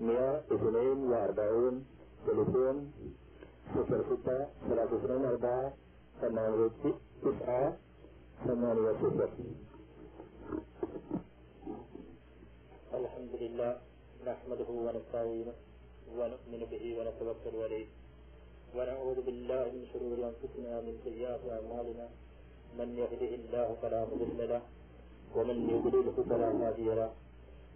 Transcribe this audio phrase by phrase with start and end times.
[0.00, 1.84] 142
[2.26, 2.76] تليفون
[3.74, 5.72] 06 32 4
[6.20, 6.70] 8
[7.22, 7.76] 9
[8.46, 9.28] 8 0
[12.94, 13.72] الحمد لله
[14.26, 15.54] نحمده ونستعينه
[16.18, 17.86] ونؤمن به ونتوكل عليه
[18.76, 22.06] ونعوذ بالله من شرور انفسنا ومن سيئات اعمالنا
[22.78, 24.62] من يهده الله فلا مضل له
[25.36, 27.10] ومن يضلله فلا هادي له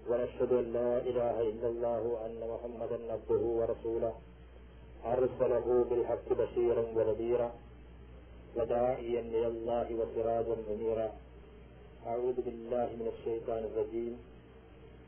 [0.09, 4.14] ونشهد ان لا اله الا الله وان محمدا عبده ورسوله
[5.05, 7.50] ارسله بالحق بشيرا ونذيرا
[8.55, 11.08] وداعيا الى الله وسراجا منيرا
[12.08, 14.14] اعوذ بالله من الشيطان الرجيم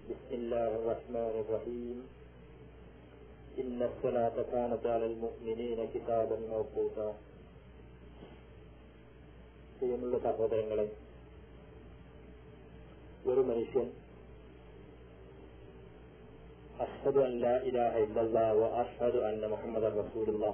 [0.09, 1.97] بسم الله الرحمن الرحيم
[3.57, 7.09] إن الصلاة كانت على المؤمنين كتابا موقوتا
[9.79, 10.85] പ്രിയമുള്ള സഹോദരങ്ങളെ
[13.25, 13.87] ഒരു മനുഷ്യൻ
[16.80, 20.46] അഷ്ഹദു അൻ ലാ ഇലാഹ ഇല്ലല്ലാ വ അഷ്ഹദു അന്ന മുഹമ്മദ റസൂലുള്ള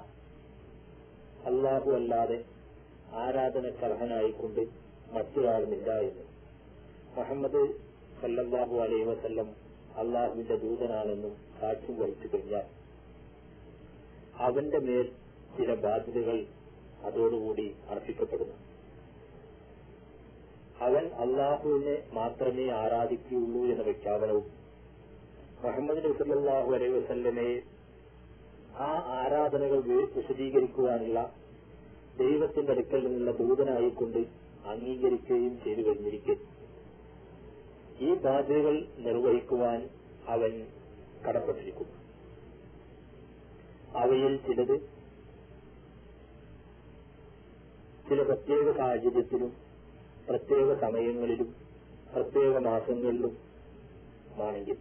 [1.45, 2.45] അല്ലാഹു അല്ലാതെ
[3.13, 4.61] ആരാധനക്കർഹനായിക്കൊണ്ട്
[5.11, 6.25] മറ്റൊരാളുമില്ല എന്ന്.
[7.15, 7.61] മുഹമ്മദ്
[8.21, 9.55] സല്ലല്ലാഹു അലൈഹി വസല്ലം
[9.97, 12.65] അള്ളാഹുവിന്റെ ദൂതനാണെന്നും സാക്ഷ്യം വഹിച്ചു കഴിഞ്ഞാൽ
[14.39, 15.11] അവന്റെ മേൽ
[15.57, 16.45] ചില ബാധ്യതകൾ
[17.03, 18.55] അതോടുകൂടി അർപ്പിക്കപ്പെടുന്നു.
[20.81, 24.58] അവൻ അള്ളാഹുവിനെ മാത്രമേ ആരാധിക്കുകയുള്ളൂ എന്ന പ്രഖ്യാപനവും
[25.63, 27.55] മുഹമ്മദ് നബി സല്ലല്ലാഹു അലൈഹി വസല്ലമയെ
[28.79, 29.79] ആ ആരാധനകൾ
[30.15, 31.19] വിശദീകരിക്കുവാനുള്ള
[32.17, 34.19] ദൈവത്തിന്റെ അടുക്കൽ നിന്നുള്ള ദൂതനായിക്കൊണ്ട്
[34.65, 36.35] അംഗീകരിക്കുകയും ചെയ്തു കഴിഞ്ഞിരിക്കെ.
[37.99, 39.79] ഈ ബാധ്യതകൾ നിർവഹിക്കുവാൻ
[40.27, 40.53] അവൻ
[41.25, 41.95] കടപ്പെട്ടിരിക്കുന്നു
[43.95, 44.75] അവയിൽ ചിലത്
[48.09, 49.51] ചില പ്രത്യേക സാഹചര്യത്തിലും
[50.27, 51.49] പ്രത്യേക സമയങ്ങളിലും
[52.13, 53.33] പ്രത്യേക മാസങ്ങളിലും
[54.41, 54.77] ആണെങ്കിൽ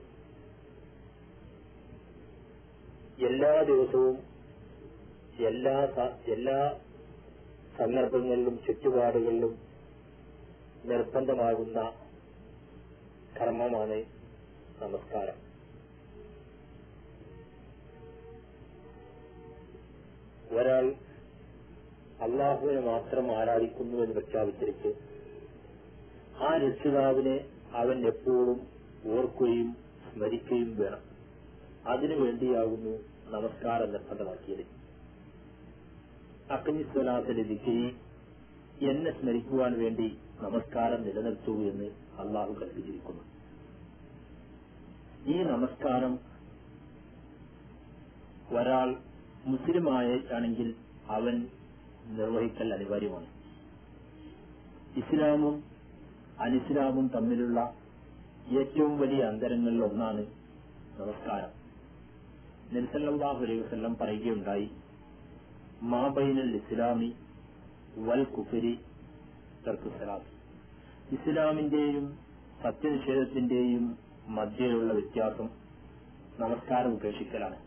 [3.27, 4.19] എല്ലാ ദിവസവും
[5.47, 5.89] എല്ലാ
[6.29, 6.81] എല്ലാ
[7.79, 9.59] സന്ദർഭങ്ങളിലും ചുറ്റുപാടുകളിലും
[10.85, 11.93] നിർബന്ധമാകുന്ന
[13.41, 14.05] കർമ്മമാണ്
[14.83, 15.35] നമസ്കാരം.
[20.57, 20.95] ഒരാൾ
[22.23, 24.89] അള്ളാഹുവിനെ മാത്രം ആരാധിക്കുന്നു എന്ന് പ്രഖ്യാപിച്ചിരിച്ച്
[26.37, 28.67] ആ രക്ഷിതാവിനെ അവൻ എപ്പോഴും
[29.13, 29.77] ഓർക്കുകയും
[30.13, 31.08] സ്മരിക്കുകയും വേണം.
[31.89, 32.99] അതിനുവേണ്ടിയാകുന്നു
[33.31, 34.79] നമസ്കാരം നിർബന്ധമാക്കിയത്
[36.53, 37.97] അഗ്നിസ്വലാത്തിന്റെ ദിക്കരി
[38.91, 41.85] എന്നെ സ്മരിക്കുവാൻ വേണ്ടി നമസ്കാരം നിലനിർത്തൂ എന്ന്
[42.19, 43.23] അള്ളാഹു കൽപ്പിച്ചിരിക്കുന്നു.
[45.31, 46.19] ഈ നമസ്കാരം
[48.57, 48.97] ഒരാൾ
[49.45, 50.75] മുസ്ലിമായാണെങ്കിൽ
[51.09, 51.47] അവൻ
[52.07, 53.27] നിർവഹിക്കൽ അനിവാര്യമാണ്.
[54.97, 55.65] ഇസ്ലാമും
[56.41, 57.75] അനിസ്ലാമും തമ്മിലുള്ള
[58.61, 60.27] ഏറ്റവും വലിയ അന്തരങ്ങളിൽ ഒന്നാണ്
[60.99, 61.58] നമസ്കാരം.
[62.73, 63.61] നിർസല്ലാഹു അലൈഹി
[64.01, 64.71] പറയുകയുണ്ടായി
[65.83, 67.15] മാബൈനൽ ഇസ്ലാമി
[67.99, 68.79] വൽ കുഫരി
[69.67, 70.33] തർക്കുസലാത്ത്
[71.15, 72.19] ഇസ്ലാമിന്റെയും
[72.63, 75.49] സത്യനിഷേധത്തിന്റെയും മധ്യയിലുള്ള വ്യത്യാസം
[76.39, 77.59] നമസ്കാരം ഉപേക്ഷിക്കലാണ്.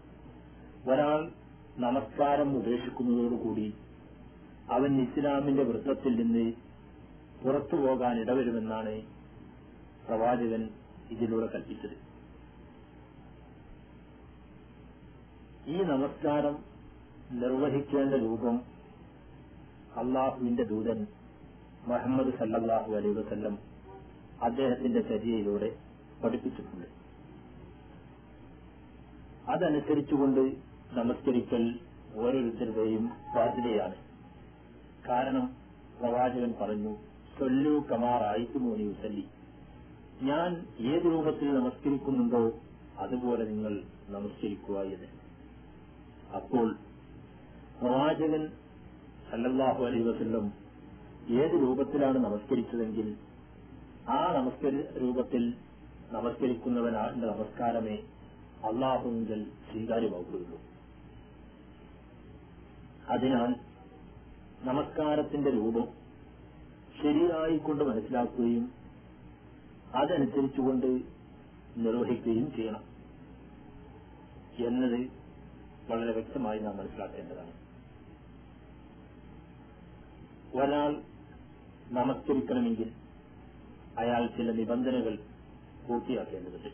[0.91, 1.31] ഒരാൾ
[1.77, 3.73] നമസ്കാരം ഉപേക്ഷിക്കുന്നതോടുകൂടി
[4.69, 6.53] അവൻ ഇസ്ലാമിന്റെ വൃത്തത്തിൽ നിന്ന്
[7.43, 9.01] പുറത്തു പോകാൻ ഇടവരുമെന്നാണ്
[10.07, 10.69] പ്രവാചകൻ
[11.09, 11.95] ഇതിലൂടെ കൽപ്പിച്ചത്.
[15.71, 16.55] ഈ നമസ്കാരം
[17.31, 18.55] നിർവഹിക്കേണ്ട രൂപം
[19.97, 21.07] അള്ളാഹുവിന്റെ ദൂതൻ
[21.87, 23.55] മുഹമ്മദ് സല്ലാഹു അലൈ വസ്ല്ലം
[24.41, 25.69] അദ്ദേഹത്തിന്റെ ചര്യയിലൂടെ
[26.23, 26.87] പഠിപ്പിച്ചിട്ടുണ്ട്.
[29.47, 30.41] അതനുസരിച്ചുകൊണ്ട്
[30.93, 31.63] നമസ്കരിക്കൽ
[32.15, 33.97] ഓരോരുത്തരുടെയും ബാധ്യതയാണ്
[35.07, 35.45] കാരണം
[35.99, 36.93] പ്രവാചകൻ പറഞ്ഞു
[37.39, 39.25] സൊല്ലു കമാർ ആയിക്കുമോനി ഉസല്ലി
[40.21, 40.51] ഞാൻ
[40.93, 42.43] ഏത് രൂപത്തിൽ നമസ്കരിക്കുന്നുണ്ടോ
[42.97, 45.09] അതുപോലെ നിങ്ങൾ നമസ്കരിക്കുക എന്ന്.
[46.35, 46.75] അപ്പോൾ
[47.79, 48.49] പ്രവാചകൻ
[49.31, 50.53] സല്ലല്ലാഹു അലൈ വസല്ലം
[51.29, 53.15] ഏത് രൂപത്തിലാണ് നമസ്കരിച്ചതെങ്കിൽ
[54.07, 55.53] ആ നമസ്കര രൂപത്തിൽ
[56.11, 58.03] നമസ്കരിക്കുന്നവനാന്റെ നമസ്കാരമേ
[58.69, 60.59] അള്ളാഹുവിൽ സ്വീകാര്യമാവുകയുള്ളൂ.
[63.09, 63.55] അതിനാൽ
[64.63, 65.87] നമസ്കാരത്തിന്റെ രൂപം
[67.01, 68.71] ശരിയായിക്കൊണ്ട് മനസ്സിലാക്കുകയും
[69.95, 71.01] അതനുസരിച്ചുകൊണ്ട്
[71.77, 72.83] നിർവഹിക്കുകയും ചെയ്യണം.
[74.67, 75.20] എന്നത്
[75.89, 77.51] വളരെ വ്യക്തമായി നാം മനസ്സിലാക്കേണ്ടതാണ്.
[80.55, 81.01] ഒരാൾ
[81.91, 82.91] നമസ്കരിക്കണമെങ്കിൽ
[83.97, 85.19] അയാൾ ചില നിബന്ധനകൾ
[85.87, 86.67] പൂർത്തിയാക്കേണ്ടതുണ്ട്.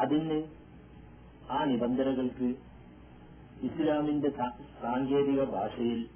[0.00, 0.44] അതിന്
[1.50, 2.54] ആ നിബന്ധനകൾക്ക്
[3.62, 4.30] ഇസ്ലാമിന്റെ
[4.82, 6.08] സാങ്കേതിക ഭാഷയിൽ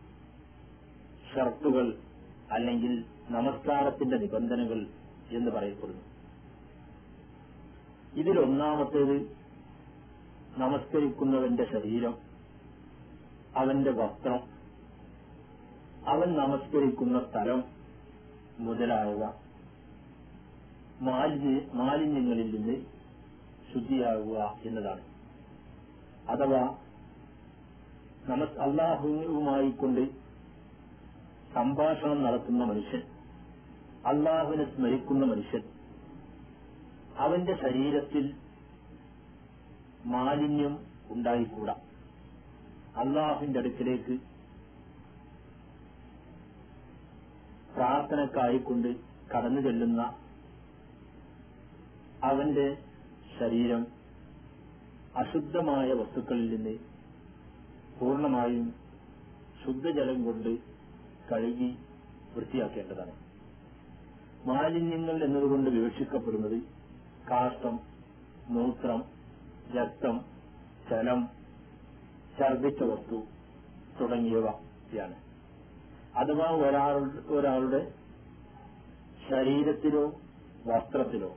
[1.35, 1.99] ഷർത്തുകൾ
[2.53, 4.87] അല്ലെങ്കിൽ നമസ്കാരത്തിന്റെ നിബന്ധനകൾ
[5.31, 6.03] എന്ന് പറയപ്പെടുന്നു.
[8.21, 9.38] ഇതിലൊന്നാമത്തേത്
[10.59, 12.15] നമസ്കരിക്കുന്നവന്റെ ശരീരം
[13.57, 14.41] അവന്റെ വസ്ത്രം
[16.07, 17.65] അവൻ നമസ്കരിക്കുന്ന സ്ഥലം
[18.59, 19.33] മുതലായവ.
[21.01, 22.77] മാലിന്യ മാലിന്യങ്ങളിൽ നിന്ന്
[23.73, 25.01] ശുദ്ധിയാകുക എന്നതാണ്.
[26.29, 26.77] അഥവാ
[28.29, 30.11] നമസ് അള്ളാഹുവുമായി കൊണ്ട്
[31.55, 33.03] സംഭാഷണം നടത്തുന്ന മനുഷ്യൻ
[34.07, 35.63] അള്ളാഹുവിനെ സ്മരിക്കുന്ന മനുഷ്യൻ
[37.17, 38.48] അവന്റെ ശരീരത്തിൽ
[40.09, 40.75] മാലിന്യം
[41.11, 41.75] ഉണ്ടായിക്കൂടാ.
[42.97, 44.19] അള്ളാഹുവിന്റെ അടുക്കിലേക്ക്
[47.75, 48.89] പ്രാർത്ഥനക്കായിക്കൊണ്ട്
[49.33, 50.03] കടന്നു ചെല്ലുന്ന
[52.25, 52.77] അവന്റെ
[53.39, 53.87] ശരീരം
[55.17, 56.75] അശുദ്ധമായ വസ്തുക്കളിൽ നിന്ന്
[58.01, 58.75] പൂർണമായും
[59.65, 60.51] ശുദ്ധജലം കൊണ്ട്
[61.33, 61.71] കഴുകി
[62.35, 63.15] വൃത്തിയാക്കേണ്ടതാണ്.
[64.47, 66.59] മാലിന്യങ്ങൾ എന്നതുകൊണ്ട് വിവക്ഷിക്കപ്പെടുന്നത്
[67.31, 67.81] കാഷ്ടം
[68.49, 69.18] മൂത്രം
[69.77, 70.17] രക്തം
[70.91, 71.29] ജലം
[72.39, 73.23] ഛർദിച്ച വസ്തു
[74.01, 75.17] തുടങ്ങിയവയാണ്
[76.17, 77.93] അഥവാ ഒരാൾ ഒരാളുടെ
[79.31, 80.05] ശരീരത്തിലോ
[80.67, 81.37] വസ്ത്രത്തിലോ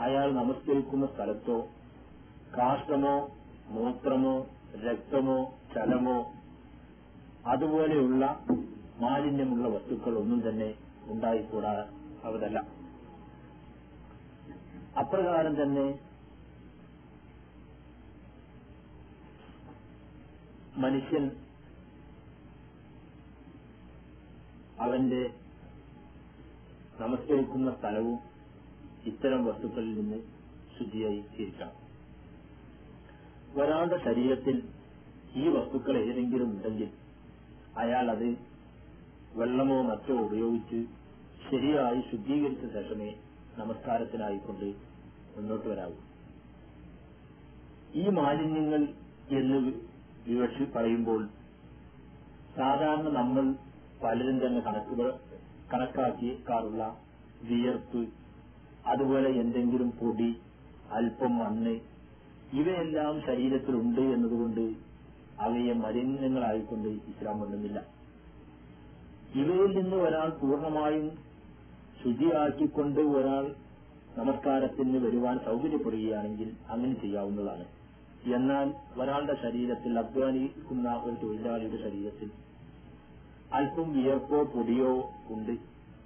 [0.00, 1.58] അയാൾ നമസ്കരിക്കുന്ന സ്ഥലത്തോ
[2.58, 3.16] കാഷ്ടമോ
[3.68, 5.38] മൂത്രമോ രക്തമോ
[5.74, 6.18] ചലമോ
[7.46, 8.24] അതുപോലെയുള്ള
[8.98, 11.72] മാലിന്യമുള്ള വസ്തുക്കൾ ഒന്നും തന്നെ ഉണ്ടായിക്കൂടാ
[12.24, 12.58] അവതല്ല.
[14.98, 15.86] അപ്രകാരം തന്നെ
[20.78, 21.24] മനുഷ്യൻ
[24.78, 25.30] അവന്റെ
[27.00, 28.18] നമസ്കരിക്കുന്ന സ്ഥലവും
[29.04, 30.18] ഇത്തരം വസ്തുക്കളിൽ നിന്ന്
[30.78, 31.74] ശുദ്ധിയായി ഇരിക്കണം
[33.56, 34.56] ഒരാളുടെ ശരീരത്തിൽ
[35.34, 36.90] ഈ വസ്തുക്കൾ ഏതെങ്കിലും ഉണ്ടെങ്കിൽ
[37.76, 38.28] അയാൾ അത്
[39.34, 40.78] വെള്ളമോ മറ്റോ ഉപയോഗിച്ച്
[41.50, 43.10] ശരിയായി ശുദ്ധീകരിച്ച ശേഷമേ
[43.58, 44.68] നമസ്കാരത്തിനായിക്കൊണ്ട്
[45.36, 45.96] മുന്നോട്ട് വരാവൂ.
[47.94, 48.82] ഈ മാലിന്യങ്ങൾ
[49.30, 49.58] എന്ന്
[50.28, 51.20] വിവക്ഷി പറയുമ്പോൾ
[52.56, 53.44] സാധാരണ നമ്മൾ
[54.02, 55.08] പലരും തന്നെ കണക്കുകൾ
[55.72, 56.82] കണക്കാക്കിയേക്കാറുള്ള
[57.48, 58.02] വിയർപ്പ്
[58.86, 60.30] അതുപോലെ എന്തെങ്കിലും പൊടി
[60.92, 61.74] അല്പം മണ്ണ്
[62.52, 64.64] ഇവയെല്ലാം ശരീരത്തിലുണ്ട് എന്നതുകൊണ്ട്
[65.38, 67.80] അവയെ മലിനങ്ങളായിക്കൊണ്ട് ഇസ്ലാം എണ്ണുന്നില്ല
[69.34, 71.08] ഇവയിൽ നിന്ന് ഒരാൾ പൂർണമായും
[72.02, 73.44] ശുചിയാക്കിക്കൊണ്ട് ഒരാൾ
[74.16, 77.66] നമസ്കാരത്തിന് വരുവാൻ സൗകര്യപ്പെടുകയാണെങ്കിൽ അങ്ങനെ ചെയ്യാവുന്നതാണ്.
[78.24, 82.30] എന്നാൽ ഒരാളുടെ ശരീരത്തിൽ അധ്വാനിക്കുന്ന ഒരു തൊഴിലാളിയുടെ ശരീരത്തിൽ
[83.54, 85.56] അല്പം വിയർപ്പോ പൊടിയോ ഉണ്ട്.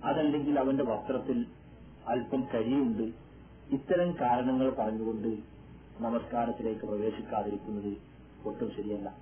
[0.05, 1.47] അതല്ലെങ്കിൽ അവന്റെ വസ്ത്രത്തിൽ
[2.09, 3.03] അല്പം കരിയുണ്ട്.
[3.75, 5.38] ഇത്തരം കാരണങ്ങൾ പറഞ്ഞുകൊണ്ട്
[6.00, 7.97] നമസ്കാരത്തിലേക്ക് പ്രവേശിക്കാതിരിക്കുന്നത്
[8.49, 9.17] ഒട്ടും ശരിയല്ല.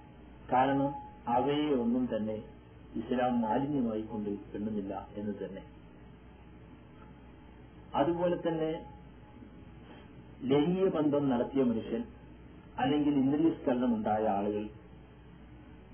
[0.52, 0.94] കാരണം
[1.28, 2.42] അവയെ ഒന്നും തന്നെ
[2.94, 5.62] ഇസ്ലാം മാലിന്യമായി കൊണ്ട് എണ്ണുന്നില്ല എന്ന് തന്നെ.
[7.94, 8.86] അതുപോലെ തന്നെ
[10.42, 12.04] ലൈംഗിക ബന്ധം നടത്തിയ മനുഷ്യൻ
[12.80, 14.64] അല്ലെങ്കിൽ ഇന്ദ്രിയസ്ഖലനം ഉണ്ടായ ആളുകൾ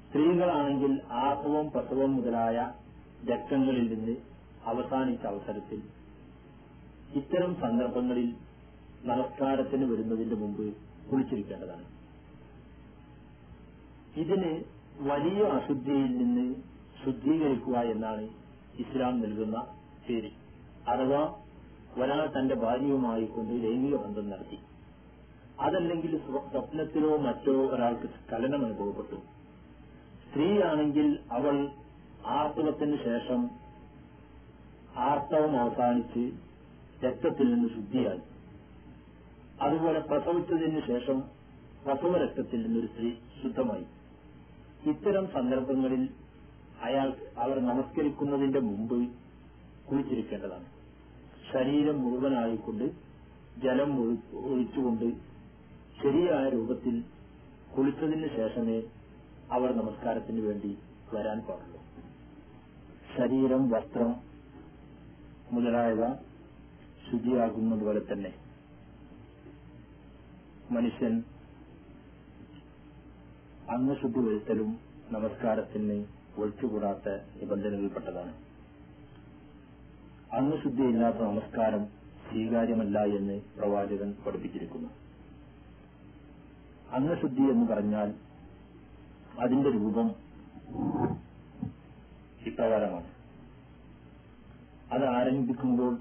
[0.09, 2.73] സ്ത്രീകളാണെങ്കിൽ ആർത്തവം പ്രസവം മുതലായ
[3.31, 4.17] രക്തങ്ങളിൽ നിന്ന്
[4.65, 5.81] അവസാനിച്ച അവസരത്തിൽ
[7.15, 8.29] ഇത്തരം സന്ദർഭങ്ങളിൽ
[9.05, 10.67] നമസ്കാരത്തിന് വരുന്നതിന് മുമ്പ്
[11.11, 11.87] കുളിച്ചിരിക്കേണ്ടതാണ്.
[14.17, 14.53] ഇതിന്
[15.01, 16.55] വലിയ അശുദ്ധിയിൽ നിന്ന്
[17.05, 18.25] ശുദ്ധീകരിക്കുക എന്നാണ്
[18.79, 19.57] ഇസ്ലാം നൽകുന്ന
[20.09, 20.31] പേര്.
[20.89, 21.21] അഥവാ
[21.99, 24.59] ഒരാൾ തന്റെ ഭാര്യയുമായി കൊണ്ട് ലൈംഗിക ബന്ധം നടത്തി.
[25.61, 29.15] അതല്ലെങ്കിൽ സ്വ- സ്വപ്നത്തിലോ മറ്റോ ഒരാൾക്ക് സ്ഖലനം അനുഭവപ്പെട്ടു.
[30.29, 31.71] സ്ത്രീയാണെങ്കിൽ അവൾ
[32.27, 33.51] ആർത്തവത്തിന് ശേഷം
[34.97, 36.33] ആർത്തവം അവസാനിച്ച്
[37.07, 38.21] രക്തത്തിൽ നിന്ന് ശുദ്ധിയായി.
[39.61, 41.21] അതുപോലെ പ്രസവിച്ചതിന് ശേഷം
[41.85, 43.11] പ്രസവ രക്തത്തിൽ നിന്നൊരു സ്ത്രീ
[43.43, 43.87] ശുദ്ധമായി.
[44.91, 46.09] ഇത്തരം സന്ദർഭങ്ങളിൽ
[46.83, 49.09] അയാൾ അവർ നമസ്കരിക്കുന്നതിന്റെ മുമ്പ്
[49.91, 50.65] കുളിച്ചിരിക്കേണ്ടതാണ്.
[51.53, 52.85] ശരീരം മുഴുവനായിക്കൊണ്ട്
[53.59, 55.36] ജലം ഒഴി- ഒഴിച്ചുകൊണ്ട്
[56.01, 56.97] ശരിയായ രൂപത്തിൽ
[57.75, 58.79] കുളിച്ചതിന് ശേഷമേ
[59.51, 60.71] അവർ നമസ്കാരത്തിന് വേണ്ടി
[61.13, 61.81] വരാൻ പാടുള്ളൂ.
[63.17, 64.11] ശരീരം വസ്ത്രം
[65.53, 66.03] മുതലായവ
[67.07, 68.33] ശുചിയാകുന്നതുപോലെ തന്നെ
[70.71, 71.15] മനുഷ്യൻ
[73.77, 74.71] അംഗശുദ്ധി വരുത്തലും
[75.13, 75.99] നമസ്കാരത്തിന്
[76.39, 78.35] ഒഴിച്ചുകൂടാത്ത നിബന്ധനകളിൽപ്പെട്ടതാണ്.
[80.41, 81.85] അംഗശുദ്ധിയില്ലാത്ത നമസ്കാരം
[82.29, 84.89] സ്വീകാര്യമല്ല എന്ന് പ്രവാചകൻ പഠിപ്പിച്ചിരിക്കുന്നു.
[86.93, 88.15] അംഗശുദ്ധി എന്ന് പറഞ്ഞാൽ
[89.41, 90.15] അതിന്റെ രൂപം
[92.47, 93.09] ഇപ്രകാരമാണ്.
[94.93, 95.99] അത് ആരംഭിക്കുമ്പോൾ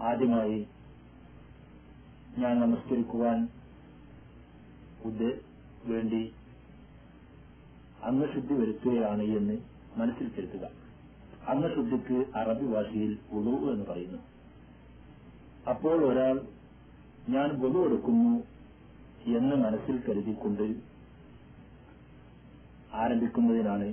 [0.00, 0.66] ആദ്യമായി
[2.38, 3.48] ഞാൻ നമസ്കരിക്കുവാൻ
[5.84, 6.32] വേണ്ടി
[8.02, 9.58] അംഗശുദ്ധി വരുത്തുകയാണ് എന്ന്
[9.96, 10.68] മനസ്സിൽ കരുതുക.
[11.48, 14.18] അംഗശുദ്ധിക്ക് അറബി ഭാഷയിൽ ഉളു എന്ന് പറയുന്നു.
[15.70, 16.55] അപ്പോൾ ഒരാൾ
[17.34, 18.34] ഞാൻ ബലു എടുക്കുന്നു
[19.38, 20.66] എന്ന് മനസ്സിൽ കരുതിക്കൊണ്ട്
[23.02, 23.88] ആരംഭിക്കുന്നതിനാണ്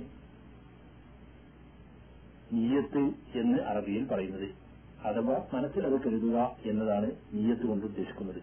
[2.52, 3.02] നീയത്ത്
[3.40, 4.48] എന്ന് അറബിയിൽ പറയുന്നത്.
[5.08, 6.36] അഥവാ മനസ്സിൽ അത് കരുതുക
[6.70, 8.40] എന്നതാണ് നീയത്ത് കൊണ്ട് ഉദ്ദേശിക്കുന്നത്.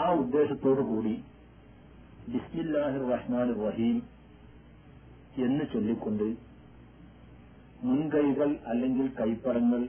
[0.00, 1.14] ആ ഉദ്ദേശത്തോടു കൂടി
[2.32, 3.96] ബിസ്മില്ലാഹിർ റഹ്മാൻ റഹീം
[5.46, 6.28] എന്ന് ചൊല്ലിക്കൊണ്ട്
[7.86, 9.82] മുൻകൈകൾ അല്ലെങ്കിൽ കൈപ്പടങ്ങൾ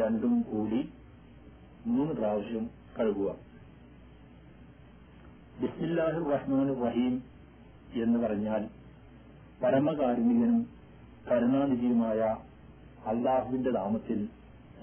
[0.00, 0.80] രണ്ടും കൂടി
[1.86, 3.36] മൂന്ന് പ്രാവശ്യം കഴുകുക.
[5.60, 7.22] ബിസ്മില്ലാഹു റഹ്മാൻ റഹീം
[8.02, 8.68] എന്ന് പറഞ്ഞാൽ
[9.62, 10.70] പരമകാരുണികനും
[11.30, 12.20] കരുണാനിധിയുമായ
[13.06, 14.28] അള്ളാഹുവിന്റെ നാമത്തിൽ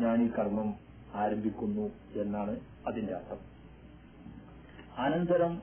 [0.02, 0.76] ഞാൻ ഈ കർമ്മം
[1.14, 3.40] ആരംഭിക്കുന്നു എന്നാണ് അതിന്റെ അർത്ഥം.
[4.98, 5.62] അനന്തരം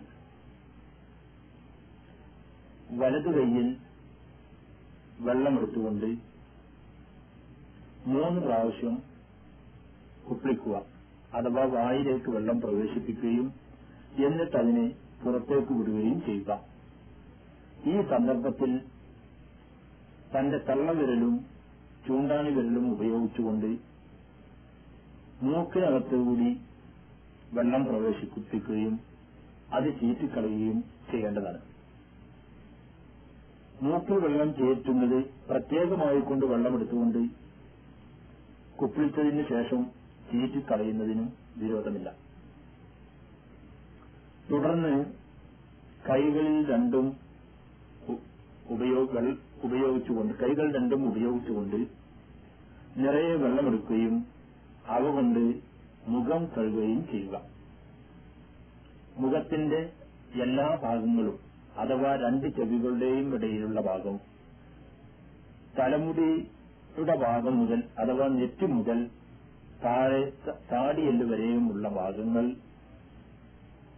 [2.91, 3.77] വലതു കൈയിൽ
[5.21, 6.07] വെള്ളമെടുത്തുകൊണ്ട്
[8.07, 9.03] മൂന്ന് പ്രാവശ്യം
[10.29, 10.94] കുപ്പിളിക്കുക.
[11.37, 13.47] അഥവാ വായിലേക്ക് വെള്ളം പ്രവേശിപ്പിക്കുകയും
[14.19, 14.87] എന്നിട്ട് അതിനെ
[15.23, 16.61] പുറത്തേക്ക് വിടുകയും ചെയ്യുക
[17.87, 18.73] ഈ സന്ദർഭത്തിൽ
[20.35, 21.35] തന്റെ തള്ളവിരലും
[22.07, 23.71] ചൂണ്ടാണി വിരലും ഉപയോഗിച്ചുകൊണ്ട്
[25.43, 26.51] മൂക്കിനകത്തുകൂടി
[27.55, 28.95] വെള്ളം പ്രവേശിപ്പിക്കുകയും
[29.73, 30.79] അത് ചീറ്റിക്കളയുകയും
[31.11, 31.61] ചെയ്യേണ്ടതാണ്.
[33.83, 37.21] മൂക്കിൽ വെള്ളം ചേറ്റുന്നത് പ്രത്യേകമായി കൊണ്ട് വെള്ളമെടുത്തുകൊണ്ട്
[38.77, 39.81] കുപ്പിളിച്ചതിന് ശേഷം
[40.35, 41.27] ചീറ്റിക്കളയുന്നതിനും
[41.57, 42.09] വിരോധമില്ല.
[44.51, 44.95] തുടർന്ന്
[46.09, 47.07] കൈകളിൽ രണ്ടും
[48.75, 49.25] ഉപയോഗങ്ങൾ
[49.67, 51.79] ഉപയോഗിച്ചുകൊണ്ട് കൈകൾ രണ്ടും ഉപയോഗിച്ചുകൊണ്ട്
[53.03, 54.17] നിറയെ വെള്ളമെടുക്കുകയും
[54.97, 55.43] അവ കൊണ്ട്
[56.13, 57.37] മുഖം കഴുകുകയും ചെയ്യുക.
[59.19, 59.81] മുഖത്തിന്റെ
[60.45, 61.37] എല്ലാ ഭാഗങ്ങളും
[61.83, 64.17] അഥവാ രണ്ട് ചെവികളുടെയും ഇടയിലുള്ള ഭാഗം
[65.79, 68.99] തലമുടിയുടെ ഭാഗം മുതൽ അഥവാ നെറ്റി മുതൽ
[69.85, 72.55] താഴെ ത- താടിയെല്ല് വരെയുമുള്ള ഭാഗങ്ങൾ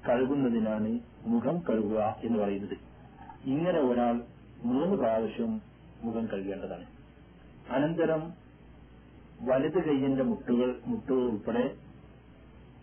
[0.09, 2.77] കഴുകുന്നതിനാണ് മുഖം കഴുകുക എന്ന് പറയുന്നത്.
[3.45, 4.21] ഇങ്ങനെ ഒരാൾ
[4.65, 5.61] മൂന്ന് പ്രാവശ്യം
[6.03, 6.87] മുഖം കഴുകേണ്ടതാണ്.
[7.71, 8.33] അനന്തരം
[9.41, 11.77] വലത് കൈയിന്റെ മുട്ടുകൾ മുട്ടുകൾ ഉൾപ്പെടെ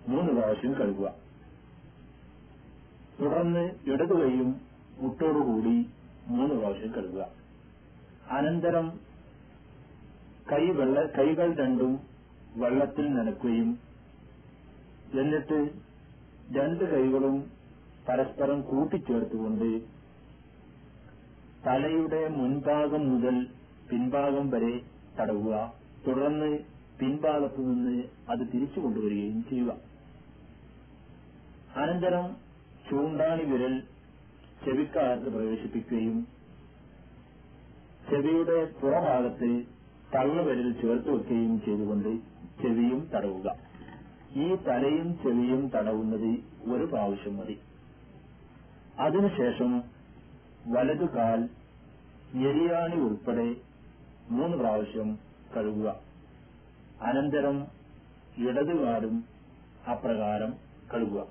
[0.07, 1.13] മൂന്ന് പ്രാവശ്യം കഴുകുക.
[3.21, 4.61] തുടർന്ന് ഇടതു കൈയും
[4.97, 5.89] മുട്ടോടുകൂടി
[6.27, 7.27] മൂന്ന് പ്രാവശ്യം കഴുകുക.
[8.31, 8.99] അനന്തരം
[10.51, 12.12] കൈ വെള്ള കൈകൾ രണ്ടും
[12.57, 13.69] വെള്ളത്തിൽ നനക്കുകയും
[15.13, 15.59] എന്നിട്ട്
[16.51, 17.35] രണ്ട് കൈകളും
[18.07, 19.69] പരസ്പരം കൂട്ടിച്ചേർത്തുകൊണ്ട്
[21.65, 23.35] തലയുടെ മുൻഭാഗം മുതൽ
[23.89, 24.73] പിൻഭാഗം വരെ
[25.19, 25.53] തടവുക
[26.07, 26.51] തുടർന്ന്
[26.99, 27.95] പിൻഭാഗത്തു നിന്ന്
[28.29, 29.71] അത് തിരിച്ചു കൊണ്ടുവരികയും ചെയ്യുക.
[31.75, 32.25] അനന്തരം
[32.89, 33.75] ചൂണ്ടാണി വിരൽ
[34.65, 36.17] ചെവിക്കാലത്ത് പ്രവേശിപ്പിക്കുകയും
[38.09, 39.49] ചെവിയുടെ പുറഭാഗത്ത്
[40.13, 42.11] തള്ളുവിരൽ ചേർത്ത് വെക്കുകയും ചെയ്തുകൊണ്ട്
[42.63, 43.55] ചെവിയും തടവുക.
[44.35, 46.29] ഈ തലയും ചെവിയും തടവുന്നത്
[46.71, 47.59] ഒരു പ്രാവശ്യം മതി.
[48.99, 49.83] അതിനുശേഷം
[50.67, 51.49] വലതു കാൽ
[52.33, 53.55] ഞെരിയാണി ഉൾപ്പെടെ
[54.29, 55.17] മൂന്ന് പ്രാവശ്യം
[55.55, 55.95] കഴുകുക.
[57.01, 57.67] അനന്തരം
[58.37, 59.23] ഇടതുകാലും
[59.91, 60.53] അപ്രകാരം
[60.93, 61.27] കഴുകുക.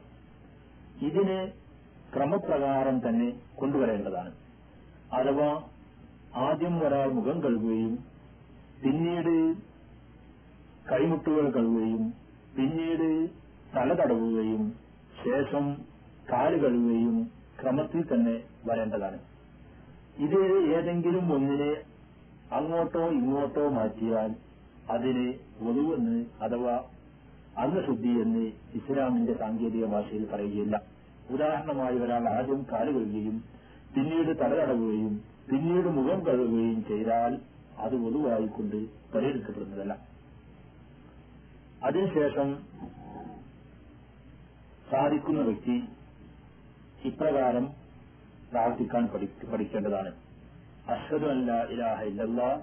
[1.02, 1.50] ഇതിന്
[2.14, 4.32] ക്രമപ്രകാരം തന്നെ കൊണ്ടുവരേണ്ടതാണ്.
[5.12, 5.62] അഥവാ
[6.36, 7.94] ആദ്യം ഒരാൾ മുഖം കഴുകുകയും
[8.84, 9.71] പിന്നീട്
[10.92, 12.14] കൈമുട്ടുകൾ കഴുകുകയും
[12.56, 13.28] പിന്നീട്
[13.74, 14.62] തല തടവുകയും
[15.24, 15.74] ശേഷം
[16.32, 17.16] കാൽ കഴുകുകയും
[17.60, 18.34] ക്രമത്തിൽ തന്നെ
[18.66, 19.18] വരേണ്ടതാണ്.
[20.18, 20.40] ഇത്
[20.76, 21.72] ഏതെങ്കിലും ഒന്നിനെ
[22.52, 24.30] അങ്ങോട്ടോ ഇങ്ങോട്ടോ മാറ്റിയാൽ
[24.90, 25.26] അതിന്
[25.68, 26.74] ഒതുവെന്ന് അഥവാ
[27.58, 28.44] അംഗശുദ്ധി എന്ന്
[28.74, 30.76] ഇസ്ലാമിന്റെ സാങ്കേതിക ഭാഷയിൽ പറയുകയില്ല.
[31.30, 33.44] ഉദാഹരണമായി ഒരാൾ ആദ്യം കാൽ കഴുകുകയും
[33.94, 37.38] പിന്നീട് തല തടവുകയും പിന്നീട് മുഖം കഴുകുകയും ചെയ്താൽ
[37.78, 38.78] അത് ഒതുവായിക്കൊണ്ട്
[39.14, 40.11] പരിഹരിക്കപ്പെടുന്നതല്ല.
[41.84, 42.66] അതിനുശേഷം
[44.90, 45.84] സാധിക്കുന്ന വ്യക്തി
[47.04, 47.72] ഇപ്രകാരം
[48.50, 49.06] പ്രാർത്ഥിക്കാൻ
[49.52, 50.12] പഠിക്കേണ്ടതാണ്.
[50.88, 52.62] അഷ്ഹദു അല്ല ഇലാഹ ഇല്ലല്ലാ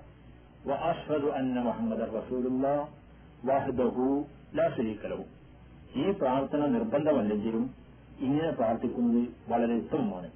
[0.67, 2.87] വ അഷ്ഹദു അന്ന മുഹമ്മദ് റസൂലുള്ളാ
[3.45, 5.23] വഹ്ദഹു ലാ ശരീക ലഹു.
[5.95, 7.75] ഈ പ്രാർത്ഥന നിർബന്ധമല്ലെങ്കിലും
[8.19, 10.31] ഇങ്ങനെ പ്രാർത്ഥിക്കുന്നത് വളരെ ഉത്തമമാണ്.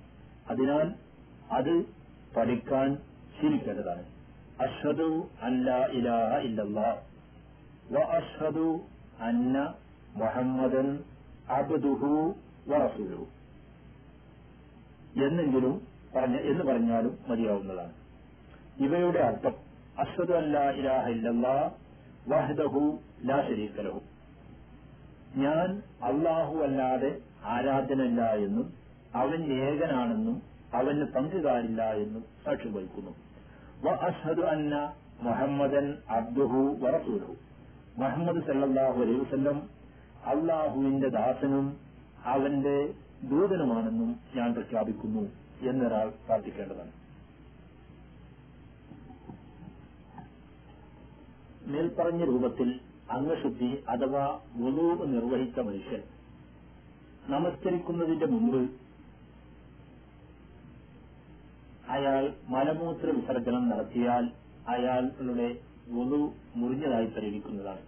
[0.50, 0.96] അതിനാൽ
[1.52, 1.86] അത്
[2.38, 2.98] പഠിക്കാൻ
[3.42, 4.04] ശീലിക്കേണ്ടതാണ്.
[4.62, 7.02] അഷ്ഹദു അല്ല ഇലാഹ ഇല്ലല്ലാ
[8.00, 8.82] അഷ്ഹദു
[9.22, 9.74] അന്ന
[10.16, 11.04] മുഹമ്മദൻ
[11.50, 12.34] അബ്ദുഹു
[12.68, 13.26] വറസൂലുഹു
[15.26, 17.94] എന്നെങ്കിലും പറഞ്ഞ എന്ന് പറഞ്ഞാലും മതിയാവുന്നതാണ്.
[18.78, 19.54] ഇവയുടെ അർത്ഥം
[20.00, 21.72] അഷ്ഹദു അല്ലാ ഇലാഹ ഇല്ലല്ലാ
[22.28, 24.00] വഹ്ദഹു ലാ ശരീക ലഹു.
[25.36, 28.74] ഞാൻ അള്ളാഹു അല്ലാതെ ആരാധനല്ല എന്നും
[29.16, 30.42] അവൻ ഏകനാണെന്നും
[30.74, 33.12] അവന് പങ്കുകാരില്ല എന്നും സാക്ഷ്യം വഹിക്കുന്നു.
[33.84, 37.53] വ അഷ്ഹദു അന്ന മുഹമ്മദൻ അബ്ദുഹു വറസൂലുഹു.
[37.98, 39.58] മുഹമ്മദ് സല്ലാഹു അലൈഹി വസല്ലം
[40.26, 41.66] അള്ളാഹുവിന്റെ ദാസനും
[42.26, 45.24] അവന്റെ ദൂതനുമാണെന്നും ഞാൻ പ്രഖ്യാപിക്കുന്നു
[45.70, 46.94] എന്നൊരാൾ പ്രാർത്ഥിക്കേണ്ടതാണ്.
[51.66, 52.80] മേൽപ്പറഞ്ഞ രൂപത്തിൽ
[53.12, 56.02] അംഗശുദ്ധി അഥവാ വുളു നിർവഹിച്ച മനുഷ്യൻ
[57.30, 58.62] നമസ്കരിക്കുന്നതിന്റെ മുമ്പ്
[61.90, 64.32] അയാൾ മലമൂത്ര വിസർജനം നടത്തിയാൽ
[64.68, 65.50] അയാളുടെ
[65.90, 67.82] വുളു മുറിഞ്ഞതായി പരിഗണിക്കുന്നതാണ്.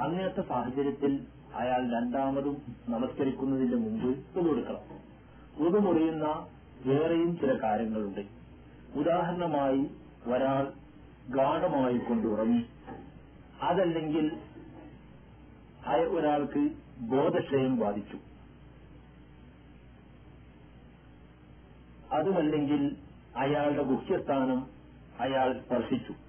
[0.00, 5.00] അങ്ങനത്തെ സാഹചര്യത്തിൽ അയാൾ രണ്ടാമതും നമസ്കരിക്കുന്നതിന്റെ മുമ്പ് ഉതുകൊടുക്കണം
[5.58, 6.46] വുളു മുറിയുന്ന
[6.86, 8.20] വേറെയും ചില കാര്യങ്ങളുണ്ട്.
[8.98, 9.90] ഉദാഹരണമായി
[10.24, 10.72] ഒരാൾ
[11.28, 12.64] ഗാഠമായി കൊണ്ടുറങ്ങി.
[13.62, 14.38] അതല്ലെങ്കിൽ
[16.08, 18.18] ഒരാൾക്ക് ബോധക്ഷയം ബാധിച്ചു.
[22.12, 22.96] അതുമല്ലെങ്കിൽ
[23.36, 24.66] അയാളുടെ ഗുഹ്യസ്ഥാനം
[25.20, 26.23] അയാൾ സ്പർശിച്ചു.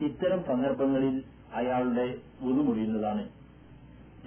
[0.00, 3.28] ഇത്തരം സന്ദർഭങ്ങളിൽ അയാളുടെ മുറിയുന്നതാണ്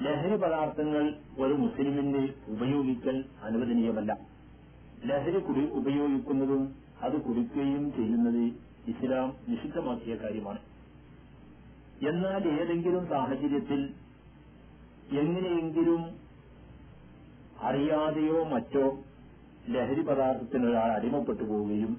[0.01, 4.17] ലഹരി പദാർത്ഥങ്ങൾ ഒരു മുസ്ലിമിന് ഉപയോഗിക്കൽ അനുവദനീയമല്ല.
[5.05, 8.43] ലഹരി കുടി ഉപയോഗിക്കുന്നതും അത് കുടിക്കുകയും ചെയ്യുന്നത്
[8.87, 10.59] ഇസ്ലാം നിഷിദ്ധമാക്കിയ കാര്യമാണ്.
[12.09, 13.81] എന്നാൽ ഏതെങ്കിലും സാഹചര്യത്തിൽ
[15.11, 16.01] എങ്ങനെയെങ്കിലും
[17.61, 18.85] അറിയാതെയോ മറ്റോ
[19.69, 21.97] ലഹരി പദാർത്ഥത്തിന് ഒരാൾ അടിമപ്പെട്ടു പോവുകയും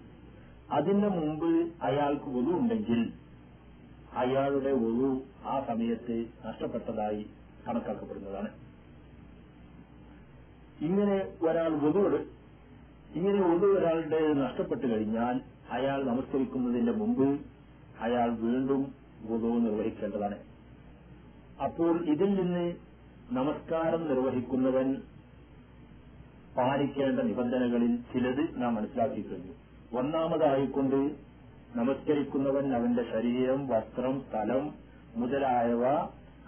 [0.70, 1.50] അതിന് മുമ്പ്
[1.82, 2.24] അയാൾക്ക്
[2.56, 3.23] ഉണ്ടെങ്കിൽ
[4.16, 7.26] അയാളുടെ ഒഴു ആ സമയത്ത് നഷ്ടപ്പെട്ടതായി
[7.68, 8.48] കണക്കാക്കപ്പെടുന്നതാണ്.
[10.80, 12.16] ഇങ്ങനെ ഒരാൾ ഒതുവോട്
[13.18, 17.40] ഇങ്ങനെ ഒതു ഒരാളുടെ നഷ്ടപ്പെട്ടു കഴിഞ്ഞാൽ അയാൾ നമസ്കരിക്കുന്നതിന്റെ മുമ്പ്
[18.00, 18.94] അയാൾ വീണ്ടും
[19.28, 20.38] ഒതു നിർവഹിക്കേണ്ടതാണ്.
[21.64, 22.74] അപ്പോൾ ഇതിൽ നിന്ന്
[23.32, 25.02] നമസ്കാരം നിർവഹിക്കുന്നവൻ
[26.56, 29.52] പാലിക്കേണ്ട നിബന്ധനകളിൽ ചിലത് നാം മനസ്സിലാക്കി കഴിഞ്ഞു.
[29.98, 31.23] ഒന്നാമതായിക്കൊണ്ട്
[31.76, 34.64] നമസ്കരിക്കുന്നവൻ അവന്റെ ശരീരം വസ്ത്രം സ്ഥലം
[35.14, 35.84] മുതലായവ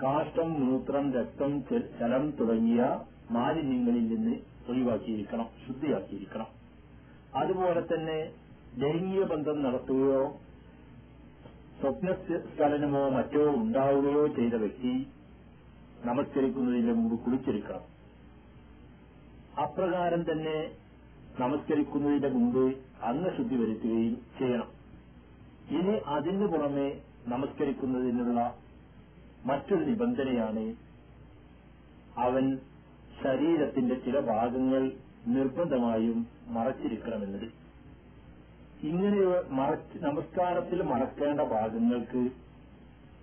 [0.02, 1.52] കാഷ്ടം മൂത്രം രക്തം
[2.00, 2.82] ജലം തുടങ്ങിയ
[3.30, 4.34] മാലിന്യങ്ങളിൽ നിന്ന്
[4.68, 6.46] ഒഴിവാക്കിയിരിക്കണം ശുദ്ധിയാക്കിയിരിക്കണം.
[7.34, 8.18] അതുപോലെ തന്നെ
[8.78, 10.22] ലൈംഗിക ബന്ധം നടത്തുകയോ
[11.80, 14.94] സ്വപ്നസ്ഖലനമോ മറ്റോ ഉണ്ടാവുകയോ ചെയ്ത വ്യക്തി
[16.04, 17.84] നമസ്കരിക്കുന്നതിന് മുമ്പ് കുളിച്ചിരിക്കണം.
[19.62, 20.56] അപ്രകാരം തന്നെ
[21.40, 22.64] നമസ്കരിക്കുന്നതിന്റെ മുമ്പ്
[23.10, 24.75] അംഗശുദ്ധി വരുത്തുകയും ചെയ്യണം.
[25.70, 28.58] ഇനി അതിന് പുറമെ നമസ്കരിക്കുന്നതിനുള്ള
[29.46, 30.74] മറ്റൊരു നിബന്ധനയാണ്
[32.18, 32.58] അവൻ
[33.22, 34.92] ശരീരത്തിന്റെ ചില ഭാഗങ്ങൾ
[35.26, 37.50] നിർബന്ധമായും മറച്ചിരിക്കണമെന്നത്.
[38.86, 42.30] ഇങ്ങനെ മറച്ച് നമസ്കാരത്തിൽ മറക്കേണ്ട ഭാഗങ്ങൾക്ക്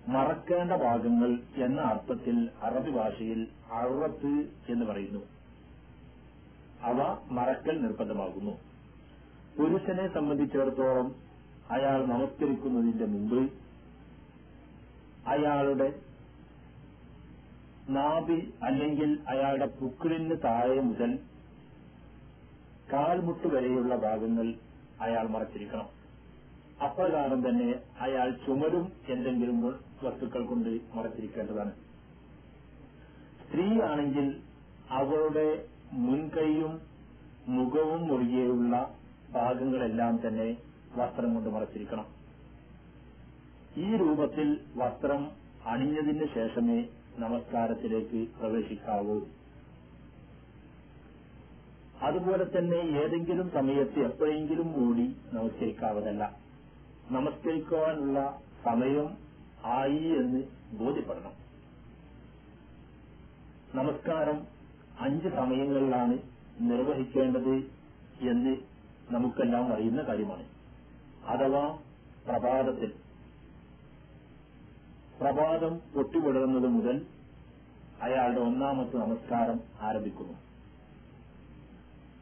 [0.08, 5.20] മറക്കേണ്ട ഭാഗങ്ങൾ എന്ന അർത്ഥത്തിൽ അറബി ഭാഷയിൽ അറുപത്ത് എന്ന് പറയുന്നു.
[6.82, 8.58] അവ മറക്കൽ നിർബന്ധമാകുന്നു.
[9.58, 11.23] പുരുഷനെ സംബന്ധിച്ചിടത്തോളം
[11.70, 13.52] അയാൾ നമസ്കരിക്കുന്നതിന്റെ മുമ്പ്
[15.26, 16.00] അയാളുടെ
[17.88, 21.18] നാഭി അല്ലെങ്കിൽ അയാളുടെ പുക്കിളിന് താഴെ മുതൽ
[22.92, 24.54] കാൽമുട്ട് വരെയുള്ള ഭാഗങ്ങൾ
[25.00, 25.88] അയാൾ മറച്ചിരിക്കണം.
[26.84, 29.64] അപ്രകാരം തന്നെ അയാൾ ചുമരും എന്തെങ്കിലും
[30.02, 31.74] വസ്തുക്കൾ കൊണ്ട് മറച്ചിരിക്കേണ്ടതാണ്.
[33.42, 34.42] സ്ത്രീയാണെങ്കിൽ
[34.90, 36.80] അവളുടെ മുൻകൈയും
[37.46, 38.96] മുഖവും ഒഴികെയുള്ള
[39.32, 40.58] ഭാഗങ്ങളെല്ലാം തന്നെ
[40.96, 42.06] വസ്ത്രം കൊണ്ട് മറച്ചിരിക്കണം.
[43.76, 45.30] ഈ രൂപത്തിൽ വസ്ത്രം
[45.66, 49.20] അണിഞ്ഞതിന് ശേഷമേ നമസ്കാരത്തിലേക്ക് പ്രവേശിക്കാവൂ.
[52.02, 56.38] അതുപോലെ തന്നെ ഏതെങ്കിലും സമയത്ത് എപ്പോഴെങ്കിലും കൂടി നമസ്കരിക്കാവതല്ല.
[57.10, 59.16] നമസ്കരിക്കുവാനുള്ള സമയം
[59.64, 61.32] ആയി എന്ന് ബോധ്യപ്പെടണം.
[63.74, 64.46] നമസ്കാരം
[65.00, 66.18] അഞ്ച് സമയങ്ങളിലാണ്
[66.60, 67.54] നിർവഹിക്കേണ്ടത്
[68.20, 68.56] എന്ന്
[69.10, 70.53] നമുക്കെല്ലാം അറിയുന്ന കാര്യമാണ്.
[71.26, 71.78] അഥവാ
[72.26, 72.92] പ്രഭാതത്തിൽ.
[75.20, 77.06] പ്രഭാതം പൊട്ടിവിടുന്നത് മുതൽ
[78.02, 80.32] അയാളുടെ ഒന്നാമത്തെ നമസ്കാരം ആരംഭിക്കുന്നു.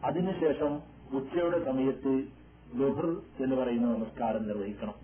[0.04, 0.80] അതിനുശേഷം
[1.12, 2.28] ഉച്ചയുടെ സമയത്ത്
[2.74, 4.94] ലുഹർ എന്ന് പറയുന്ന നമസ്കാരം നിർവഹിക്കണം.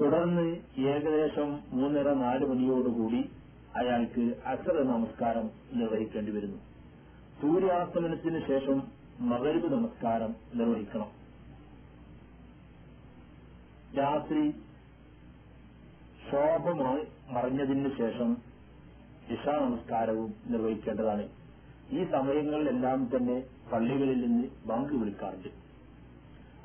[0.00, 3.30] തുടർന്ന് ഏകദേശം മൂന്നര നാല് മണിയോടുകൂടി
[3.76, 6.56] അയാൾക്ക് അസർ നമസ്കാരം നിർവഹിക്കേണ്ടി വരുന്നു.
[7.42, 8.82] സൂര്യാസ്തമനത്തിന് ശേഷം
[9.20, 11.19] മകരുവ് നമസ്കാരം നിർവഹിക്കണം.
[13.98, 14.50] രാത്രി
[16.30, 16.70] ശോഭ
[17.30, 18.36] മറിഞ്ഞതിന് ശേഷം
[19.28, 21.28] ഇഷാ നമസ്കാരവും നിർവഹിക്കേണ്ടതാണ്.
[21.90, 25.48] ഈ സമയങ്ങളിലെല്ലാം തന്നെ പള്ളികളിൽ നിന്ന് ബാങ്ക് വിളിക്കാറുണ്ട്.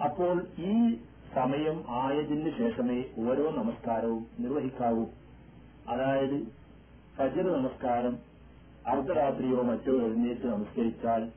[0.03, 0.97] അപ്പോൾ ഈ
[1.33, 5.05] സമയം ആയതിന് ശേഷമേ ഓരോ നമസ്കാരവും നിർവഹിക്കാവൂ.
[5.89, 6.47] അതായത്
[7.17, 8.19] ഫജർ നമസ്കാരം
[8.87, 11.31] അർദ്ധരാത്രിയോ മറ്റോ എഴുന്നേറ്റ് നമസ്കരിച്ചാൽ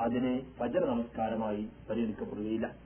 [0.00, 2.79] അതിനെ ഫജർ നമസ്കാരമായി പരിഗണിക്കപ്പെടുകയില്ല.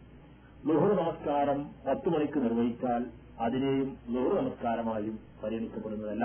[0.68, 3.02] ലുഹർ നമസ്കാരം പത്തു മണിക്ക് നിർവഹിച്ചാൽ
[3.40, 6.24] അതിനെയും ലുഹർ നമസ്കാരമായും പരിഗണിക്കപ്പെടുന്നതല്ല.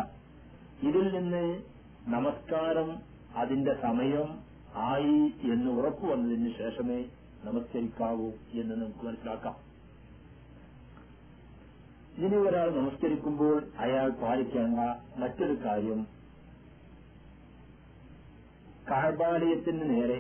[0.90, 1.42] ഇതിൽ നിന്ന്
[2.08, 2.90] നമസ്കാരം
[3.36, 4.30] അതിന്റെ സമയം
[4.76, 5.20] ആയി
[5.54, 7.00] എന്ന് ഉറപ്പു വന്നതിന് ശേഷമേ
[7.44, 8.30] നമസ്കരിക്കാവൂ
[8.62, 9.58] എന്ന് നമുക്ക് മനസ്സിലാക്കാം.
[12.24, 14.80] ഇനി ഒരാൾ നമസ്കരിക്കുമ്പോൾ അയാൾ പാലിക്കേണ്ട
[15.20, 16.08] മറ്റൊരു കാര്യം
[18.92, 20.20] കാർബാലയത്തിന് നേരെ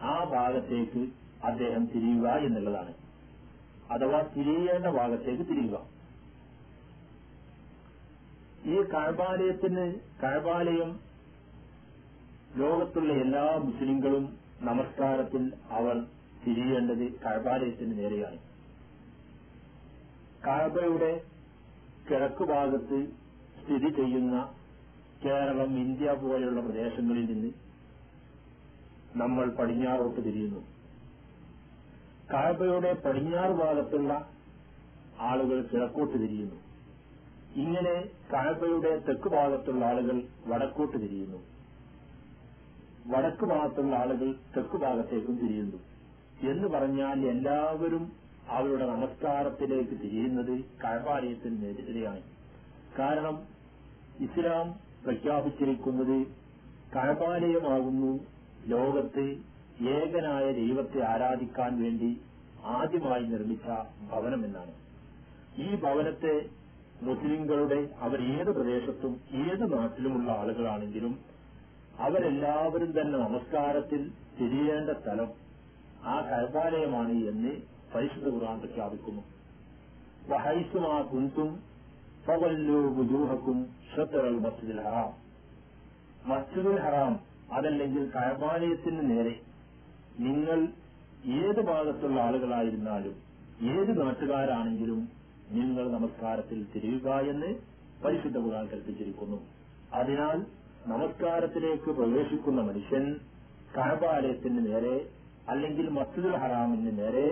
[0.00, 1.04] ആ ഭാഗത്തേക്ക്
[1.44, 2.92] അദ്ദേഹം തിരിയുക എന്നുള്ളതാണ്.
[3.90, 5.86] അഥവാ തിരിയേണ്ട ഭാഗത്തേക്ക് തിരിയുക.
[8.64, 11.00] ഈ കഴബാലയത്തിന് കഴബാലയം
[12.56, 16.06] ലോകത്തുള്ള എല്ലാ മുസ്ലിങ്ങളും നമസ്കാരത്തിൽ അവർ
[16.46, 18.38] തിരിയേണ്ടത് കഴബാലയത്തിന് നേരെയാണ്.
[20.46, 21.20] കഴബയുടെ
[22.10, 23.06] കിഴക്ക് ഭാഗത്ത്
[23.62, 24.54] സ്ഥിതി ചെയ്യുന്ന
[25.24, 27.52] കേരളം ഇന്ത്യ പോലെയുള്ള പ്രദേശങ്ങളിൽ നിന്ന്
[29.16, 30.81] നമ്മൾ പടിഞ്ഞാറോട്ട് തിരിയുന്നു.
[32.32, 34.30] കാഴ്ബയുടെ പടിഞ്ഞാറ് ഭാഗത്തുള്ള
[35.20, 36.54] ആളുകൾ കിഴക്കോട്ട് തിരിയുന്നു.
[37.54, 41.38] ഇങ്ങനെ കാഴ്ബയുടെ തെക്ക് ഭാഗത്തുള്ള ആളുകൾ വടക്കോട്ട് തിരിയുന്നു.
[43.06, 45.76] വടക്ക് ഭാഗത്തുള്ള ആളുകൾ തെക്ക് ഭാഗത്തേക്കും തിരിയുന്നു.
[46.50, 48.12] എന്ന് പറഞ്ഞാൽ എല്ലാവരും
[48.48, 52.22] അവരുടെ നമസ്കാരത്തിലേക്ക് തിരിയുന്നത് കഴബാലയത്തിനെതിരെയാണ്
[52.98, 53.42] കാരണം
[54.20, 54.72] ഇസ്ലാം
[55.04, 56.26] പ്രഖ്യാപിച്ചിരിക്കുന്നത്
[56.96, 58.20] കഴപാലയമാകുന്നു
[58.66, 62.20] ലോകത്ത് ഏകനായ ദൈവത്തെ ആരാധിക്കാൻ വേണ്ടി
[62.64, 63.64] ആദ്യമായി നിർമ്മിച്ച
[64.10, 64.72] ഭവനമെന്നാണ്.
[65.62, 66.48] ഈ ഭവനത്തെ
[67.02, 71.18] മുസ്ലിങ്ങളുടെ അവർ ഏത് പ്രദേശത്തും ഏത് നാട്ടിലുമുള്ള ആളുകളാണെങ്കിലും
[71.98, 75.30] അവരെല്ലാവരും തന്നെ നമസ്കാരത്തിൽ തിരിയേണ്ട സ്ഥലം
[76.04, 77.56] ആ കരപാലയമാണ് എന്ന്
[77.94, 79.22] പരിശുദ്ധ ഖുർആൻ പ്രഖ്യാപിക്കുന്നു.
[80.28, 81.62] വഹൈസുമാ കുന്തും
[82.24, 85.12] ഫവല്ലു ബുജൂഹക്കും ഷത്തറൽ മസ്ജിദുൽ ഹറാം.
[86.28, 87.20] മസ്ജിദുൽ ഹറാം
[87.52, 89.51] അതല്ലെങ്കിൽ കരപാലയത്തിന് നേരെ
[90.24, 90.60] നിങ്ങൾ
[91.40, 93.14] ഏത് ഭാഗത്തുള്ള ആളുകളായിരുന്നാലും
[93.72, 95.00] ഏത് നാട്ടുകാരാണെങ്കിലും
[95.50, 97.50] നിങ്ങൾ നമസ്കാരത്തിൽ തിരിയുക എന്ന്
[98.04, 99.38] പരിശുദ്ധ ഖുർആൻ കൽപ്പിച്ചിരിക്കുന്നു.
[99.94, 100.38] അതിനാൽ
[100.86, 103.04] നമസ്കാരത്തിലേക്ക് പ്രവേശിക്കുന്ന മനുഷ്യൻ
[103.76, 104.94] കഹബാലയത്തിന് നേരെ
[105.48, 107.26] അല്ലെങ്കിൽ മസ്ജിദുൽ ഹറാമിന് നേരെ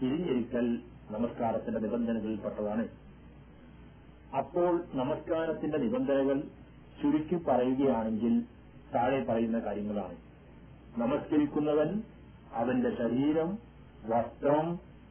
[0.00, 0.66] തിരിഞ്ഞിരിക്കൽ
[1.10, 2.84] നമസ്കാരത്തിന്റെ നിബന്ധനകളിൽപ്പെട്ടതാണ്.
[4.36, 6.38] അപ്പോൾ നമസ്കാരത്തിന്റെ നിബന്ധനകൾ
[7.00, 8.34] ചുരുക്കി പറയുകയാണെങ്കിൽ
[8.94, 10.16] താഴെ പറയുന്ന കാര്യങ്ങളാണ്.
[10.98, 11.90] നമസ്കരിക്കുന്നവൻ
[12.56, 13.58] അവന്റെ ശരീരം
[14.04, 14.66] വസ്ത്രം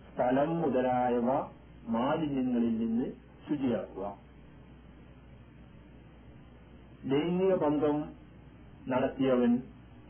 [0.09, 1.29] സ്ഥലം മുതലായവ
[1.87, 3.07] മാലിന്യങ്ങളിൽ നിന്ന്
[3.47, 4.05] ശുചിയാക്കുക.
[7.05, 7.97] ലൈംഗിക ബന്ധം
[8.87, 9.51] നടത്തിയവൻ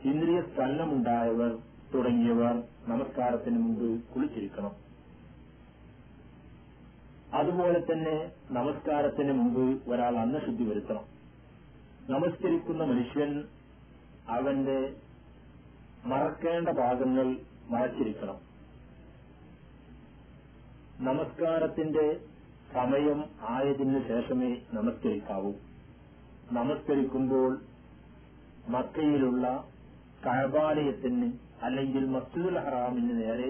[0.04, 1.52] ഇന്ദ്രിയ സ്ഥലമുണ്ടായവർ
[1.94, 2.56] തുടങ്ങിയവർ
[2.88, 4.74] നമസ്കാരത്തിന് മുമ്പ് കുളിച്ചിരിക്കണം.
[7.34, 8.16] അതുപോലെ തന്നെ
[8.52, 11.06] നമസ്കാരത്തിന് മുമ്പ് ഒരാൾ അന്നശുദ്ധി വരുത്തണം.
[12.10, 13.32] നമസ്കരിക്കുന്ന മനുഷ്യൻ
[14.28, 14.80] അവന്റെ
[16.06, 17.38] മറക്കേണ്ട ഭാഗങ്ങൾ
[17.70, 18.38] മറച്ചിരിക്കണം.
[21.00, 22.20] നമസ്കാരത്തിന്റെ
[22.74, 25.54] സമയം ആയതിനു ശേഷമേ നമസ്കരിക്കാവൂ.
[26.52, 27.62] നമസ്കരിക്കുമ്പോൾ
[28.68, 29.68] മക്കയിലുള്ള
[30.26, 33.50] കഴബാലയത്തിന് അല്ലെങ്കിൽ മസ്ജിദുൽ ഹറാമിന് നേരെ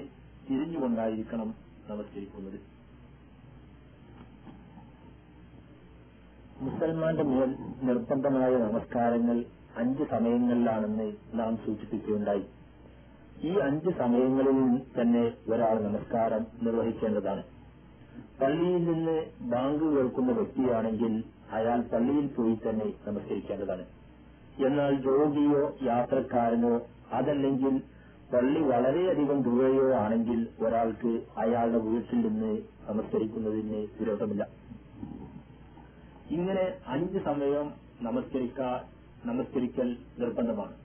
[0.49, 1.55] തിരിഞ്ഞുകൊണ്ടായിരിക്കണം
[1.89, 2.59] നമസ്കരിക്കുന്നത്.
[6.59, 9.45] മുസൽമാന്റെ മേൽ നിർബന്ധമായ നമസ്കാരങ്ങൾ
[9.77, 12.45] അഞ്ച് സമയങ്ങളിലാണെന്ന് നാം സൂചിപ്പിക്കുകയുണ്ടായി.
[13.43, 17.43] ഈ അഞ്ച് സമയങ്ങളിൽ തന്നെ ഒരാൾ നമസ്കാരം നിർവഹിക്കേണ്ടതാണ്.
[18.41, 23.85] പള്ളിയിൽ നിന്ന് ബാങ്ക് കേൾക്കുന്ന വ്യക്തിയാണെങ്കിൽ അയാൾ പള്ളിയിൽ പോയി തന്നെ നമസ്കരിക്കേണ്ടതാണ്.
[24.65, 27.81] എന്നാൽ രോഗിയോ യാത്രക്കാരനോ അതല്ലെങ്കിൽ
[28.33, 32.57] പള്ളി വളരെയധികം ദൂരെയോ ആണെങ്കിൽ ഒരാൾക്ക് അയാളുടെ വീട്ടിൽ നിന്ന്
[32.89, 34.47] നമസ്കരിക്കുന്നതിന് വിരോധമില്ല.
[36.31, 38.83] ഇങ്ങനെ അഞ്ച് സമയം നമസ്കരിക്കാ
[39.27, 40.75] നമസ്കരിക്കൽ നിർബന്ധമാണ്.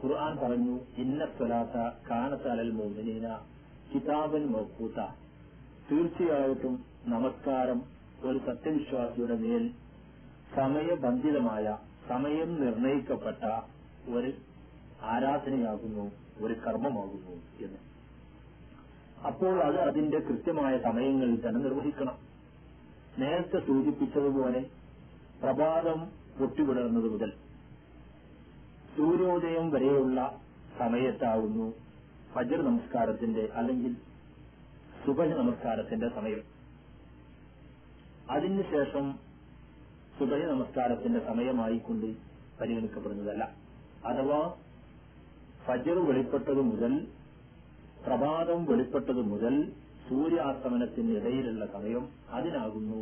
[0.00, 1.76] ഖുർആൻ പറഞ്ഞു ഇന്ന സ്വലാത്ത
[2.10, 3.38] കാനത്തലൽ മോമിനീന
[3.90, 4.98] കിതാബൻ മൗക്കൂത്ത
[5.88, 6.74] തീർച്ചയായിട്ടും
[7.06, 7.80] നമസ്കാരം
[8.24, 9.64] ഒരു സത്യവിശ്വാസിയുടെ മേൽ
[10.56, 11.76] സമയബന്ധിതമായ
[12.08, 13.44] സമയം നിർണയിക്കപ്പെട്ട
[14.14, 14.30] ഒരു
[15.02, 16.06] ആരാധനയാകുന്നു
[16.40, 17.80] ഒരു കർമ്മമാകുന്നു എന്ന്.
[19.26, 22.16] അപ്പോൾ അത് അതിന്റെ കൃത്യമായ സമയങ്ങളിൽ തന്നെ നിർവഹിക്കണം.
[23.18, 24.60] നേരത്തെ സൂചിപ്പിച്ചതുപോലെ
[25.42, 26.00] പ്രഭാതം
[26.38, 27.32] പൊട്ടിവിടർന്നത് മുതൽ
[28.96, 30.40] സൂര്യോദയം വരെയുള്ള
[30.78, 31.74] സമയത്താവുന്നു
[32.34, 33.94] ഫജർ നമസ്കാരത്തിന്റെ അല്ലെങ്കിൽ
[35.04, 36.40] സുബഹ നമസ്കാരത്തിന്റെ സമയം.
[38.30, 39.18] അതിനുശേഷം
[40.18, 42.14] സുബഹി നമസ്കാരത്തിന്റെ സമയമായിക്കൊണ്ട്
[42.60, 43.54] പരിഗണിക്കപ്പെടുന്നതല്ല.
[44.04, 44.54] അഥവാ
[45.66, 47.06] ഫജർ വെളിപ്പെട്ടത് മുതൽ
[48.06, 49.72] പ്രഭാതം വെളിപ്പെട്ടത് മുതൽ
[50.08, 53.00] സൂര്യാസ്തമനത്തിന് ഇടയിലുള്ള സമയം അതിനാകുന്നു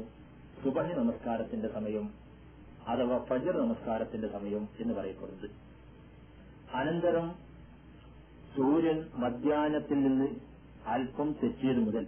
[0.62, 2.14] സുബഹി നമസ്കാരത്തിന്റെ സമയം
[2.86, 5.77] അഥവാ ഫജർ നമസ്കാരത്തിന്റെ സമയം എന്ന് പറയപ്പെടുന്നത്.
[6.74, 7.30] അനന്തരം
[8.56, 10.28] സൂര്യൻ മധ്യാനത്തിൽ നിന്ന്
[10.86, 12.06] അല്പം തെറ്റിയത് മുതൽ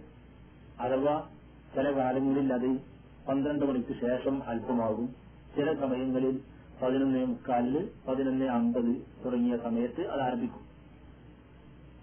[0.79, 1.29] അഥവാ
[1.75, 2.79] ചില കാലങ്ങളിൽ അത്
[3.27, 5.15] പന്ത്രണ്ട് മണിക്ക് ശേഷം അല്പമാകും.
[5.55, 6.41] ചില സമയങ്ങളിൽ
[6.81, 10.63] പതിനൊന്നേ മുക്കാലിൽ പതിനൊന്ന് അമ്പത് തുടങ്ങിയ സമയത്ത് അത് ആരംഭിക്കും.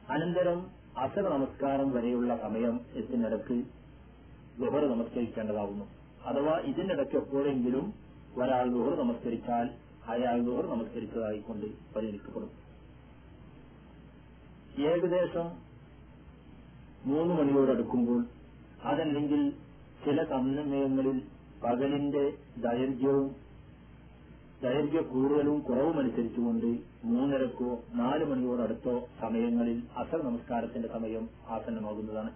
[0.09, 0.67] അനന്തരം
[0.99, 3.65] അസർ നമസ്കാരം വരെയുള്ള സമയം എത്തിനിടക്ക്
[4.59, 5.85] ഗുഹർ നമസ്കരിക്കേണ്ടതാകുന്നു.
[6.25, 7.95] അഥവാ ഇതിനിടയ്ക്ക് എപ്പോഴെങ്കിലും
[8.43, 12.51] ഒരാൾ ഗുഹർ നമസ്കരിച്ചാൽ അയാൾ ഗുഹർ നമസ്കരിച്ചതായിക്കൊണ്ട് പരിഗണിക്കപ്പെടും.
[14.79, 15.49] ഏകദേശം
[17.05, 18.25] മൂന്ന് മണിയോടടുക്കുമ്പോൾ
[18.83, 19.51] അതല്ലെങ്കിൽ
[20.05, 21.23] ചില സമയങ്ങളിൽ
[21.65, 23.35] പകലിന്റെ ദൈർഘ്യവും
[24.63, 26.67] ദൈർഘ്യ കൂടുതലും കുറവും അനുസരിച്ചുകൊണ്ട്
[27.05, 32.33] മൂന്നരക്കോ നാല് മണിയോടടുത്തോ സമയങ്ങളിൽ അസർ നമസ്കാരത്തിന്റെ സമയം ആസന്നമാകുന്നതാണ്.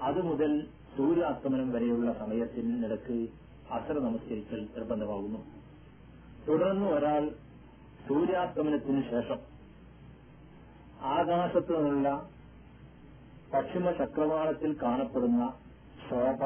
[0.00, 3.28] അതുമുതൽ സൂര്യാസ്തമനം വരെയുള്ള സമയത്തിനിടക്ക്
[3.70, 5.53] അസർ നമസ്കരിക്കൽ നിർബന്ധമാകുന്നു.
[6.46, 7.22] തുടർന്ന് ഒരാൾ
[8.06, 9.40] സൂര്യാസ്തമനത്തിന് ശേഷം
[11.12, 12.08] ആകാശത്തു നിന്നുള്ള
[13.52, 15.42] പശ്ചിമ ചക്രവാളത്തിൽ കാണപ്പെടുന്ന
[16.08, 16.40] ശോഭ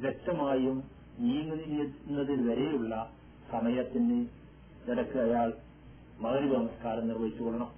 [0.00, 0.78] വ്യക്തമായും
[1.20, 2.94] നീങ്ങുന്നതിൽ വരെയുള്ള
[3.52, 4.18] സമയത്തിന്
[4.92, 5.48] ഇടയ്ക്ക് അയാൾ
[6.20, 7.70] മകരി നമസ്കാരം നിർവഹിച്ചുകൊള്ളണം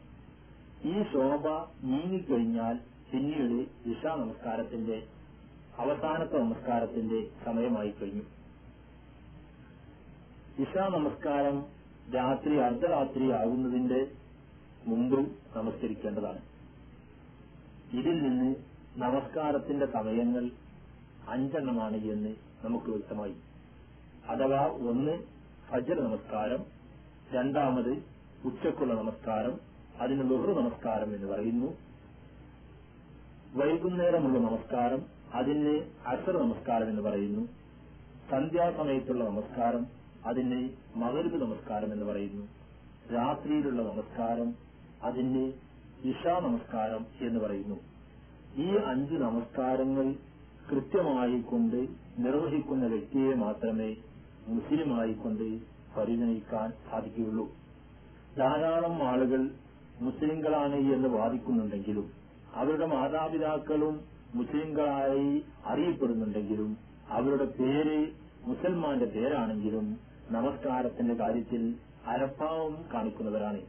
[0.84, 1.44] ഈ ശോഭ
[1.84, 2.76] നീങ്ങിക്കഴിഞ്ഞാൽ
[3.12, 4.98] പിന്നീട് ദിശാ നമസ്കാരത്തിന്റെ
[5.78, 8.24] അവസാനത്തെ നമസ്കാരത്തിന്റെ സമയമായി കഴിഞ്ഞു.
[10.58, 11.64] ഇഷാ നമസ്കാരം
[12.14, 14.06] രാത്രി അർദ്ധരാത്രി ആകുന്നതിന്റെ
[14.86, 15.20] മുമ്പ്
[15.56, 16.40] നമസ്കരിക്കേണ്ടതാണ്.
[17.92, 18.54] ഇതിൽ നിന്ന്
[18.96, 20.50] നമസ്കാരത്തിന്റെ സമയങ്ങൾ
[21.28, 23.34] അഞ്ചെണ്ണമാണ് എന്ന് നമുക്ക് വ്യക്തമായി.
[24.28, 25.18] അഥവാ ഒന്ന്
[25.70, 26.64] ഫജർ നമസ്കാരം
[27.32, 27.92] രണ്ടാമത്
[28.44, 29.60] ഉച്ചക്കുള്ള നമസ്കാരം
[30.00, 31.66] അതിന് ലുഹ്റു നമസ്കാരം എന്ന് പറയുന്നു.
[33.54, 35.02] വൈകുന്നേരമുള്ള നമസ്കാരം
[35.34, 37.48] അതിന് അസർ നമസ്കാരം എന്ന് പറയുന്നു.
[38.30, 42.48] സന്ധ്യാസമയത്തുള്ള നമസ്കാരം അതിന് മകരുത് നമസ്കാരം എന്ന് പറയുന്നു.
[43.14, 44.54] രാത്രിയിലുള്ള നമസ്കാരം
[45.02, 45.52] അതിന്
[46.04, 47.80] ഇഷാ നമസ്കാരം എന്ന് പറയുന്നു.
[48.56, 50.14] ഈ അഞ്ച് നമസ്കാരങ്ങൾ
[50.70, 53.96] കൃത്യമായി കൊണ്ട് നിർവഹിക്കുന്ന വ്യക്തിയെ മാത്രമേ
[54.46, 55.58] മുസ്ലിമായിക്കൊണ്ട്
[55.96, 57.48] പരിഗണിക്കാൻ സാധിക്കുകയുള്ളൂ.
[58.38, 59.50] ധാരാളം ആളുകൾ
[60.00, 62.10] മുസ്ലിങ്ങളാണ് എന്ന് വാദിക്കുന്നുണ്ടെങ്കിലും
[62.54, 64.00] അവരുടെ മാതാപിതാക്കളും
[64.34, 66.76] മുസ്ലിങ്ങളായി അറിയപ്പെടുന്നുണ്ടെങ്കിലും
[67.08, 68.06] അവരുടെ പേര്
[68.42, 71.74] മുസൽമാന്റെ പേരാണെങ്കിലും നമസ്കാരത്തിന്റെ കാര്യത്തിൽ
[72.06, 73.60] അലപ്പാവം കാണിക്കുന്നവരാണ്.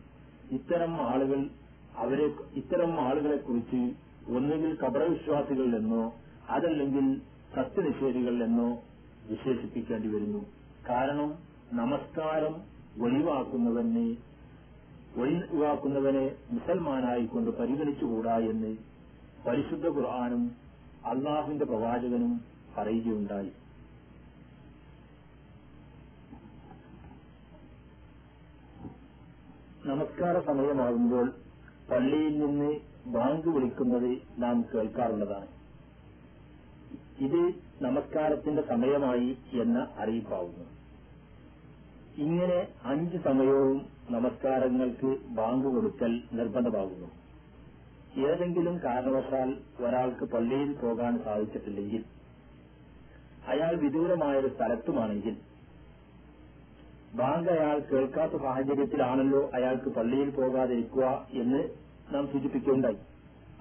[0.52, 1.50] ഇത്തരം ആളുകൾ
[1.98, 3.94] അവരെ ഇത്തരം ആളുകളെ കുറിച്ച്
[4.32, 6.14] ഒന്നുകിൽ കബറവിശ്വാസികളിൽ എന്നോ
[6.50, 7.22] അതല്ലെങ്കിൽ
[7.56, 8.82] സത്യനിഷേധികൾ എന്നോ
[9.30, 10.46] വിശേഷിപ്പിക്കേണ്ടി വരുന്നു.
[10.90, 11.30] കാരണം
[11.74, 12.56] നമസ്കാരം
[13.02, 14.18] ഒഴിവാക്കുന്നവനെ
[15.22, 18.78] ഒഴിവാക്കുന്നവനെ മുസൽമാനായിക്കൊണ്ട് പരിഗണിച്ചുകൂടാ എന്ന്
[19.48, 20.52] പരിശുദ്ധ ഖുർആാനും
[21.06, 22.42] അള്ളാഹുവിന്റെ പ്രവാചകനും
[22.78, 23.52] പറയുകയുണ്ടായി.
[29.90, 31.32] നമസ്കാര സമയമാകുമ്പോൾ
[31.92, 35.48] പള്ളിയിൽ നിന്ന് ബാങ്ക് വിളിക്കുന്നത് നാം കേൾക്കാറുള്ളതാണ്.
[37.20, 40.66] ഇത് നമസ്കാരത്തിന്റെ സമയമായി എന്ന അറിയിപ്പാവുന്നു.
[42.18, 47.08] ഇങ്ങനെ അഞ്ച് സമയവും നമസ്കാരങ്ങൾക്ക് ബാങ്ക് കൊടുക്കൽ നിർബന്ധമാകുന്നു.
[48.28, 52.04] ഏതെങ്കിലും കാരണവശാൽ ഒരാൾക്ക് പള്ളിയിൽ പോകാൻ സാധിച്ചിട്ടില്ലെങ്കിൽ
[53.48, 55.49] അയാൾ വിദൂരമായൊരു സ്ഥലത്തുമാണെങ്കിൽ
[57.16, 61.70] ബാങ്ക് അയാൾ കേൾക്കാത്ത സാഹചര്യത്തിലാണല്ലോ അയാൾക്ക് പള്ളിയിൽ പോകാതിരിക്കുക എന്ന്
[62.14, 62.98] നാം സൂചിപ്പിക്കുകയുണ്ടായി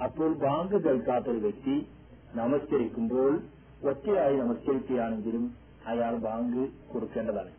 [0.02, 1.86] അപ്പോൾ ബാങ്ക് കേൾക്കാത്ത ഒരു വ്യക്തി
[2.34, 3.40] നമസ്കരിക്കുമ്പോൾ
[3.88, 5.54] ഒറ്റയായി നമസ്കരിക്കുകയാണെങ്കിലും
[5.86, 7.50] അയാൾ ബാങ്ക് കൊടുക്കേണ്ടതാണ്.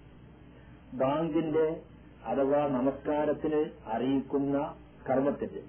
[0.93, 1.81] ബാങ്കിന്റെ
[2.25, 4.73] അഥവാ നമസ്കാരത്തിന് അറിയിക്കുന്ന
[5.09, 5.61] കർമ്മത്തിന്റെ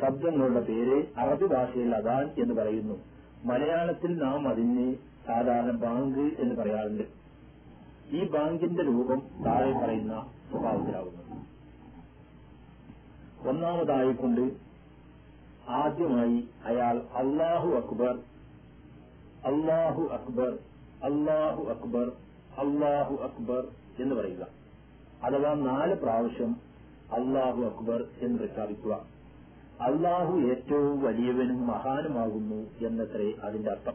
[0.00, 3.00] ശബ്ദങ്ങളുടെ പേര് അറബി ഭാഷയിൽ അദാൻ എന്ന് പറയുന്നു.
[3.44, 4.94] മലയാളത്തിൽ നാം അതിന്
[5.26, 7.21] സാധാരണ ബാങ്ക് എന്ന് പറയാറുണ്ട്.
[8.12, 11.22] ഈ ബാങ്കിന്റെ രൂപം താഴെ പറയുന്ന സ്വഭാവത്തിലാവുന്നു
[13.48, 14.52] ഒന്നാമതായിക്കൊണ്ട്
[15.68, 18.18] ആദ്യമായി അയാൾ അള്ളാഹു അക്ബർ
[19.44, 20.58] അള്ളാഹു അക്ബർ
[21.04, 22.12] അള്ളാഹു അക്ബർ
[22.58, 23.68] അള്ളാഹു അക്ബർ
[24.00, 24.46] എന്ന് പറയുക.
[25.24, 26.56] അഥവാ നാല് പ്രാവശ്യം
[27.12, 28.94] അള്ളാഹു അക്ബർ എന്ന് പ്രഖ്യാപിക്കുക.
[29.80, 33.94] അള്ളാഹു ഏറ്റവും വലിയവനും മഹാനുമാകുന്നു എന്നത്രേ അതിന്റെ അർത്ഥം.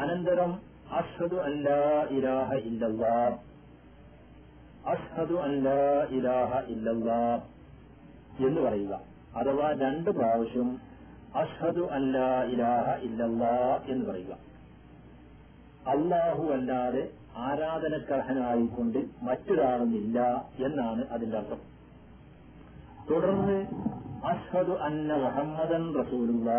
[0.00, 1.34] അനന്തരം അഷ്ഹദു
[8.46, 9.00] എന്ന് പറയുക.
[9.36, 10.80] അഥവാ രണ്ട് പ്രാവശ്യം
[11.34, 14.32] അഷ്ഹദു അല്ലാ ഇലാഹ ഇല്ലല്ലാ എന്ന് പറയുക.
[15.88, 21.58] അള്ളാഹു അല്ലാതെ ആരാധനക്കർഹനായിക്കൊണ്ട് മറ്റൊരാളുമില്ല എന്നാണ് അതിന്റെ അർത്ഥം.
[23.10, 23.66] തുടർന്ന്
[24.24, 26.50] അഷ്ഹദു അന്ന മുഹമ്മദൻ റസൂലുള്ള.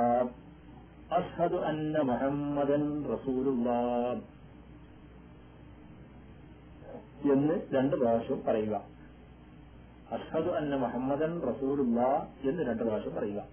[1.12, 3.69] അഷ്ഹദു അന്ന മുഹമ്മദൻ റസൂലുള്ള
[7.34, 8.76] എന്ന് രണ്ട് പ്രാവശ്യം പറയുക.
[10.12, 13.43] അഷ്ഹദു അന്ന മുഹമ്മദൻ റസൂലുള്ള എന്ന് രണ്ട് പ്രാവശ്യം പറയുക.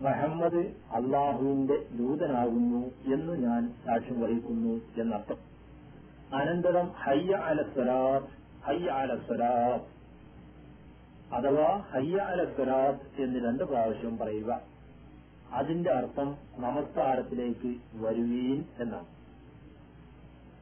[0.00, 0.58] മുഹമ്മദ്
[0.92, 5.36] അള്ളാഹുവിന്റെ ദൂതനാകുന്നു എന്ന് ഞാൻ സാക്ഷ്യം വഹിക്കുന്നു എന്നർത്ഥം.
[6.34, 8.26] അനന്തരം ഹയ്യ അലസ്വലാത്ത്
[8.66, 10.00] ഹയ്യ അലസ്വലാത്ത്
[11.34, 14.79] അഥവാ ഹയ്യ അലസ്വലാത്ത് എന്ന് രണ്ട് പ്രാവശ്യം പറയുക.
[15.52, 19.06] അതിന്റെ അർത്ഥം നമസ്കാരത്തിലേക്ക് വരുവീൻ എന്നാണ്.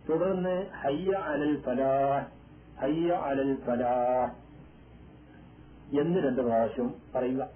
[0.09, 2.27] തുടർന്ന് ഹയ്യ അലൽ ഫലാഹ്
[2.81, 4.33] ഹയ്യ അലൽ ഫലാഹ്
[6.01, 7.48] എന്ന് രണ്ട് പ്രാവശ്യം പറയുക.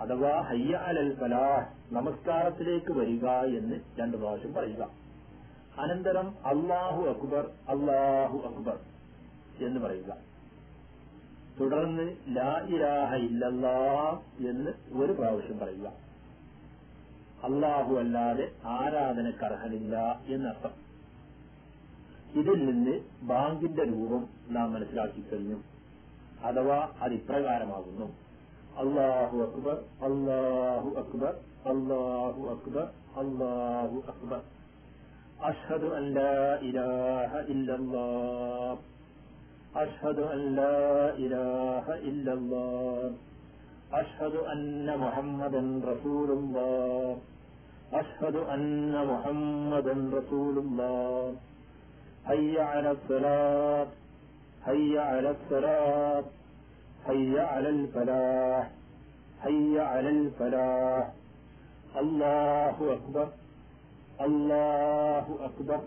[0.00, 4.82] അഥവാ ഹയ്യ അലൽ ഫലാഹ് നമസ്കാരത്തിലേക്ക് വരിക എന്ന് രണ്ട് പ്രാവശ്യം പറയുക.
[5.78, 8.78] അനന്തരം അള്ളാഹു അക്ബർ അള്ളാഹു അക്ബർ
[9.66, 10.16] എന്ന് പറയുക.
[11.60, 14.70] തുടർന്ന് ലാ ഇലാഹ ഇല്ലല്ലാ എന്ന്
[15.02, 16.09] ഒരു പ്രാവശ്യം പറയുക.
[17.44, 20.90] അള്ളാഹു അല്ലാതെ ആരാധനക്കർഹനില്ല എന്നർത്ഥം.
[22.40, 25.62] ഇതിൽ നിന്ന് ബാങ്കിന്റെ രൂപം നാം മനസ്സിലാക്കി കഴിഞ്ഞു.
[26.44, 28.06] അഥവാ അത് ഇപ്രകാരമാകുന്നു.
[28.76, 31.34] അള്ളാഹു അക്ബർ അള്ളാഹു അക്ബർ
[31.66, 32.82] അള്ളാഹു അക്ബർ
[33.16, 34.40] അള്ളാഹു അക്ബർ.
[35.44, 35.86] അഷ്ഹദു
[36.64, 38.78] ഇലാഹ ഇല്ലല്ലാഹ്.
[39.78, 40.22] അഷ്ഹദു
[41.16, 43.29] ഇലാഹ ഇല്ലല്ലാഹ്.
[43.93, 47.17] أشهد أن لا إله إلا الله
[47.93, 49.41] أشهد أن محمدا
[49.83, 51.35] رسول الله أشهد أن محمدا رسول الله
[52.25, 53.87] حي على الصلاة
[54.65, 56.23] حي على الصلاة
[57.07, 58.69] حي على الفلاح
[59.43, 61.05] حي على الفلاح
[61.97, 63.27] الله أكبر
[64.21, 65.79] الله أكبر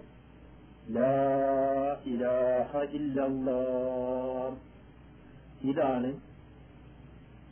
[0.88, 1.27] لا
[2.07, 4.51] إله إلا الله
[5.71, 6.11] ഇതാണ്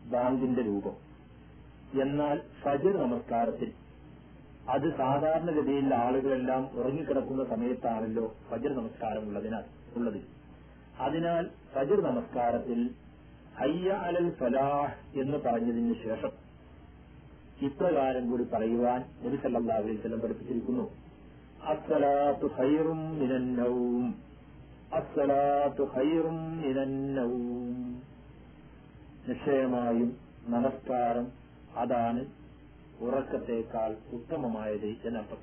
[0.10, 1.12] ബാങ്കിന്റെ രൂപം.
[2.02, 3.72] എന്നാൽ ഫജർ നമസ്കാരത്തിൽ
[4.70, 9.64] അത് സാധാരണഗതിയിൽ ആളുകളെല്ലാം ഉറങ്ങിക്കിടക്കുന്ന സമയത്താണല്ലോ ഫജർ നമസ്കാരം ഉള്ളതിനാൽ
[9.96, 10.22] ഉള്ളത്.
[11.00, 12.90] അതിനാൽ ഫജർ നമസ്കാരത്തിൽ
[13.60, 16.32] ഹയ്യ അലൽ ഫലാഹ് എന്ന് പറഞ്ഞതിന് ശേഷം
[17.62, 20.90] ഇപ്രകാരം കൂടി പറയുവാൻ നബി സല്ലല്ലാഹു അലൈഹി വസല്ലം പഠിപ്പിച്ചിരിക്കുന്നു.
[21.66, 24.16] അസ്സലാത്തു ഹൈറും മിനൻ നൗം.
[24.94, 27.91] അസ്സലാത്തു ഹൈറും മിനൻ നൗം.
[29.28, 31.32] നിശ്ചയമായും നമസ്കാരം
[31.78, 32.22] അതാണ്
[33.00, 35.42] ഉറക്കത്തേക്കാൾ ഉത്തമമായത് എന്നർത്ഥം.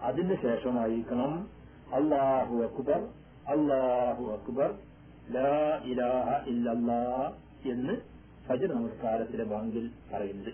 [0.00, 1.48] അതിന് ശേഷമായിരിക്കണം
[1.94, 3.00] അള്ളാഹു അക്ബർ
[3.46, 4.70] അള്ളാഹു അക്ബർ
[5.30, 5.52] ലാ
[5.84, 7.02] ഇലാഹ ഇല്ലല്ലാ
[7.64, 7.96] എന്ന്
[8.48, 10.52] ഫജർ നമസ്കാരത്തിലെ ബാങ്കിൽ പറയുന്നത്.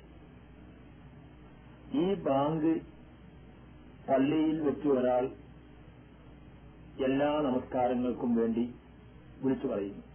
[1.94, 2.72] ഈ ബാങ്ക്
[4.08, 5.24] പള്ളിയിൽ വെച്ച് ഒരാൾ
[7.04, 8.74] എല്ലാ നമസ്കാരങ്ങൾക്കും വേണ്ടി
[9.42, 10.05] വിളിച്ചു പറയുന്നു.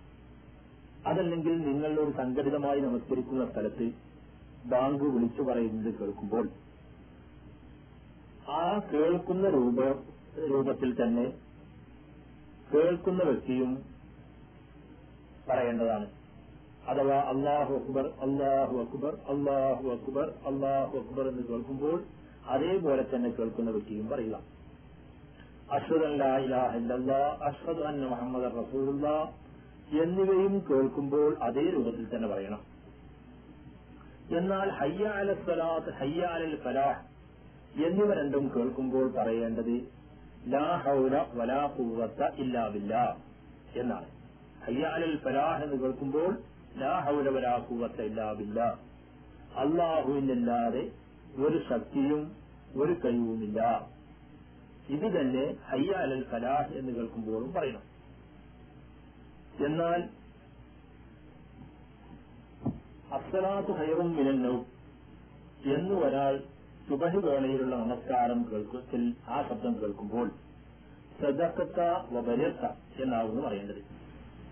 [1.05, 3.85] അതല്ലെങ്കിൽ നിങ്ങൾ ഒരു സംഘടിതമായി നമസ്കരിക്കുന്ന സ്ഥലത്ത്
[4.65, 6.49] ബാങ്ക് വിളിച്ചു പറയുന്നത് കേൾക്കുമ്പോൾ
[8.49, 9.79] ആ കേൾക്കുന്ന രൂപ
[10.51, 11.25] രൂപത്തിൽ തന്നെ
[12.73, 13.71] കേൾക്കുന്ന വ്യക്തിയും
[15.49, 16.07] പറയേണ്ടതാണ്.
[16.87, 22.03] അഥവാ അള്ളാഹു അക്ബർ അള്ളാഹു അക്ബർ അള്ളാഹു അക്ബർ അള്ളാഹു അക്ബർ എന്ന് കേൾക്കുമ്പോൾ
[22.47, 24.35] അതേപോലെ തന്നെ കേൾക്കുന്ന വ്യക്തിയും പറയുക.
[25.71, 29.07] അൻ ലാ ഇലാഹ ഇല്ലല്ലാ അഷ്ഹദു അന്ന മുഹമ്മദ് റസൂലുള്ള
[29.91, 32.61] എന്നിവയും കേൾക്കുമ്പോൾ അതേ രൂപത്തിൽ തന്നെ പറയണം.
[34.37, 35.89] എന്നാൽ ഹയ്യ അല സ്വലാത്ത്
[36.23, 37.11] അലൽ ഫലാഹ്
[37.83, 39.89] എന്നിവ രണ്ടും കേൾക്കുമ്പോൾ പറയേണ്ടത്
[40.47, 43.17] ലാ ഹൗല വലാ ഖുവത്ത ഇല്ലാ ബില്ലാ
[43.75, 44.05] എന്നാണ്.
[44.65, 46.37] ഹയ്യ അലൽ ഫലാഹ് എന്ന് കേൾക്കുമ്പോൾ
[46.77, 48.77] ലാ ഹൗല വലാ ഖുവത്ത ഇല്ലാ ബില്ലാ.
[49.57, 50.91] അള്ളാഹുവിനല്ലാതെ
[51.37, 52.31] ഒരു ശക്തിയും
[52.75, 53.89] ഒരു കഴിവുമില്ല.
[54.89, 57.90] ഇത് തന്നെ ഹയ്യ അലൽ ഫലാഹ് എന്ന് കേൾക്കുമ്പോഴും പറയണം.
[59.59, 60.09] എന്നാൽ
[63.13, 64.65] അസ്സലാത്ത് ഹൈറും മിനന്നു
[65.65, 66.43] എന്ന് ഒരാൾ
[66.89, 70.31] സുബഹി വേളയിലുള്ള നമസ്കാരം കേൾക്കത്തിൽ ആ ശബ്ദം കേൾക്കുമ്പോൾ
[71.21, 71.79] സദക്കത്ത
[72.11, 72.63] വബരത്ത
[73.01, 73.81] എന്നാകുന്നു പറയേണ്ടത്.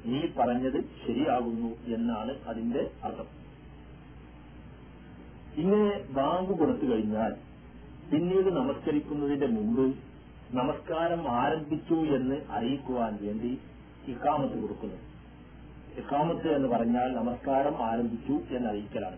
[0.05, 3.25] നീ പറഞ്ഞത് ശരിയാകുന്നു എന്നാണ് അതിന്റെ അർത്ഥം.
[5.57, 7.35] ഇങ്ങനെ ബാങ്ക് കൊടുത്തു കഴിഞ്ഞാൽ
[8.11, 9.95] പിന്നീട് നമസ്കരിക്കുന്നതിന്റെ മുമ്പ്
[10.51, 13.59] നമസ്കാരം ആരംഭിച്ചു എന്ന് അറിയിക്കുവാൻ വേണ്ടി
[14.09, 14.95] ഇക്കാമത്ത് കൊടുക്കുന്നു
[15.97, 19.17] ഇക്കാമത്ത് എന്ന് പറഞ്ഞാൽ നമസ്കാരം ആരംഭിച്ചു എന്നറിയിക്കലാണ്.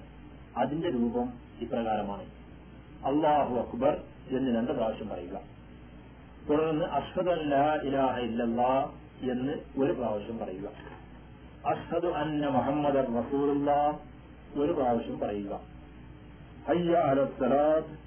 [0.58, 2.24] അതിന്റെ രൂപം ഇപ്രകാരമാണ്.
[3.06, 5.40] അള്ളാഹു അക്ബർ എന്ന് രണ്ട് പ്രാവശ്യം പറയുക.
[6.50, 7.30] തുടർന്ന് അഷ്ഹദ്
[7.88, 10.70] ഇലാഹ ഇല്ലല്ലാ എന്ന് ഒരു പ്രാവശ്യം പറയുക.
[11.68, 14.00] അഷ്ഹദ് അന്ന മുഹമ്മദ് റസൂലുള്ള
[14.56, 15.62] ഒരു പ്രാവശ്യം പറയുക.
[16.68, 17.98] ഹയ്യ അലത്തലാദ്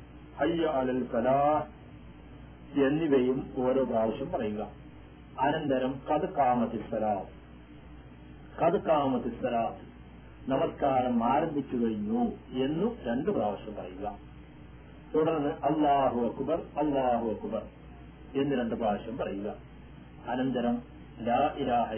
[0.41, 1.67] ഹയ്യ അലൽ കലാ
[2.73, 4.84] എന്നിവയും ഓരോ പ്രാവശ്യം പറയുക.
[5.41, 7.27] അനന്തരം കത് കാമത്തിസ്വരാം
[8.63, 9.75] കത് കാമത്തിസ്വരാം
[10.49, 12.33] നമസ്കാരം ആരംഭിച്ചു കഴിഞ്ഞു
[12.65, 14.19] എന്നു രണ്ടു പ്രാവശ്യം പറയുക.
[15.15, 17.63] തുടർന്ന് അള്ളാഹു അക്ബർ അള്ളാഹു അക്ബർ
[18.43, 19.55] എന്ന് രണ്ട് പ്രാവശ്യം പറയുക.
[20.29, 20.83] അനന്തരം
[21.21, 21.93] ലാ ഇലാഹ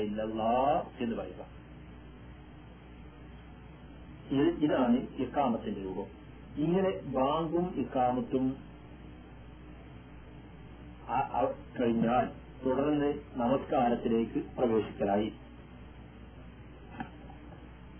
[1.02, 1.46] എന്ന് പറയുക.
[4.30, 6.06] ഇത് ഇതാണ് ഇക്കാമത്തിന്റെ രൂപം.
[6.56, 8.56] ഇങ്ങനെ ബാങ്കും ഇക്കാമത്തും
[11.80, 15.32] കഴിഞ്ഞാൽ തുടർന്ന് നമസ്കാരത്തിലേക്ക് പ്രവേശിക്കലായി.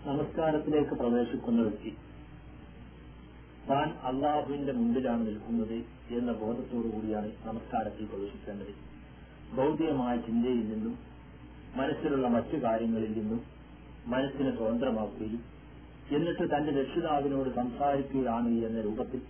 [0.05, 1.91] നമസ്കാരത്തിലേക്ക് പ്രവേശിക്കുന്ന വ്യക്തി
[3.69, 5.77] താൻ അള്ളാഹുവിന്റെ മുമ്പിലാണ് നിൽക്കുന്നത്
[6.09, 8.73] എന്ന ബോധത്തോടു കൂടിയാണ് നമസ്കാരത്തിൽ പ്രവേശിക്കേണ്ടത്.
[9.55, 10.95] ഭൗതികമായ ചിന്തയിൽ നിന്നും
[11.75, 13.41] മനസ്സിലുള്ള മറ്റു കാര്യങ്ങളിൽ നിന്നും
[14.07, 15.41] മനസ്സിനെ സ്വതന്ത്രമാക്കുകയും
[16.11, 19.21] എന്നിട്ട് തന്റെ രക്ഷിതാവിനോട് സംസാരിക്കുകയാണ് എന്ന രൂപത്തിൽ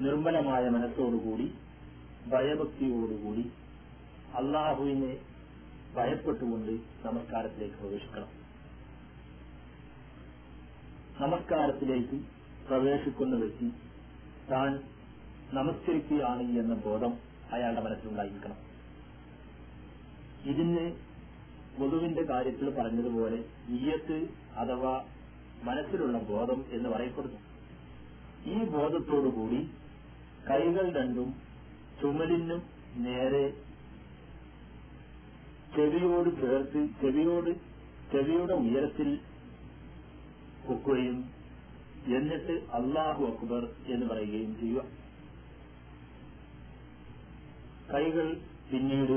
[0.00, 1.46] നിർമ്മലമായ മനസ്സോടുകൂടി
[2.30, 3.44] ഭയഭക്തിയോടുകൂടി
[4.34, 5.16] അള്ളാഹുവിനെ
[5.94, 6.72] ഭയപ്പെട്ടുകൊണ്ട്
[7.06, 8.28] നമസ്കാരത്തിലേക്ക് പ്രവേശിക്കണം.
[11.20, 12.20] നമസ്കാരത്തിലേക്ക്
[12.68, 13.72] പ്രവേശിക്കുന്ന വ്യക്തി
[14.50, 14.80] താൻ
[15.52, 17.14] നമസ്കരിക്കുകയാണ് എന്ന ബോധം
[17.52, 18.56] അയാളുടെ മനസ്സിലുണ്ടായിരിക്കണം.
[20.44, 20.92] ഇതിന്
[21.78, 25.04] പൊതുവിന്റെ കാര്യത്തിൽ പറഞ്ഞതുപോലെ നീയത്ത് അഥവാ
[25.62, 27.38] മനസ്സിലുള്ള ബോധം എന്ന് പറയപ്പെടുന്നു.
[28.50, 29.70] ഈ ബോധത്തോടുകൂടി
[30.50, 31.34] കൈകൾ രണ്ടും
[32.00, 32.62] ചുമലിനും
[32.96, 33.67] നേരെ
[35.78, 37.50] ചെവിയോട് ചേർത്ത് ചെവിയോട്
[38.12, 39.08] ചെവിയുടെ ഉയരത്തിൽ
[40.66, 41.18] പൊക്കുകയും
[42.16, 43.62] എന്നിട്ട് അള്ളാഹു അക്ബർ
[43.94, 44.84] എന്ന് പറയുകയും ചെയ്യുക.
[47.92, 48.26] കൈകൾ
[48.70, 49.16] പിന്നീട്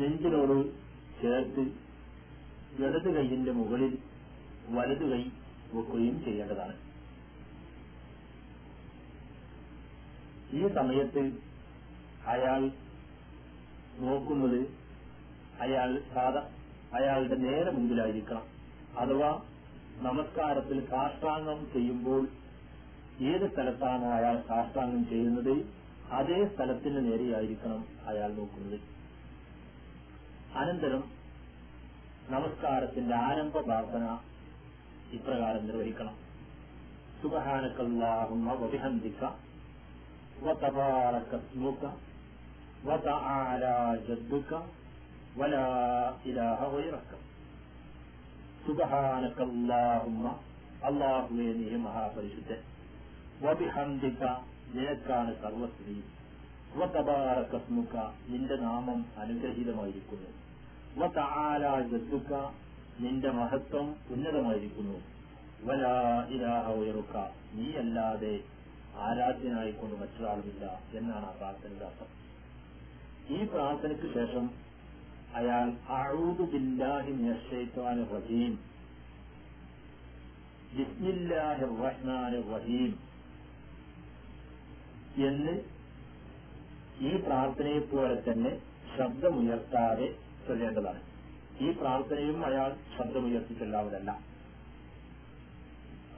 [0.00, 0.56] നെഞ്ചിനോട്
[1.20, 1.64] ചേർത്ത്
[2.84, 3.94] ഇടത് കൈയിന്റെ മുകളിൽ
[4.76, 5.22] വലതു കൈ
[5.74, 6.76] വെക്കുകയും ചെയ്യേണ്ടതാണ്.
[10.58, 11.24] ഈ സമയത്ത്
[12.34, 12.62] അയാൾ
[14.00, 14.60] നോക്കുന്നത്
[15.60, 16.36] അയാൾ സാധ
[16.94, 18.42] അയാളുടെ നേരെ മുമ്പിലായിരിക്കണം.
[18.98, 19.42] അഥവാ
[19.96, 22.28] നമസ്കാരത്തിൽ സാഷ്ടാംഗം ചെയ്യുമ്പോൾ
[23.20, 25.64] ഏത് സ്ഥലത്താണ് അയാൾ സാഷ്ടാംഗം ചെയ്യുന്നത്?
[26.12, 28.80] അതേ സ്ഥലത്തിന് നേരെയായിരിക്കണം അയാൾ നോക്കുന്നത്.
[30.54, 31.04] അനന്തരം
[32.28, 34.18] നമസ്കാരത്തിന്റെ ആരംഭ പ്രാർത്ഥന
[35.12, 36.16] ഇപ്രകാരം നിർവഹിക്കണം.
[37.22, 39.24] സുബഹാനക്കല്ലാഹുമ്മ വബിഹന്ദിക്ക
[40.40, 41.36] വതബാറക
[42.85, 44.51] وتعالى جدك
[45.35, 45.69] ولا
[46.21, 47.11] إله غيرك
[48.63, 50.25] سبحانك اللهم
[50.81, 52.59] അള്ളാഹുവെ നീ മഹാപരിശുദ്ധൻ
[53.45, 54.21] വബിഹംദിക
[54.75, 56.09] നിനക്കാണ് സർവസ്ത്രീയും
[56.79, 57.93] വതബാറകസ്മുക
[58.31, 60.29] നിന്റെ നാമം അനുഗ്രഹീതമായിരിക്കുന്നു
[60.99, 62.31] വതആല ജദ്ദുക
[62.99, 64.97] നിന്റെ മഹത്വം ഉന്നതമായിരിക്കുന്നു
[65.67, 65.95] വലാ
[66.35, 67.15] ഇലാഹ ഉയറുക
[67.55, 68.35] നീയല്ലാതെ
[69.05, 70.65] ആരാധ്യനായിക്കൊണ്ട് മറ്റൊരാളുമില്ല
[70.99, 72.11] എന്നാണ് ആ പ്രാർത്ഥനയുടെ അർത്ഥം
[73.36, 74.44] ഈ പ്രാർത്ഥനയ്ക്ക് ശേഷം
[75.34, 75.66] അയാൾ
[75.98, 78.52] അഴൂതു ബില്ലാഹി മിനശ്ശൈത്വാനിർ റഹീം
[80.76, 82.90] ബിസ്മില്ലാഹി റഹ്മാനിർ റഹീം.
[85.28, 85.54] എന്ന്
[87.08, 88.52] ഈ പ്രാർത്ഥനയെ പോലെ തന്നെ
[88.96, 90.08] ശബ്ദമുയർത്താതെ
[90.46, 91.00] ചൊല്ലേണ്ടതാണ്.
[91.60, 94.10] ഈ പ്രാർത്ഥനയും അയാൾ ശബ്ദമുയർത്തി ചൊല്ലാവതല്ല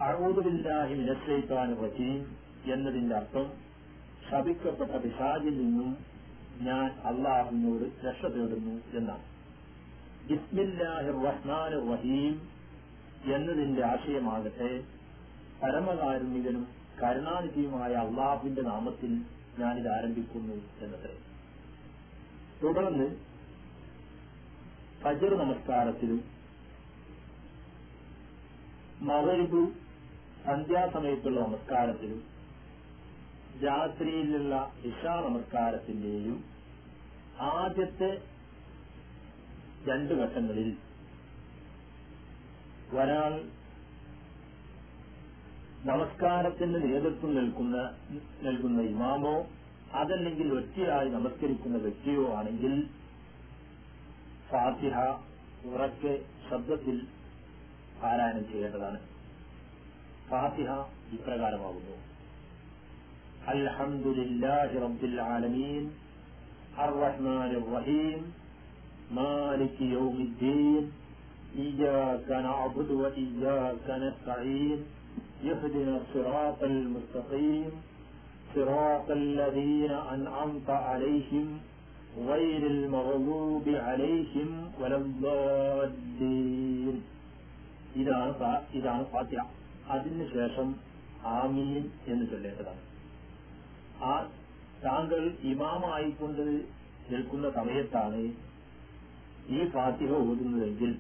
[0.07, 2.21] അഴൂതുബില്ലാഹി മിനശ്ശൈത്വാനിർ റഹീം
[2.75, 3.47] എന്നതിന്റെ അർത്ഥം
[4.29, 5.91] ശപിക്കപ്പെട്ട പിശാചിൽ നിന്നും
[6.61, 9.25] ഞാൻ അള്ളാഹുവിനോട് രക്ഷ തേടുന്നു എന്നാണ്.
[10.27, 12.49] ബിസ്മില്ലാഹിർ റഹ്മാൻ റഹീം
[13.35, 14.85] എന്നതിന്റെ ആശയമാകട്ടെ
[15.63, 16.67] പരമകാരുണികനും
[17.03, 19.13] കരുണാനിധിയുമായ അള്ളാഹുവിന്റെ നാമത്തിൽ
[19.59, 21.17] ഞാനിത് ആരംഭിക്കുന്നു എന്നത്രേ.
[22.63, 23.17] തുടർന്ന്
[25.03, 26.25] ഫജർ നമസ്കാരത്തിലും
[29.01, 29.73] മകരിബ്
[30.45, 32.32] സന്ധ്യാസമയത്തുള്ള നമസ്കാരത്തിലും
[33.61, 36.45] രാത്രിയിലുള്ള ഇഷാ നമസ്കാരത്തിന്റെയും
[37.39, 38.23] ആദ്യത്തെ
[39.89, 40.77] രണ്ടു ഘട്ടങ്ങളിൽ
[42.93, 43.49] ഒരാൾ
[45.85, 47.95] നമസ്കാരത്തിന് നേതൃത്വം നൽകുന്ന
[48.41, 49.47] നൽകുന്ന ഇമാമോ
[49.93, 52.87] അതല്ലെങ്കിൽ ഒറ്റയായി നമസ്കരിക്കുന്ന വ്യക്തിയോ ആണെങ്കിൽ
[54.51, 54.99] ഫാത്തിഹ
[55.65, 57.07] ഉറക്കെ ശബ്ദത്തിൽ
[58.03, 59.01] പാരായണം ചെയ്യേണ്ടതാണ്.
[60.31, 60.71] ഫാത്തിഹ
[61.13, 62.12] ഇപ്രകാരമാകുന്നു.
[63.52, 65.84] الحمد لله رب العالمين
[66.80, 68.20] الرحمن الرحيم
[69.12, 70.84] مالك يوم الدين
[71.58, 74.80] إياك نعبد وإياك نستعين
[75.43, 77.72] يهدنا الصراط المستقيم
[78.56, 81.48] صراط الذين أنعمت عليهم
[82.22, 86.95] غير المغضوب عليهم ولا الضالين
[87.95, 89.41] ഇതാണ് ഫാ- ഇതാണ് ഫാത്തിഹ
[89.89, 90.68] അതിനുശേഷം
[91.38, 92.82] ആമീൻ എന്ന് ചൊല്ലേണ്ടതാണ്
[94.03, 94.31] ആ
[94.85, 96.65] താങ്കൾ ഇമാമായിക്കൊണ്ട്
[97.11, 98.33] നിൽക്കുന്ന സമയത്താണ്
[99.49, 100.99] ഈ ഫാത്തിഹ ഓതുന്നതെങ്കിൽ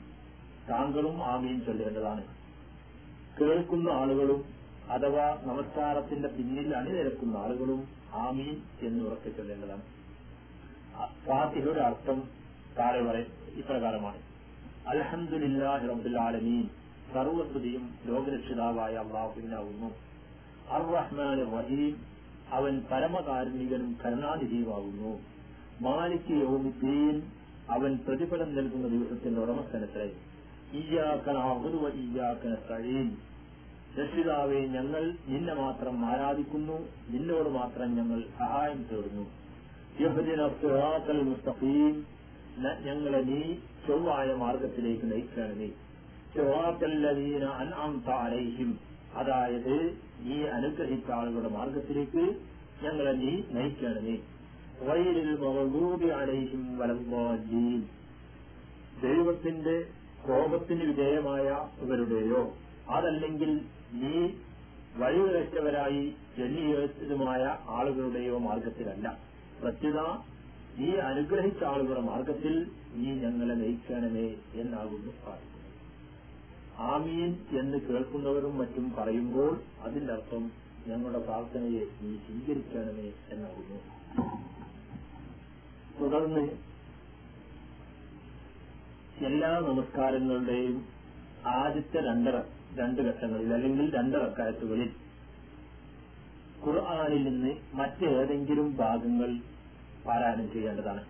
[0.70, 2.24] താങ്കളും ആമീൻ ചൊല്ലേണ്ടതാണ്.
[3.40, 4.44] കേൾക്കുന്ന ആളുകളും
[4.90, 9.82] അഥവാ നമസ്കാരത്തിന്റെ പിന്നിൽ അണിനിരക്കുന്ന ആളുകളും ആമീൻ എന്ന് ഉറക്കെ ചൊല്ലേണ്ടതാണ്.
[11.26, 12.22] ഫാത്തിഹയുടെ അർത്ഥം
[12.78, 14.22] താഴെ പറയും ഇപ്രകാരമാണ്.
[16.18, 16.68] ആലമീൻ.
[17.14, 19.90] സർവസ്തുതിയും ലോകരക്ഷിതാവായ അള്ളാഹുവിനാവുന്നു.
[20.70, 22.11] അർ റഹ്മാൻ റഹീം.
[22.52, 25.20] അവൻ പരമകാരുണികനും കരുണാനിധിയുമാകുന്നു.
[25.80, 27.22] മാലിക് യോമിദ്ദീൻ
[27.70, 30.12] അവൻ പ്രതിഫലം നൽകുന്ന ദിവസത്തിന്റെ ഉടമസ്ഥലത്തെ
[30.72, 31.90] ഇയ്യാക്കന അഹുദുവ
[32.68, 33.16] സഴീൻ
[34.00, 36.78] രക്ഷിതാവെ ഞങ്ങൾ നിന്നെ മാത്രം ആരാധിക്കുന്നു.
[37.08, 39.26] നിന്നോട് മാത്രം ഞങ്ങൾ സഹായം തേടുന്നു.
[42.86, 43.54] ഞങ്ങളെ നീ
[43.88, 45.66] ചൊവ്വായ മാർഗത്തിലേക്ക് നയിക്കണമേ.
[46.34, 48.78] സിറാത്തല്ലദീന അൻഅംത അലൈഹിം.
[49.14, 52.36] അതായത് നീ അനുഗ്രഹിച്ച ആളുകളുടെ മാർഗത്തിലേക്ക്
[52.82, 54.18] ഞങ്ങളെ നീ നയിക്കണമേ.
[54.80, 57.88] വയലിൽ മഹബൂബി അലൈഹിം വലംബീൻ
[59.02, 59.86] ദൈവത്തിന്റെ
[60.26, 62.56] കോപത്തിന് വിധേയമായ ഇവരുടെയോ?
[62.88, 63.60] അതല്ലെങ്കിൽ
[63.92, 64.28] നീ
[64.96, 69.18] വഴിവിളച്ചവരായി എണ്ണിയേറ്റതുമായ ആളുകളുടെയോ മാർഗത്തിലല്ല.
[69.62, 70.18] പ്രത്യുത
[70.78, 75.12] ഈ അനുഗ്രഹിച്ച ആളുകളുടെ മാർഗത്തിൽ നീ ഞങ്ങളെ നയിക്കണമേ എന്നാകുന്നു.
[75.22, 75.51] പ്രാർത്ഥിക്കുന്നത്
[76.78, 80.52] ആമീൻ എന്ന് കേൾക്കുന്നവരും മറ്റും പറയുമ്പോൾ അതിന്റെ അർത്ഥം
[80.86, 83.78] ഞങ്ങളുടെ പ്രാർത്ഥനയെ നീ സ്വീകരിക്കണമേ എന്നാകുന്നു.
[86.00, 86.72] തുടർന്ന്
[89.24, 90.88] എല്ലാ നമസ്കാരങ്ങളുടെയും
[91.46, 92.42] ആദ്യത്തെ രണ്ടര
[92.74, 94.90] രണ്ട് ഘട്ടങ്ങളിൽ അല്ലെങ്കിൽ രണ്ടറക്കായത്തുകളിൽ
[96.66, 99.40] ഖുർആാനിൽ നിന്ന് മറ്റേതെങ്കിലും ഭാഗങ്ങൾ
[100.06, 101.04] പാരായണം ചെയ്യേണ്ടതാണ്.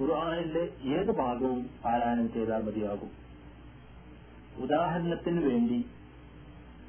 [0.00, 3.21] ഖുർആാനിലെ ഏത് ഭാഗവും പാരായണം ചെയ്താൽ മതിയാകും.
[4.56, 5.86] ഉദാഹരണത്തിന് വേണ്ടി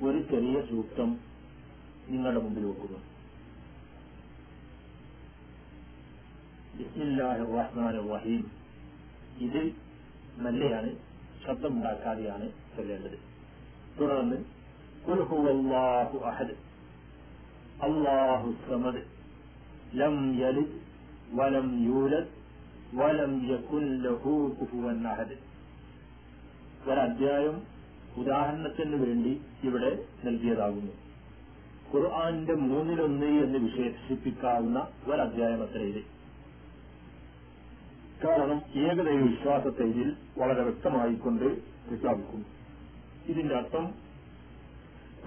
[0.02, 1.20] ഒരു ചെറിയ സൂക്തം
[2.08, 3.14] നിങ്ങളുടെ മുമ്പിൽ വെക്കുക.
[8.14, 8.52] റഹീം
[10.38, 10.96] നല്ലയാണ്
[11.46, 13.18] ശബ്ദമുണ്ടാക്കാതെയാണ് ചൊല്ലേണ്ടത്.
[14.00, 14.38] തുടർന്ന്
[15.08, 16.56] കുൽഹുവല്ലാഹു അഹദ്
[17.82, 19.04] അല്ലാഹു സമദ്
[19.94, 20.80] ലം യലിദ്
[21.32, 22.30] വലം യൂലദ്
[22.94, 25.53] വലം യകുൻ ലഹു കുഫുവൻ അഹദ്
[26.88, 27.64] ഒരധ്യായം
[28.18, 30.92] ഉദാഹരണത്തിന് വേണ്ടി ഇവിടെ നൽകിയതാകുന്നു.
[31.94, 36.14] ഖുർആാനിന്റെ മൂന്നിലൊന്ന് എന്ന് വിശേഷിപ്പിക്കാവുന്ന ഒരധ്യായം അത്ര ഇത്
[38.28, 41.44] കാരണം ഏകദൈവ വിശ്വാസത്തെ ഇതിൽ വളരെ വ്യക്തമായിക്കൊണ്ട്
[41.88, 42.46] പ്രഖ്യാപിക്കുന്നു
[43.26, 43.94] ഇതിന്റെ അർത്ഥം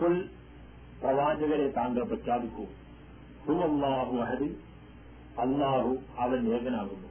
[0.02, 0.30] കുൽ
[1.02, 2.64] പ്രവാചകരെ താങ്കൾ പ്രഖ്യാപിക്കൂ.
[3.46, 4.48] ഹുവല്ലാഹു അഹദ്
[5.40, 7.08] അള്ളാഹു അവൻ ഏകനാകുന്നു.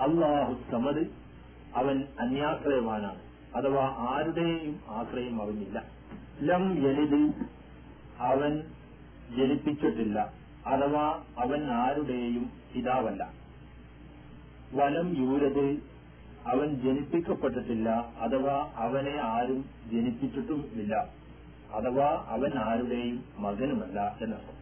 [0.00, 1.06] അള്ളാഹു സമദ്
[1.74, 3.27] അവൻ അന്യാശ്രയവാനാണ്.
[3.58, 5.82] അഥവാ ആരുടെയും ആശ്രയം അവനില്ല
[6.42, 7.32] ലം ജലിത്
[8.18, 8.62] അവൻ
[9.36, 10.32] ജനിപ്പിച്ചിട്ടില്ല.
[10.66, 13.32] അഥവാ അവൻ ആരുടെയും പിതാവല്ല.
[14.72, 15.78] വലം യൂരത്
[16.46, 17.88] അവൻ ജനിപ്പിക്കപ്പെട്ടിട്ടില്ല.
[18.20, 20.94] അഥവാ അവനെ ആരും ജനിപ്പിച്ചിട്ടും ഇല്ല.
[21.74, 24.58] അഥവാ അവൻ ആരുടെയും മകനുമല്ല എന്നർത്ഥം.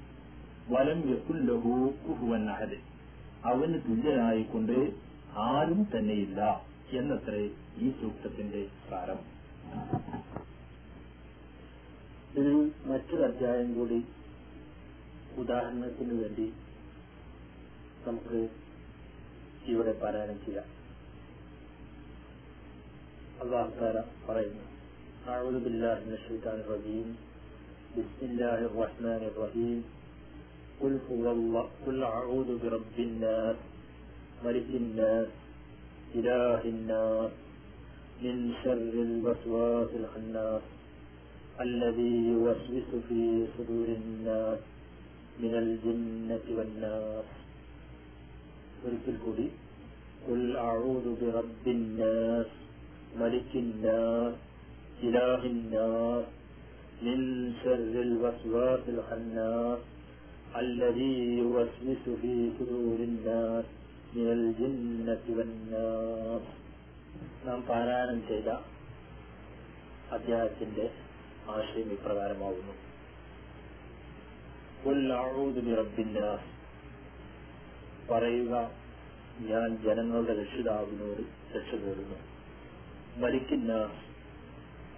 [0.75, 2.79] വലം യക്കുൽ ലഹു കുഹുവൻ അഹദ്.
[3.45, 4.93] അവന് തുല്യനായിക്കൊണ്ട്
[5.37, 6.61] ആരും തന്നെയില്ല.
[6.98, 7.44] എന്നത്രേ
[7.82, 9.20] ഈ സൂക്തത്തിന്റെ സാരം
[12.32, 12.58] ഇതിൽ
[12.90, 14.00] മറ്റൊരു അധ്യായം കൂടി
[15.42, 16.48] ഉദാഹരണത്തിന് വേണ്ടി
[18.06, 18.40] നമുക്ക്
[19.72, 20.70] ഇവിടെ പാരായണം ചെയ്യാം
[23.44, 23.98] അള്ളാഹു താര
[24.28, 24.66] പറയുന്നു
[25.28, 27.08] أعوذ بالله من الشيطان الرجيم
[27.94, 29.80] بسم الله الرحمن الرحيم
[30.80, 33.58] قل هو الله قل أعوذ برب الناس
[34.42, 35.30] ملك الناس
[36.15, 37.31] إله الناس
[38.23, 40.63] من شر الوسواس الخناس
[41.61, 44.59] الذي يوسوس في صدور الناس
[45.41, 47.29] من الجنة والناس.
[48.85, 49.49] قلت الهدي.
[50.29, 52.47] قل أعوذ برب الناس
[53.21, 54.35] ملك الناس
[55.03, 56.25] إله الناس
[57.03, 57.19] من
[57.65, 59.79] شر الوسواس الخناس
[60.57, 63.65] الذي يوسوس في صدور الناس.
[67.45, 68.49] നാം പാരായണം ചെയ്ത
[70.13, 70.91] അദ്ദേഹത്തിന്റെ
[71.51, 72.73] ആശയം ഇപ്രകാരമാകുന്നു
[78.11, 78.71] പറയുക
[79.41, 81.21] ഞാൻ ജനങ്ങളുടെ രക്ഷിതാവിനോട്
[81.57, 82.17] രക്ഷ തേടുന്നു.
[83.17, 83.73] മരിക്കുന്ന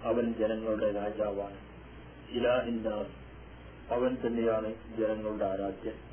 [0.03, 1.57] അവൻ ജനങ്ങളുടെ രാജാവാണ്.
[2.29, 2.89] ഇലാഹിന്ന
[3.89, 6.08] അവൻ തന്നെയാണ് ജനങ്ങളുടെ ആരാധ്യൻ.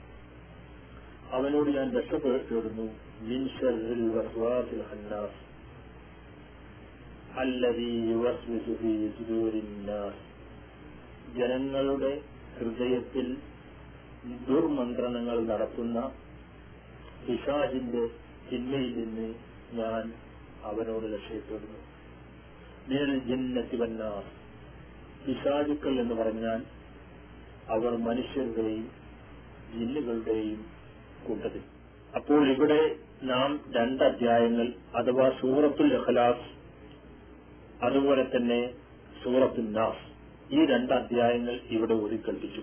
[1.32, 2.86] അവനോട് ഞാൻ രക്ഷ തേടുന്നു
[3.20, 5.40] മിൻ ഷർറിൽ വസ്വാസിൽ ഹന്നാസ്
[7.38, 10.22] അല്ലദീ യുവസ്വിസു ഫീ സുദൂരിന്നാസ്
[11.36, 12.12] ജനങ്ങളുടെ
[12.58, 13.26] ഹൃദയത്തിൽ
[14.46, 15.98] ദുർമന്ത്രണങ്ങൾ നടത്തുന്ന
[17.26, 18.04] പിശാജിന്റെ
[18.50, 19.28] ചിന്മയിൽ നിന്ന്
[19.72, 20.14] ഞാൻ
[20.64, 21.80] അവനോട് രക്ഷപ്പെടുന്നു
[22.88, 23.12] നിഴൽ
[25.26, 26.60] പിശാചുക്കൾ എന്ന് പറഞ്ഞാൽ
[27.68, 28.86] അവർ മനുഷ്യരുടെയും
[29.72, 30.75] ജിന്നുകളുടെയും
[31.28, 31.62] കൂട്ടത്തിൽ.
[32.14, 32.80] അപ്പോൾ ഇവിടെ
[33.22, 36.46] നാം രണ്ട് അധ്യായങ്ങൾ അഥവാ സൂറത്തുൽ അഖലാസ്
[37.82, 38.60] അതുപോലെ തന്നെ
[39.22, 40.04] സൂറത്തുൽ നാസ്
[40.50, 42.62] ഈ രണ്ട് അധ്യായങ്ങൾ ഇവിടെ ഒതുക്കൽപ്പിച്ചു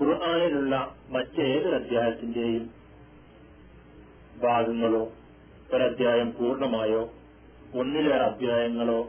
[0.00, 0.74] ഖുർആാനിലുള്ള
[1.08, 2.64] മറ്റേത് അധ്യായത്തിന്റെയും
[4.42, 5.02] ഭാഗങ്ങളോ
[5.74, 7.02] ഒരധ്യായം പൂർണമായോ
[7.74, 9.00] ഒന്നിലേറെ അധ്യായങ്ങളോ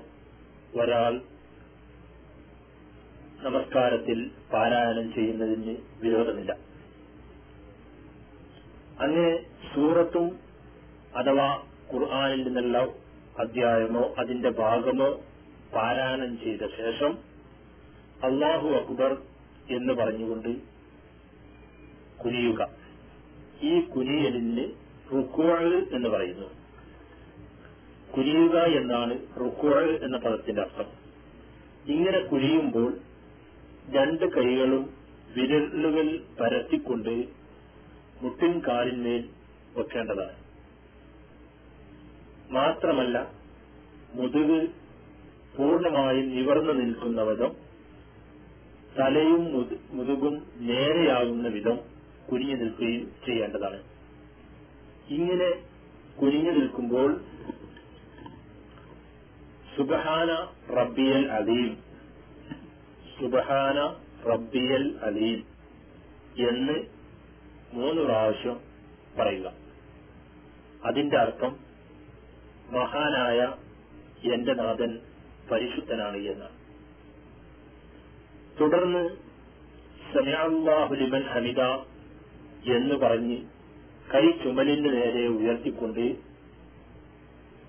[0.81, 1.13] ഒരാൾ
[3.41, 4.19] നമസ്കാരത്തിൽ
[4.53, 6.51] പാരായണം ചെയ്യുന്നതിന് വിരോധമില്ല.
[9.04, 9.38] അങ്ങനെ
[9.76, 10.39] സൂറത്തും
[11.16, 12.78] അഥവാ ഖുർആാനിൽ നിന്നുള്ള
[13.39, 15.22] അധ്യായമോ അതിന്റെ ഭാഗമോ
[15.76, 17.18] പാരായണം ചെയ്ത ശേഷം
[18.24, 19.18] അള്ളാഹു അക്ബർ
[19.70, 20.49] എന്ന് പറഞ്ഞുകൊണ്ട്
[22.24, 22.70] കുനിയുക.
[23.62, 24.72] ഈ കുനിയലിന്
[25.14, 26.47] റുക്കുഴ് എന്ന് പറയുന്നു.
[28.18, 30.86] കുനിയുക എന്നാണ് റുക്കുഴ് എന്ന പദത്തിന്റെ അർത്ഥം.
[31.86, 32.97] ഇങ്ങനെ കുനിയുമ്പോൾ
[33.89, 34.93] രണ്ട് കൈകളും
[35.36, 37.42] വിരലുകൾ പരത്തിക്കൊണ്ട്
[38.22, 39.24] മുട്ടിൻ കാലിന്മേൽ
[39.78, 40.38] വെക്കേണ്ടതാണ്.
[42.49, 43.18] മാത്രമല്ല
[44.14, 44.59] മുതുക്
[45.55, 47.51] പൂർണമായും നിവർന്നു നിൽക്കുന്ന വിധം
[48.97, 49.43] തലയും
[49.97, 50.36] മുതുകും
[50.70, 51.78] നേരെയാകുന്ന വിധം
[52.30, 53.80] കുനിഞ്ഞു നിൽക്കുകയും ചെയ്യേണ്ടതാണ്.
[55.18, 55.49] ഇങ്ങനെ
[56.20, 57.11] കുനിഞ്ഞു നിൽക്കുമ്പോൾ
[59.76, 60.32] സുബഹാന
[60.78, 61.72] റബ്ബിയൽ അലീം
[63.20, 63.78] സുബഹാന
[64.26, 65.39] റബ്ബിയൽ അലീം
[66.49, 66.78] എന്ന്
[67.74, 68.59] മൂന്ന് പ്രാവശ്യം
[69.19, 69.53] പറയുക.
[70.86, 71.59] അതിന്റെ അർത്ഥം
[72.71, 73.53] മഹാനായ
[74.34, 74.99] എന്റെ നാഥൻ
[75.51, 76.57] പരിശുദ്ധനാണ് എന്നാണ്
[78.61, 79.09] തുടർന്ന്
[80.13, 81.61] സമയാഹുലിമൻ ഹമിത
[82.78, 83.38] എന്ന് പറഞ്ഞ്
[84.13, 86.15] കൈ ചുമലിന് നേരെ ഉയർത്തിക്കൊണ്ട്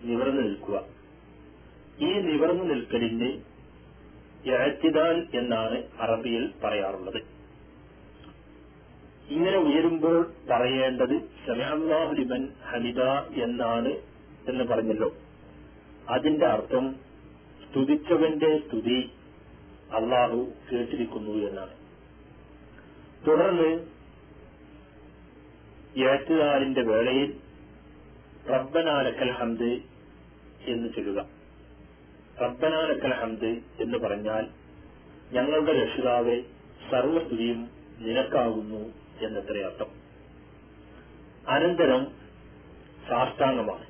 [0.03, 0.85] നിവർന്നു നിൽക്കുക.
[2.01, 3.31] ഈ നിവർന്നു നിൽക്കലിന്
[4.51, 7.34] എഴത്തിദാൽ എന്നാണ് അറബിയിൽ പറയാറുള്ളത്.
[9.29, 11.21] ഇങ്ങനെ ഉയരുമ്പോൾ പറയേണ്ടത്
[12.15, 13.03] ലിമൻ ഹമിദ
[13.43, 13.89] എന്നാണ്
[14.49, 15.15] എന്ന് പറഞ്ഞല്ലോ.
[16.09, 16.97] അതിന്റെ അർത്ഥം
[17.65, 19.11] സ്തുതിച്ചവന്റെ സ്തുതി
[19.95, 21.75] അള്ളാഹു കേട്ടിരിക്കുന്നു എന്നാണ്.
[23.27, 23.87] തുടർന്ന്
[25.99, 27.37] ഏറ്റുകാലിന്റെ വേളയിൽ
[28.51, 29.79] റബ്ബനാലക്കൽ ഹംദ്
[30.67, 31.27] എന്ന് ചൊല്ലുക.
[32.43, 34.47] റബ്ബനാലക്കൽ ഹംദ് എന്ന് പറഞ്ഞാൽ
[35.33, 36.43] ഞങ്ങളുടെ രക്ഷിതാവെ
[36.91, 37.69] സർവസ്തുതിയും
[37.99, 39.87] നിനക്കാകുന്നു എന്നത്ര അർത്ഥം.
[41.49, 42.07] അനന്തരം
[43.09, 43.87] സാഷ്ടാംഗമാണ്.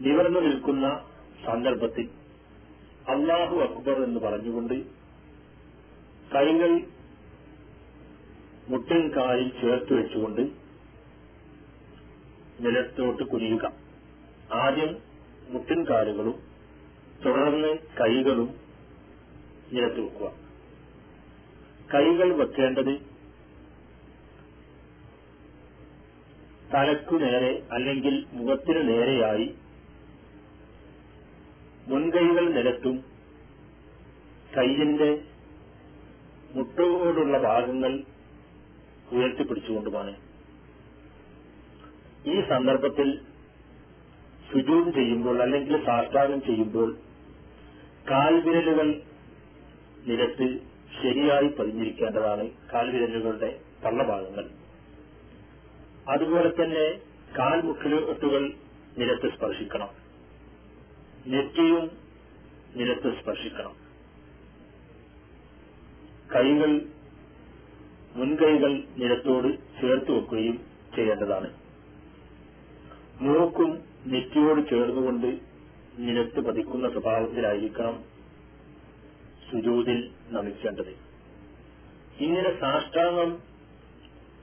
[0.00, 1.04] നിവർന്നു നിൽക്കുന്ന
[1.46, 2.10] സന്ദർഭത്തിൽ
[3.08, 4.74] അള്ളാഹു അക്ബർ എന്ന് പറഞ്ഞുകൊണ്ട്
[6.34, 6.80] കൈകൾ
[8.68, 10.40] മുട്ടൻ കാലിൽ ചേർത്ത് വെച്ചുകൊണ്ട്
[12.60, 13.72] നിലത്തോട്ട് കുനിയുക.
[14.52, 14.98] ആദ്യം
[15.48, 16.42] മുട്ടൻ കാലുകളും
[17.26, 18.54] തുടർന്ന് കൈകളും
[19.72, 20.43] നിലത്ത് വെക്കുക.
[21.94, 22.94] കൈകൾ വെക്കേണ്ടത്
[26.72, 29.46] തലക്കു നേരെ അല്ലെങ്കിൽ മുഖത്തിനു നേരെയായി
[31.86, 32.96] മുൻകൈകൾ നിലത്തും
[34.56, 35.10] കൈയിന്റെ
[36.54, 37.92] മുട്ടുകളോടുള്ള ഭാഗങ്ങൾ
[39.12, 40.12] ഉയർത്തിപ്പിടിച്ചുകൊണ്ടുമാണ്.
[42.32, 43.08] ഈ സന്ദർഭത്തിൽ
[44.50, 46.90] സുജൂത് ചെയ്യുമ്പോൾ അല്ലെങ്കിൽ സാഷ്ടാനം ചെയ്യുമ്പോൾ
[48.10, 48.88] കാൽവിരലുകൾ
[50.06, 50.48] നിലത്ത്
[51.02, 54.50] ശരിയായി പതിഞ്ഞിരിക്കേണ്ടതാണ് കാൽവിരലുകളുടെ തള്ളഭാഗങ്ങൾ
[56.08, 57.00] അതുപോലെ തന്നെ
[57.38, 58.52] കാൽമുക്കിലോട്ടുകൾ
[58.98, 59.88] നിലത്ത് സ്പർശിക്കണം.
[61.26, 61.90] നെറ്റിയും
[62.76, 63.74] നിലത്ത് സ്പർശിക്കണം.
[66.34, 66.72] കൈകൾ
[68.16, 69.48] മുൻകൈകൾ നിരത്തോട്
[69.80, 70.56] ചേർത്ത് വെക്കുകയും
[70.96, 71.48] ചെയ്യേണ്ടതാണ്.
[73.20, 73.70] മൂക്കും
[74.06, 75.38] നെറ്റിയോട് ചേർന്നുകൊണ്ട്
[75.98, 78.13] നിലത്ത് പതിക്കുന്ന സ്വഭാവത്തിലായിരിക്കണം
[79.54, 80.94] സുജൂതിൽ നമിക്കേണ്ടത്.
[82.20, 83.38] ഇങ്ങനെ സാഷ്ടാംഗം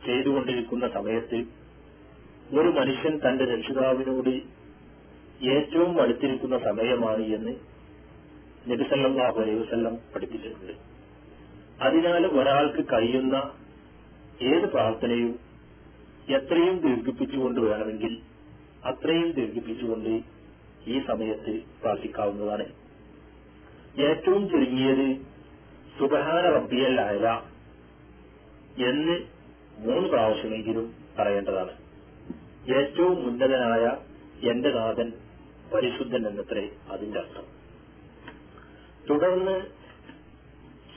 [0.05, 1.39] ചെയ്തുകൊണ്ടിരിക്കുന്ന സമയത്ത്
[2.57, 4.33] ഒരു മനുഷ്യൻ തന്റെ രക്ഷിതാവിനോട്
[5.41, 7.53] ഏറ്റവും അടുത്തിരിക്കുന്ന സമയമാണ് എന്ന്
[8.67, 10.73] നബിസല്ലാഹു അലൈഹി വസ്ല്ലം പഠിപ്പിച്ചിട്ടുണ്ട്.
[11.81, 13.35] അതിനാൽ ഒരാൾക്ക് കഴിയുന്ന
[14.41, 15.39] ഏത് പ്രാർത്ഥനയും
[16.27, 18.21] എത്രയും ദീർഘിപ്പിച്ചുകൊണ്ട് വേണമെങ്കിൽ
[18.85, 20.13] അത്രയും ദീർഘിപ്പിച്ചുകൊണ്ട്
[20.87, 22.80] ഈ സമയത്ത് പ്രാർത്ഥിക്കാവുന്നതാണ്.
[23.99, 25.21] ഏറ്റവും ചുരുങ്ങിയത്
[25.99, 27.27] സുബഹാന റബ്ബിയൽ അയല
[28.89, 29.23] എന്ന്
[29.77, 31.71] മൂന്ന് പ്രാവശ്യമെങ്കിലും പറയേണ്ടതാണ്.
[32.77, 33.97] ഏറ്റവും ഉന്നതനായ
[34.47, 35.13] എന്റെ നാഥൻ
[35.73, 37.43] പരിശുദ്ധൻ എന്നത്രേ അതിന്റെ അർത്ഥം.
[39.09, 39.61] തുടർന്ന്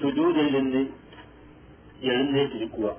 [0.03, 0.87] സുജൂതിൽ നിന്ന്
[2.05, 2.97] എഴുന്നേറ്റിരിക്കുക.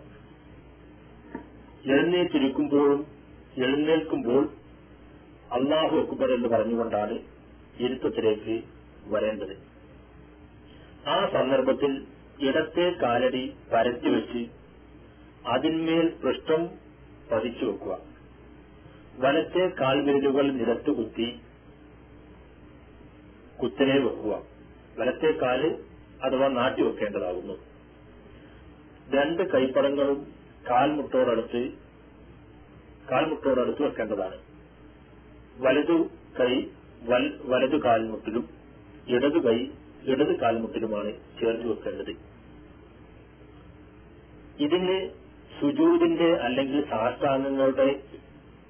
[1.85, 3.07] എഴുന്നേറ്റിരിക്കുമ്പോഴും
[3.57, 4.49] എഴുന്നേൽക്കുമ്പോൾ
[5.51, 7.19] അള്ളാഹു അക്ബർ എന്ന് പറഞ്ഞുകൊണ്ടാണ്
[7.79, 8.63] ഇരുത്തത്തിലേക്ക്
[9.05, 9.64] വരേണ്ടത്.
[11.07, 11.91] ആ സന്ദർഭത്തിൽ
[12.39, 14.41] ഇടത്തെ കാലടി പരത്തി വെച്ച്
[15.47, 16.61] അതിന്മേൽ പൃഷ്ഠം
[17.31, 17.97] പതിച്ചു വെക്കുക.
[19.15, 21.27] വലത്തെ കാൽവിരലുകൾ നിലത്ത് കുത്തി
[23.61, 24.33] കുത്തനെ വെക്കുക.
[24.99, 25.61] വലത്തെ കാൽ
[26.23, 27.55] അഥവാ നാട്ടി വെക്കേണ്ടതാകുന്നു
[29.15, 30.19] രണ്ട് കൈപ്പടങ്ങളും
[30.69, 31.61] കാൽമുട്ടോടടുത്ത്
[33.11, 34.37] കാൽമുട്ടോടടുത്ത് വെക്കേണ്ടതാണ്.
[35.57, 35.97] വലതു
[36.39, 36.53] കൈ
[37.43, 38.49] വലതു കാൽമുട്ടിലും
[39.07, 39.59] ഇടതു കൈ
[40.05, 42.11] ഇടത് കാൽമുട്ടിലുമാണ് ചേർത്ത് വെക്കേണ്ടത്.
[44.59, 44.97] ഇതിന്
[45.59, 48.03] സുജൂദിന്റെ അല്ലെങ്കിൽ സാഷ്ടാംഗങ്ങളുടെ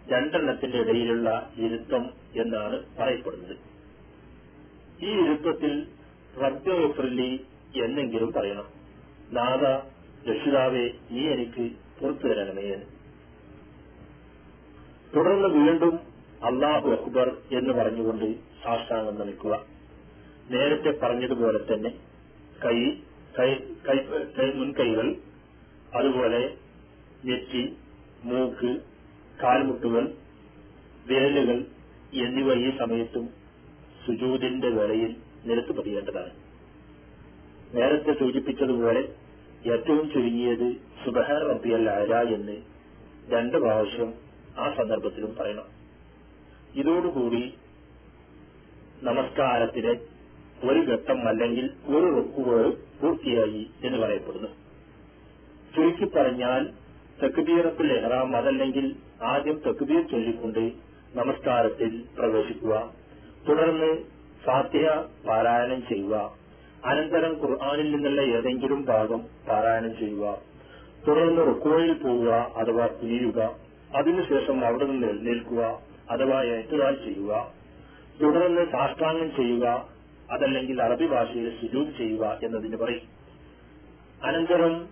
[0.07, 3.55] രണ്ടെണ്ണത്തിന്റെ ഇടയിലുള്ള ഇരുത്തം എന്നാണ് പറയപ്പെടുന്നത്.
[5.01, 5.73] ഈ ഇരുത്തത്തിൽ
[6.41, 7.29] റബ്ബി
[7.83, 8.67] എന്നെങ്കിലും പറയണം.
[9.31, 9.63] നാഥ
[10.29, 11.65] രക്ഷിതാവെ നീ എനിക്ക്
[11.99, 12.67] പുറത്തു തരണമേ
[15.15, 15.95] തുടർന്ന് വീണ്ടും
[16.43, 18.25] അള്ളാഹു അക്ബർ എന്ന് പറഞ്ഞുകൊണ്ട്
[18.63, 19.74] സാഷ്ടാംഗം നമിക്കുക
[20.51, 21.91] നേരത്തെ പറഞ്ഞതുപോലെ തന്നെ
[22.65, 22.77] കൈ
[23.37, 23.49] കൈ
[24.37, 25.07] കൈ മുൻകൈകൾ
[25.93, 26.41] അതുപോലെ
[27.25, 27.63] നെറ്റി
[28.23, 28.71] മൂക്ക്
[29.43, 30.03] കാൽമുട്ടുകൾ
[31.07, 31.57] വിരലുകൾ
[32.23, 33.25] എന്നിവ ഈ സമയത്തും
[34.05, 35.11] സുജൂതിന്റെ വേളയിൽ
[35.45, 36.33] നിരത്ത് പതിയേണ്ടതാണ്.
[37.73, 39.01] നേരത്തെ സൂചിപ്പിച്ചതുപോലെ
[39.73, 40.67] ഏറ്റവും ചുരുങ്ങിയത്
[41.03, 42.57] സുബഹാർ റബ്ബിയൽ ആര എന്ന്
[43.29, 44.09] രണ്ട് പ്രാവശ്യം
[44.57, 45.67] ആ സന്ദർഭത്തിലും പറയണം.
[46.75, 47.43] ഇതോടുകൂടി
[49.03, 49.93] നമസ്കാരത്തിന്
[50.63, 52.61] ഒരു ഘട്ടം അല്ലെങ്കിൽ ഒരു റുക്കുകൾ
[53.01, 54.49] പൂർത്തിയായി എന്ന് പറയപ്പെടുന്നു.
[55.75, 56.61] ചുരുക്കി പറഞ്ഞാൽ
[57.21, 58.85] തക്ബീറത്തുൽ എഹ്റാം അതല്ലെങ്കിൽ
[59.23, 60.63] ആദ്യം തക്ബീർ ചൊല്ലിക്കൊണ്ട്
[61.15, 62.73] നമസ്കാരത്തിൽ പ്രവേശിക്കുക
[63.47, 63.89] തുടർന്ന്
[64.45, 64.87] ഫാത്തിഹ
[65.27, 66.15] പാരായണം ചെയ്യുക
[66.83, 70.25] അനന്തരം ഖുർആാനിൽ നിന്നുള്ള ഏതെങ്കിലും ഭാഗം പാരായണം ചെയ്യുക
[71.07, 73.39] തുടർന്ന് റുക്കോയിൽ പോവുക അഥവാ കുനിയുക
[73.95, 75.61] അതിനുശേഷം അവിടെ നിന്ന് എഴുന്നേൽക്കുക
[76.09, 77.31] അഥവാ ഏറ്റുകാൽ ചെയ്യുക
[78.21, 79.94] തുടർന്ന് സാഷ്ടാംഗം ചെയ്യുക
[80.31, 83.01] അതല്ലെങ്കിൽ അറബി ഭാഷയിൽ സുജൂദ് ചെയ്യുക എന്നതിന് പറയും.
[84.23, 84.87] അനന്തരം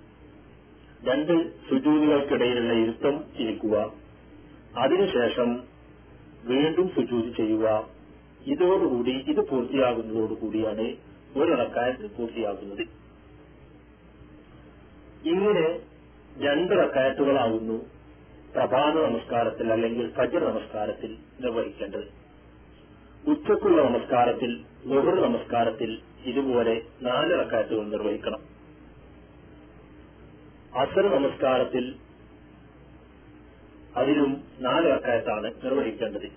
[1.04, 3.94] രണ്ട് സുജൂദുകൾക്കിടയിലുള്ള ഇരുത്തം ഇരിക്കുക.
[4.78, 5.64] അതിനുശേഷം
[6.44, 7.90] വീണ്ടും സുജൂത് ചെയ്യുക.
[8.48, 10.96] ഇതോടുകൂടി ഇത് പൂർത്തിയാകുന്നതോടുകൂടിയാണ്
[11.38, 12.82] ഒരിറക്കായത്ത് പൂർത്തിയാകുന്നത്.
[15.28, 15.80] ഇങ്ങനെ
[16.38, 17.86] രണ്ട് റക്കായത്തുകളാകുന്നു
[18.54, 22.23] പ്രഭാത നമസ്കാരത്തിൽ അല്ലെങ്കിൽ ഫജർ നമസ്കാരത്തിൽ നിർവഹിക്കേണ്ടത്.
[23.28, 28.40] ഉച്ചക്കുള്ള നമസ്കാരത്തിൽ ലുഹർ നമസ്കാരത്തിൽ ഇതുപോലെ നാല് അക്കാറ്റുകൾ നിർവഹിക്കണം.
[30.78, 31.96] അസർ നമസ്കാരത്തിൽ
[33.96, 36.28] അതിലും നാല് അക്കാറ്റാണ് നിർവഹിക്കേണ്ടത്.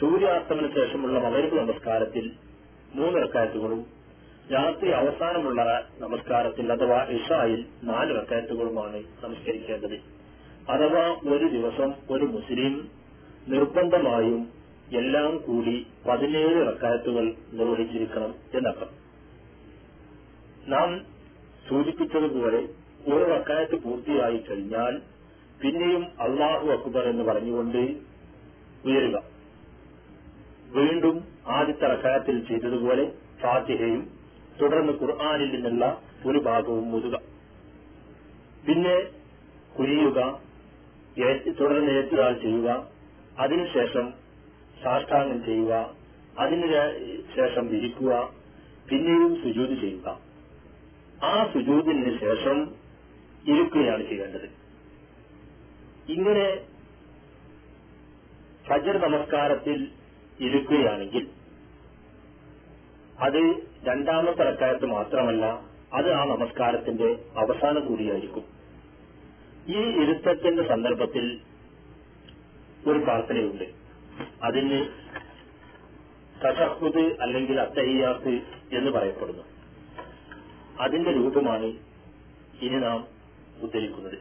[0.00, 2.32] സൂര്യാസ്തമന ശേഷമുള്ള മകരവ് നമസ്കാരത്തിൽ
[2.94, 3.86] മൂന്ന് അക്കാറ്റുകളും
[4.52, 9.96] രാത്രി അവസാനമുള്ള നമസ്കാരത്തിൽ അഥവാ ഇഷായിൽ നാല് അക്കാറ്റുകളുമാണ് നമസ്കരിക്കേണ്ടത്.
[10.70, 12.88] അഥവാ ഒരു ദിവസം ഒരു മുസ്ലിം
[13.48, 14.61] നിർബന്ധമായും
[14.96, 18.90] എല്ലാം കൂടി പതിനേഴ് റക്കായത്തുകൾ നിർവഹിച്ചിരിക്കണം എന്നർത്ഥം.
[20.68, 21.00] നാം
[21.68, 22.68] സൂചിപ്പിച്ചതുപോലെ
[23.12, 25.00] ഒരു റക്കായത്ത് പൂർത്തിയായി കഴിഞ്ഞാൽ
[25.62, 27.82] പിന്നെയും അള്ളാഹു അക്ബർ എന്ന് പറഞ്ഞുകൊണ്ട്
[28.84, 29.22] ഉയരുക.
[30.76, 33.12] വീണ്ടും ആദ്യത്തെ റക്കായത്തിൽ ചെയ്തതുപോലെ
[33.42, 34.10] ഫാത്തിഹയും
[34.60, 37.16] തുടർന്ന് ഖുർആാനിൽ നിന്നുള്ള ഒരു ഭാഗവും മുതുക
[38.66, 38.96] പിന്നെ
[41.18, 42.86] ഏറ്റ് തുടർന്ന് ഏറ്റുകാൾ ചെയ്യുക.
[43.38, 44.21] അതിനുശേഷം
[44.82, 45.94] സാഷ്ടാംഗം ചെയ്യുക
[46.38, 46.66] അതിനു
[47.36, 48.32] ശേഷം വിരിക്കുക
[48.90, 50.20] പിന്നെയും സുജൂത് ചെയ്യുക.
[51.24, 52.74] ആ സുജൂതിന് ശേഷം
[53.46, 54.48] ഇരിക്കുകയാണ് ചെയ്യേണ്ടത്.
[56.08, 56.60] ഇങ്ങനെ
[58.66, 59.88] ഫജർ നമസ്കാരത്തിൽ
[60.40, 61.28] ഇരിക്കുകയാണെങ്കിൽ
[63.20, 65.44] അത് രണ്ടാമത്തെ റക്കായത്ത് മാത്രമല്ല
[65.92, 68.44] അത് ആ നമസ്കാരത്തിന്റെ അവസാനം കൂടിയായിരിക്കും.
[69.68, 71.40] ഈ ഇരുത്തത്തിന്റെ സന്ദർഭത്തിൽ
[72.86, 73.81] ഒരു പ്രാർത്ഥനയുണ്ട്.
[74.41, 74.79] അതിന്
[76.41, 78.33] തഷഹുദ് അല്ലെങ്കിൽ അത്തഹിയാത്ത്
[78.69, 79.45] എന്ന് പറയപ്പെടുന്നു
[80.77, 81.69] അതിന്റെ രൂപമാണ്
[82.61, 82.99] ഇനി നാം
[83.59, 84.17] ഉദ്ധരിക്കുന്നത്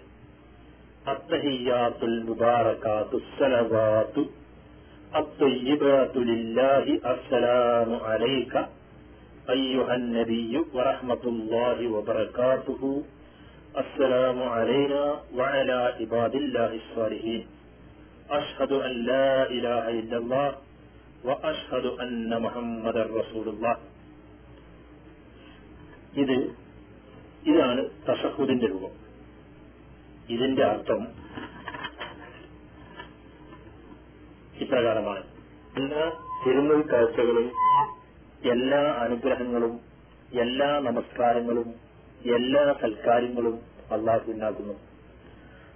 [1.07, 4.16] التحيات المباركات الصلوات
[5.12, 8.54] الطيبات لله السلام عليك
[9.48, 12.82] أيها النبي ورحمة الله وبركاته
[13.76, 15.04] السلام علينا
[15.34, 17.42] وعلى عباد الله الصالحين
[18.38, 19.23] അഷ്ഹദു അല്ലാ
[19.57, 20.57] ഇലാഹ ഇല്ലല്ലാഹ്
[21.25, 23.82] വഅഷ്ഹദു അന്ന മുഹമ്മദർ റസൂലുള്ളാഹ്
[26.13, 26.38] ഇത്
[27.43, 28.93] ഇതാണ് തഷഹുദിന്റെ രൂപം.
[30.29, 31.01] ഇതിന്റെ അർത്ഥം
[34.63, 35.23] ഇപ്രകാരമാണ്.
[35.75, 36.03] എല്ലാ
[36.43, 37.47] തിരുമുൽ കാഴ്ചകളും
[38.53, 39.73] എല്ലാ അനുഗ്രഹങ്ങളും
[40.43, 41.67] എല്ലാ നമസ്കാരങ്ങളും
[42.36, 43.55] എല്ലാ സൽക്കാര്യങ്ങളും
[43.91, 44.75] അള്ളാഹുവിനാകുന്നു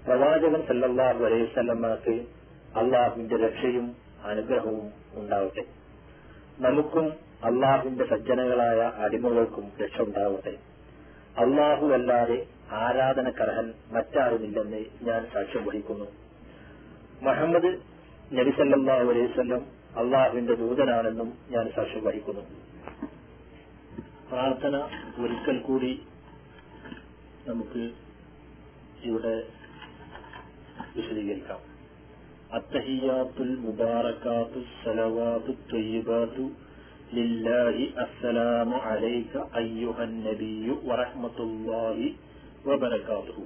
[0.05, 2.15] പ്രവാചകൻ സല്ലാഹു അലൈവല്ലമ്മക്ക്
[2.75, 5.65] അള്ളാഹുവിന്റെ രക്ഷയും അനുഗ്രഹവും ഉണ്ടാവട്ടെ.
[6.59, 7.13] നമുക്കും
[7.43, 10.57] അള്ളാഹുവിന്റെ സജ്ജനങ്ങളായ അടിമകൾക്കും രക്ഷ ഉണ്ടാവട്ടെ.
[11.37, 16.05] അള്ളാഹു അല്ലാതെ ആരാധനക്കർഹൻ മറ്റാരുമില്ലെന്ന് ഞാൻ സാക്ഷ്യം വഹിക്കുന്നു.
[17.21, 17.79] മുഹമ്മദ്
[18.33, 19.65] നബിസല്ലാഹു അലൈവല്ലം
[19.97, 22.41] അള്ളാഹുവിന്റെ ദൂതനാണെന്നും ഞാൻ സാക്ഷ്യം വഹിക്കുന്നു.
[24.31, 24.75] പ്രാർത്ഥന
[25.23, 26.03] ഒരിക്കൽ കൂടി
[27.47, 27.91] നമുക്ക്
[29.03, 29.43] ഇവിടെ
[30.95, 31.74] വിശദീകരിക്കാം.
[32.50, 36.46] അത്തഹിയാത്തുൽ മുബാറക്കാത്തു സലവാത്തു ത്വയ്യിബാത്തു
[37.12, 41.98] لله السلام عليك أيها النبي ورحمة الله
[42.64, 43.38] وبركاته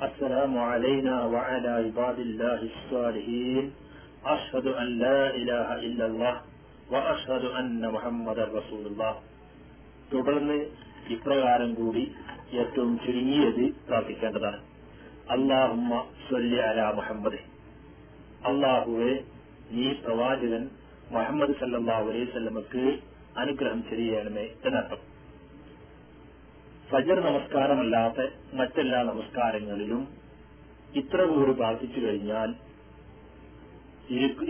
[0.00, 3.64] السلام علينا وعلى عباد الله الصالحين
[4.26, 6.34] أشهد أن لا إله إلا الله
[6.90, 9.14] وأشهد أن محمد رسول الله
[10.10, 10.58] തുടർന്ന്
[11.14, 12.02] ഇപ്രകാരം കൂടി
[12.54, 14.60] ഏറ്റവും ചുരുങ്ങിയത് പ്രാർത്ഥിക്കേണ്ടതാണ്
[15.28, 15.92] അള്ളാഹുമ്മ
[16.26, 17.38] സ്വല്ലി അല മുഹമ്മദ്
[18.45, 19.13] അള്ളാഹുവെ
[19.71, 20.69] ഈ പ്രവാചകൻ
[21.11, 22.99] മുഹമ്മദ് സല്ലാ അലൈഹി സ്വല്ലമക്ക്
[23.37, 25.01] അനുഗ്രഹം ചെയ്യണമേ എന്നർത്ഥം.
[26.89, 30.07] ഫജർ നമസ്കാരമല്ലാത്ത മറ്റെല്ലാ നമസ്കാരങ്ങളിലും
[30.95, 32.49] ഇത്ര കൂടി പ്രാർത്ഥിച്ചു കഴിഞ്ഞാൽ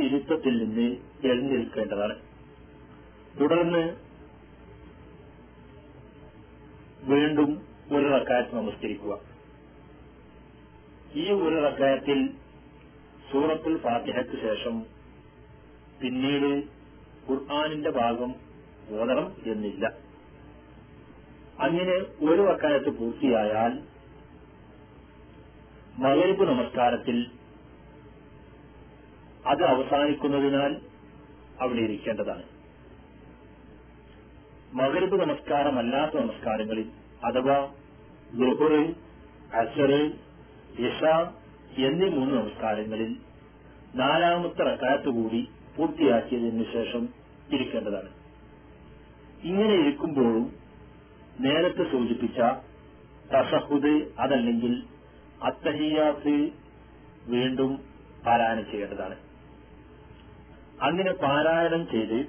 [0.01, 0.87] ഇരുത്തത്തിൽ നിന്ന്
[1.27, 2.15] എഴുന്നേൽക്കേണ്ടതാണ്.
[3.39, 3.83] തുടർന്ന്
[7.11, 7.49] വീണ്ടും
[7.91, 9.13] ഒരു റക്കായത്ത് നമസ്കരിക്കുക.
[11.15, 12.19] ഈ ഒരു റക്കായത്തിൽ
[13.31, 14.85] സൂറത്തുൽ ഫാത്തിഹയ്ക്ക് ശേഷം
[16.01, 16.63] പിന്നീട്
[17.29, 18.35] ഖുർആാനിന്റെ ഭാഗം
[18.89, 19.85] ഓതണം എന്നില്ല.
[21.59, 21.95] അങ്ങനെ
[22.31, 23.73] ഒരു വക്കാലത്ത് പൂർത്തിയായാൽ
[25.97, 27.31] മകരിപ്പ് നമസ്കാരത്തിൽ
[29.45, 30.81] അത് അവസാനിക്കുന്നതിനാൽ
[31.59, 32.43] അവിടെ ഇരിക്കേണ്ടതാണ്.
[34.73, 36.91] മകരിപ്പ് നമസ്കാരമല്ലാത്ത നമസ്കാരങ്ങളിൽ
[37.23, 37.73] അഥവാ
[38.35, 38.73] ലുഹുർ
[39.53, 39.91] അസർ
[40.79, 41.03] ഇഷ
[41.87, 43.11] എന്നീ മൂന്ന് നമസ്കാരങ്ങളിൽ
[43.95, 45.41] നാലാമത്തെ റക്കാത്ത് കൂടി
[45.75, 47.03] പൂർത്തിയാക്കിയതിനു ശേഷം
[47.49, 48.09] ഇരിക്കേണ്ടതാണ്.
[49.43, 50.45] ഇങ്ങനെ ഇരിക്കുമ്പോഴും
[51.39, 52.39] നേരത്തെ സൂചിപ്പിച്ച
[53.33, 54.73] തസഹുദ് അതല്ലെങ്കിൽ
[55.43, 56.35] അത്തഹിയാത്ത്
[57.27, 57.71] വീണ്ടും
[58.25, 59.17] പാരായണം ചെയ്യേണ്ടതാണ്.
[60.81, 62.19] അങ്ങനെ പാരായണം ചെയ്ത്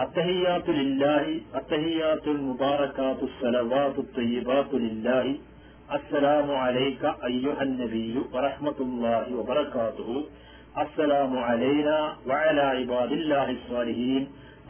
[0.00, 5.34] അത്തഹിയാത്തുലില്ലാഹി അത്തഹിയാത്തുൽ മുബാറക്കാത്തു സലവാത്തു തയ്യിബാത്തുലില്ലാഹി
[5.88, 10.16] അസ്സലാമു അലൈക അയ്യുഹൻ നബിയു വറഹ്മത്തുള്ളാഹി വബറകാതുഹു.
[10.82, 11.98] അസ്സലാമു അലൈനാ
[12.30, 14.22] വഅലാ ഇബാദില്ലാഹി സ്വാലിഹീൻ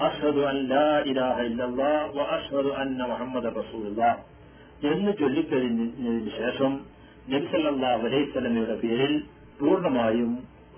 [0.09, 4.21] അഷ്ഹദു അൻ ലാ ഇലാഹ ഇല്ലല്ലാഹ് വഅഷ്ഹദു അന്ന മുഹമ്മദ റസൂലുള്ളാഹ്
[4.91, 6.73] എന്ന് ചൊല്ലിക്കഴിഞ്ഞതിനു ശേഷം
[7.33, 9.15] നബി സല്ലല്ലാഹു അലൈഹി വസല്ലമയുടെ പേരിൽ
[9.61, 10.33] പൂർണമായും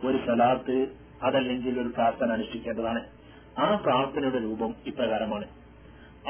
[0.07, 0.79] ഒരു സലാത്ത്
[1.27, 3.01] അതല്ലെങ്കിൽ ഒരു പ്രാർത്ഥന അനുഷ്ഠിക്കേണ്ടതാണ്.
[3.57, 5.47] ആ പ്രാർത്ഥനയുടെ രൂപം ഇപ്രകാരമാണ്.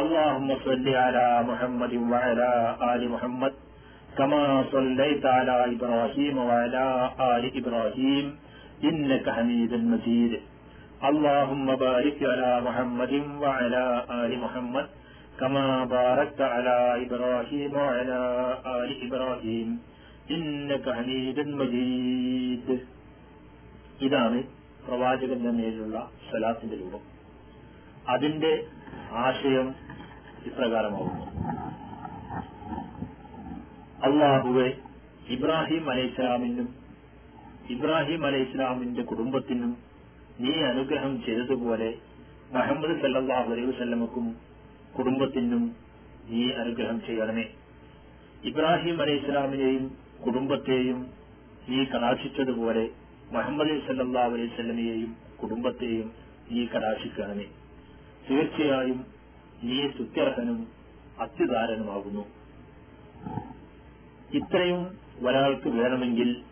[0.01, 2.53] അല്ലാഹുമ്മ സല്ലി അലാ മുഹമ്മദി വഅലാ
[2.91, 3.59] ആലി മുഹമ്മദ്
[4.18, 6.86] كما صليت على إبراهيم وعلى
[7.34, 8.26] آل إبراهيم
[8.84, 10.34] إنك حميد مجيد
[11.04, 14.86] اللهم بارك على محمد وعلى آل محمد
[15.39, 18.22] كما باركت على إبراهيم وعلى
[18.80, 19.70] آل إبراهيم
[20.32, 22.68] إنك حميد مجيد
[24.01, 24.39] ഇതാണ്
[24.86, 25.97] പ്രവാചകന്റെ മേലുള്ള
[26.30, 27.04] സലാത്തിന്റെ രൂപം
[28.08, 28.51] അതിന്റെ
[29.26, 29.68] ആശയം
[30.47, 31.26] ഇപ്രകാരമാകുന്നു
[34.05, 34.68] അള്ളാഹുവെ
[35.28, 36.68] ഇബ്രാഹിം അലൈഹിസ്ലാമിനും
[37.70, 39.76] ഇബ്രാഹിം അലൈഹിസ്ലാമിന്റെ കുടുംബത്തിനും
[40.40, 41.94] നീ അനുഗ്രഹം ചെയ്തതുപോലെ
[42.53, 44.26] മുഹമ്മദ് സല്ലാഹു അലൈഹി വസ്ലമക്കും
[44.99, 45.76] കുടുംബത്തിനും
[46.30, 47.46] നീ അനുഗ്രഹം ചെയ്യണമേ.
[48.44, 50.99] ഇബ്രാഹിം അലൈഹിസ്ലാമിനെയും കുടുംബത്തെയും
[51.68, 52.90] നീ കടാക്ഷിച്ചതുപോലെ
[53.32, 56.12] മുഹമ്മദ് സല്ലാഹു അലൈഹി സ്വലമിയെയും കുടുംബത്തെയും
[56.51, 57.46] നീ കടാക്ഷിക്കണമേ.
[58.28, 59.07] തീർച്ചയായും
[59.62, 60.68] നീ സുത്യർഹനും
[61.20, 62.24] അത്യുദാരനുമാകുന്നു
[64.35, 66.43] ഇത്രയും ഒരാൾക്ക് വേണമെങ്കിൽ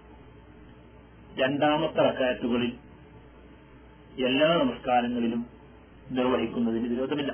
[1.38, 2.72] രണ്ടാമത്തെ റക്കായത്തുകളിൽ
[4.26, 5.46] എല്ലാ നമസ്കാരങ്ങളിലും
[6.10, 7.32] നിർവഹിക്കുന്നതിന് വിരോധമില്ല.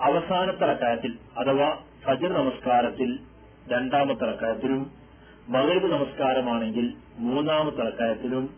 [0.00, 3.18] അവസാനത്തെ റക്കായത്തിൽ അഥവാ ഫജർ നമസ്കാരത്തിൽ
[3.68, 4.92] രണ്ടാമത്തെ റക്കായത്തിലും
[5.48, 8.54] മകരവ് നമസ്കാരമാണെങ്കിൽ മൂന്നാമത്തെ റക്കായത്തിലും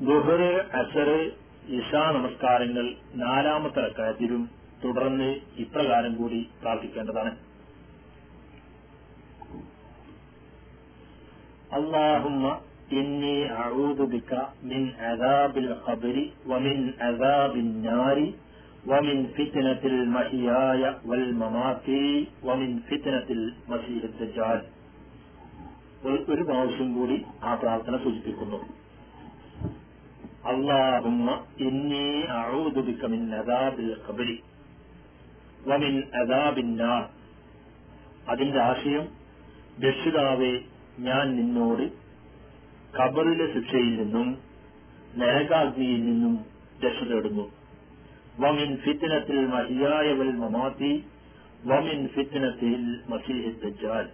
[0.00, 1.32] ദുഹറ് അസറ്
[1.68, 4.50] ഇഷാ നമസ്കാരങ്ങൾ നാലാമത്തെ റക്കായത്തിലും
[4.84, 7.51] തുടർന്ന് ഇപ്രകാരം കൂടി പ്രാർത്ഥിക്കേണ്ടതാണ്.
[11.71, 12.43] اللهم
[12.91, 14.31] إني أعوذ بك
[14.63, 16.15] من عذاب القبر
[16.47, 18.17] ومن عذاب النار
[18.85, 21.87] ومن فتنة المحياي والممات
[22.43, 24.59] ومن فتنة المسيح الدجال
[26.31, 28.57] ഒരു പ്രാവശ്യം കൂടി ആ പ്രാർത്ഥന സൂചിപ്പിക്കുന്നു
[30.51, 31.27] അള്ളാഹുമ്മ
[31.67, 32.05] ഇന്നി
[32.37, 34.35] അഊദു ബിക മിൻ അദാബിൽ ഖബരി
[35.67, 37.03] വമിൻ അദാബിന്നാർ
[38.31, 39.05] അതിന്റെ ആശയം
[39.85, 40.53] രക്ഷിതാവെ
[40.98, 41.82] ഞാൻ നിന്നോട്
[42.96, 44.38] കബറിലെ ശിക്ഷയിൽ നിന്നും
[45.16, 46.44] നരകാഗ്നിയിൽ നിന്നും
[46.84, 47.50] രക്ഷ തേടുന്നു.
[48.40, 51.04] വമിൻ ഫിത്തിനത്തിൽ മഹിയായവൽ മമാത്തി
[51.64, 54.08] വമിൻ ഫിത്തിനത്തിൽ മസീഹ് ദജ്ജാൽ.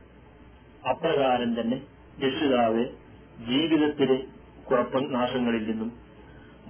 [0.89, 1.83] അപ്രകാരം തന്നെ
[2.27, 2.85] രക്ഷിതാവ്
[3.49, 4.23] ജീവിതത്തിലെ
[4.71, 5.93] കുഴപ്പനാശങ്ങളിൽ നിന്നും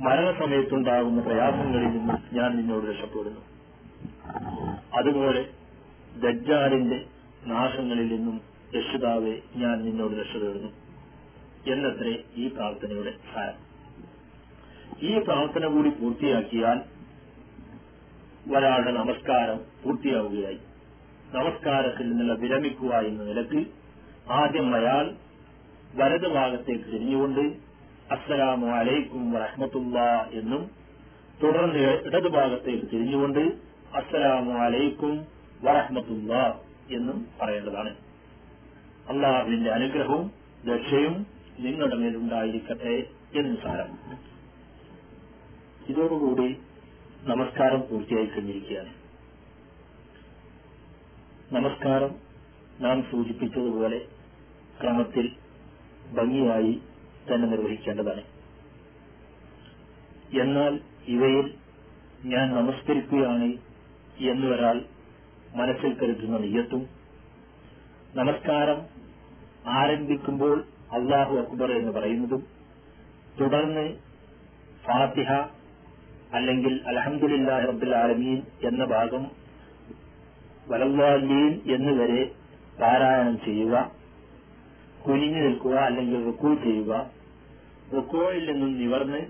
[0.01, 3.41] മരണസമയത്തുണ്ടാകുന്ന പ്രയാസങ്ങളിൽ നിന്നും ഞാൻ നിന്നോട് രക്ഷപ്പെടുന്നു.
[4.99, 5.47] അതുപോലെ
[6.21, 7.07] ദജ്ജാലിന്റെ
[7.47, 10.71] നാശങ്ങളിൽ നിന്നും രക്ഷിതാവെ ഞാൻ നിന്നോട് രക്ഷ തേടുന്നു.
[11.75, 13.69] എന്നത്രേ ഈ പ്രാർത്ഥനയുടെ സാരം
[15.03, 16.79] ഈ പ്രാർത്ഥന കൂടി പൂർത്തിയാക്കിയാൽ
[18.57, 20.59] ഒരാളുടെ നമസ്കാരം പൂർത്തിയാവുകയായി.
[21.33, 23.67] നമസ്കാരത്തിൽ നിന്നുള്ള വിരമിക്കുക എന്ന നിലയ്ക്ക്
[24.31, 25.15] ആദ്യം അയാൾ
[25.95, 27.41] വലത് ഭാഗത്തേക്ക് തിരിഞ്ഞുകൊണ്ട്
[28.11, 30.71] അസ്സലാമു അലൈക്കും വറഹ്മത്തുള്ള എന്നും
[31.43, 33.41] തുടർന്ന് ഇടത് ഭാഗത്തേക്ക് തിരിഞ്ഞുകൊണ്ട്
[33.95, 35.27] അസ്സലാമു അലൈക്കും
[35.63, 36.61] വറഹ്മത്തുള്ള
[36.91, 38.08] എന്നും പറയേണ്ടതാണ്.
[39.09, 40.33] അള്ളാഹുവിന്റെ അനുഗ്രഹവും
[40.69, 41.27] രക്ഷയും
[41.59, 43.99] നിങ്ങളുടെ മേലുണ്ടായിരിക്കട്ടെ എന്ന് സാരം.
[45.89, 46.59] ഇതോടുകൂടി
[47.23, 48.95] നമസ്കാരം പൂർത്തിയായി കഴിഞ്ഞിരിക്കുകയാണ്.
[51.55, 52.15] നമസ്കാരം
[52.81, 54.09] നാം സൂചിപ്പിച്ചതുപോലെ
[54.83, 55.33] ക്രമത്തിൽ
[56.13, 56.79] ഭംഗിയായി
[57.35, 58.23] തന്നെ നിർവഹിക്കേണ്ടതാണ്.
[60.41, 61.55] എന്നാൽ ഇവയിൽ
[62.25, 63.59] ഞാൻ നമസ്കരിക്കുകയാണ്
[64.19, 64.85] എന്നൊരാൾ
[65.55, 66.98] മനസ്സിൽ കരുതുന്ന നെയ്യത്തും
[68.17, 68.79] നമസ്കാരം
[69.79, 70.55] ആരംഭിക്കുമ്പോൾ
[70.97, 72.43] അള്ളാഹു അക്ബർ എന്ന് പറയുന്നതും
[73.39, 73.85] തുടർന്ന്
[74.85, 75.33] ഫാത്തിഹ
[76.39, 78.39] അല്ലെങ്കിൽ അലഹമുല്ലാ റബ്ബുൽ ആലമീൻ
[78.69, 79.25] എന്ന ഭാഗം
[80.71, 82.23] വലല്ലാലീൻ എന്നുവരെ
[82.79, 83.75] പാരായണം ചെയ്യുക
[85.07, 86.93] കുനിഞ്ഞു നിൽക്കുക അല്ലെങ്കിൽ റുക്കൂ ചെയ്യുക
[87.97, 89.21] റുക്കോയിൽ നിന്നും നിവർന്ന്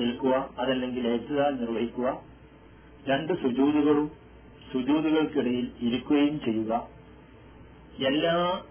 [0.00, 2.08] നിൽക്കുക അതല്ലെങ്കിൽ ഏറ്റുതാൽ നിർവഹിക്കുക.
[3.06, 4.10] രണ്ട് സുജൂതുകളും
[4.72, 6.72] സുജൂതുകൾക്കിടയിൽ ഇരിക്കുകയും ചെയ്യുക.
[7.98, 8.62] എല്ലാ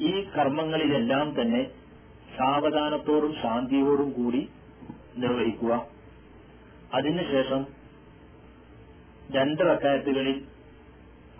[0.00, 1.70] ഈ കർമ്മങ്ങളിലെല്ലാം തന്നെ
[2.38, 4.48] സാവധാനത്തോടും ശാന്തിയോടും കൂടി
[5.16, 5.86] നിർവഹിക്കുക.
[6.94, 7.66] അതിനുശേഷം
[9.30, 10.44] രണ്ട് റക്കായത്തുകളിൽ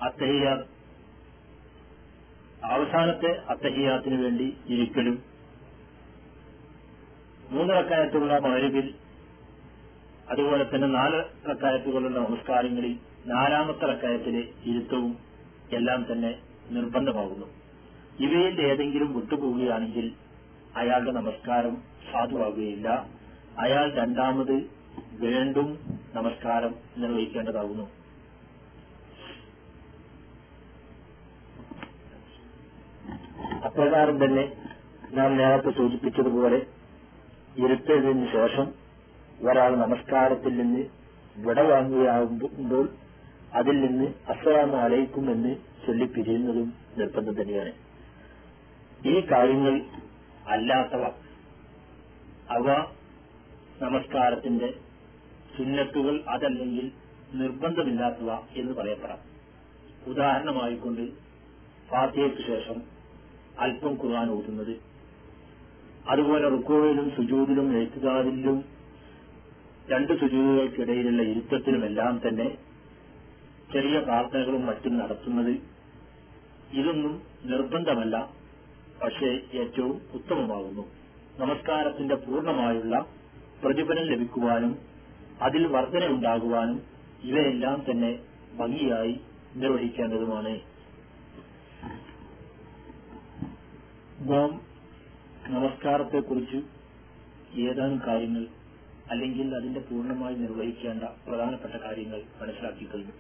[0.03, 0.65] അത്തഹിയാ
[2.65, 5.23] അവസാനത്തെ അത്തഹിയാത്തിന് വേണ്ടി ഇരിക്കലും.
[7.51, 8.39] മൂന്ന് റക്കായത്തുള്ള
[10.31, 15.28] അതുപോലെ തന്നെ നാല് റക്കായത്തുകളുള്ള നമസ്കാരങ്ങളിൽ നാലാമത്തെ റക്കായത്തിലെ ഇരുത്തവും.
[15.73, 16.39] എല്ലാം തന്നെ
[16.71, 17.47] നിർബന്ധമാകുന്നു.
[18.21, 20.13] ഇവയിൽ ഏതെങ്കിലും വിട്ടുപോവുകയാണെങ്കിൽ
[20.77, 23.07] അയാളുടെ നമസ്കാരം സാധുവാകുകയില്ല.
[23.59, 24.71] അയാൾ രണ്ടാമത്
[25.13, 25.79] വീണ്ടും
[26.15, 27.99] നമസ്കാരം നിർവഹിക്കേണ്ടതാകുന്നു.
[33.65, 34.57] അപ്രകാരം തന്നെ
[35.13, 36.67] നാം നേരത്തെ സൂചിപ്പിച്ചതുപോലെ
[37.57, 38.75] ഇരുത്തതിന് ശേഷം
[39.49, 40.85] ഒരാൾ നമസ്കാരത്തിൽ നിന്ന്
[41.37, 42.89] വിട വാങ്ങുകയാകുമ്പോൾ
[43.55, 47.73] അതിൽ നിന്ന് അസ്സലാമു അലൈക്കും എന്ന് ചൊല്ലി പിരിയുന്നതും നിർബന്ധം തന്നെയാണ്.
[49.09, 49.83] ഈ കാര്യങ്ങൾ
[50.49, 51.03] അല്ലാത്തവ
[52.51, 52.87] അവ
[53.83, 54.75] നമസ്കാരത്തിന്റെ
[55.59, 56.93] സുന്നത്തുകൾ അതല്ലെങ്കിൽ
[57.35, 59.19] നിർബന്ധമില്ലാത്തവ എന്ന് പറയപ്പെടാം.
[60.07, 61.11] ഉദാഹരണമായിക്കൊണ്ട്
[61.89, 62.83] ഫാത്തിയയ്ക്ക് ശേഷം
[63.59, 64.77] അല്പം ഖുർആൻ ഓതുന്നത്.
[66.09, 68.65] അതുപോലെ റുക്കോയിലും സുജൂതിലും എഴുത്തുകാരിലും
[69.91, 72.68] രണ്ട് സുജൂതുകൾക്കിടയിലുള്ള ഇരുത്തത്തിലുമെല്ലാം തന്നെ
[73.73, 75.53] ചെറിയ പ്രാർത്ഥനകളും മറ്റും നടത്തുന്നത്
[76.79, 77.15] ഇതൊന്നും
[77.51, 78.17] നിർബന്ധമല്ല
[79.03, 80.85] പക്ഷേ ഏറ്റവും ഉത്തമമാകുന്നു.
[81.39, 82.95] നമസ്കാരത്തിന്റെ പൂർണമായുള്ള
[83.65, 84.73] പ്രതിഫലം ലഭിക്കുവാനും
[85.43, 86.79] അതിൽ വർധനയുണ്ടാകുവാനും
[87.23, 88.13] ഇവയെല്ലാം തന്നെ
[88.59, 89.15] ഭംഗിയായി
[89.57, 90.55] നിർവഹിക്കേണ്ടതുമാണ്.
[95.55, 96.59] നമസ്കാരത്തെക്കുറിച്ച്
[97.67, 98.45] ഏതാനും കാര്യങ്ങൾ
[99.11, 103.15] അല്ലെങ്കിൽ അതിന്റെ പൂർണമായി നിർവഹിക്കേണ്ട പ്രധാനപ്പെട്ട കാര്യങ്ങൾ മനസ്സിലാക്കി കഴിഞ്ഞു.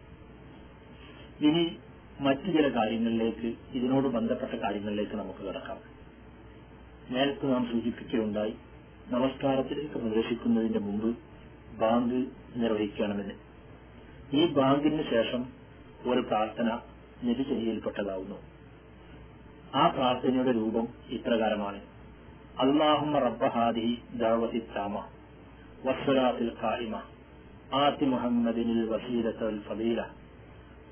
[1.40, 1.76] ഇനി
[2.20, 5.78] മറ്റു ചില കാര്യങ്ങളിലേക്ക് ഇതിനോട് ബന്ധപ്പെട്ട കാര്യങ്ങളിലേക്ക് നമുക്ക് കിടക്കാം.
[7.10, 8.54] നേരത്തെ നാം സൂചിപ്പിക്കുകയുണ്ടായി
[9.08, 11.16] നമസ്കാരത്തിലേക്ക് പ്രവേശിക്കുന്നതിന്റെ മുമ്പ്
[11.78, 12.26] ബാങ്ക്
[12.56, 13.34] നിർവഹിക്കണമെന്ന്.
[14.32, 15.46] ഈ ബാങ്കിന് ശേഷം
[16.06, 16.78] ഒരു പ്രാർത്ഥന
[17.22, 18.36] നിരുചര്യയിൽപ്പെട്ടതാവുന്നു
[19.74, 21.80] ആ പ്രാർത്ഥനയുടെ രൂപം ഇപ്രകാരമാണ്.
[22.58, 25.04] അള്ളാഹുമ റബ്ബഹാദി ദാവതി താമ
[25.84, 27.02] വസ്വലാത്തിൽ കായിമ
[27.74, 30.17] ആത്തി മുഹമ്മദിനിൽ വസീലത്തൽ ഫദീല.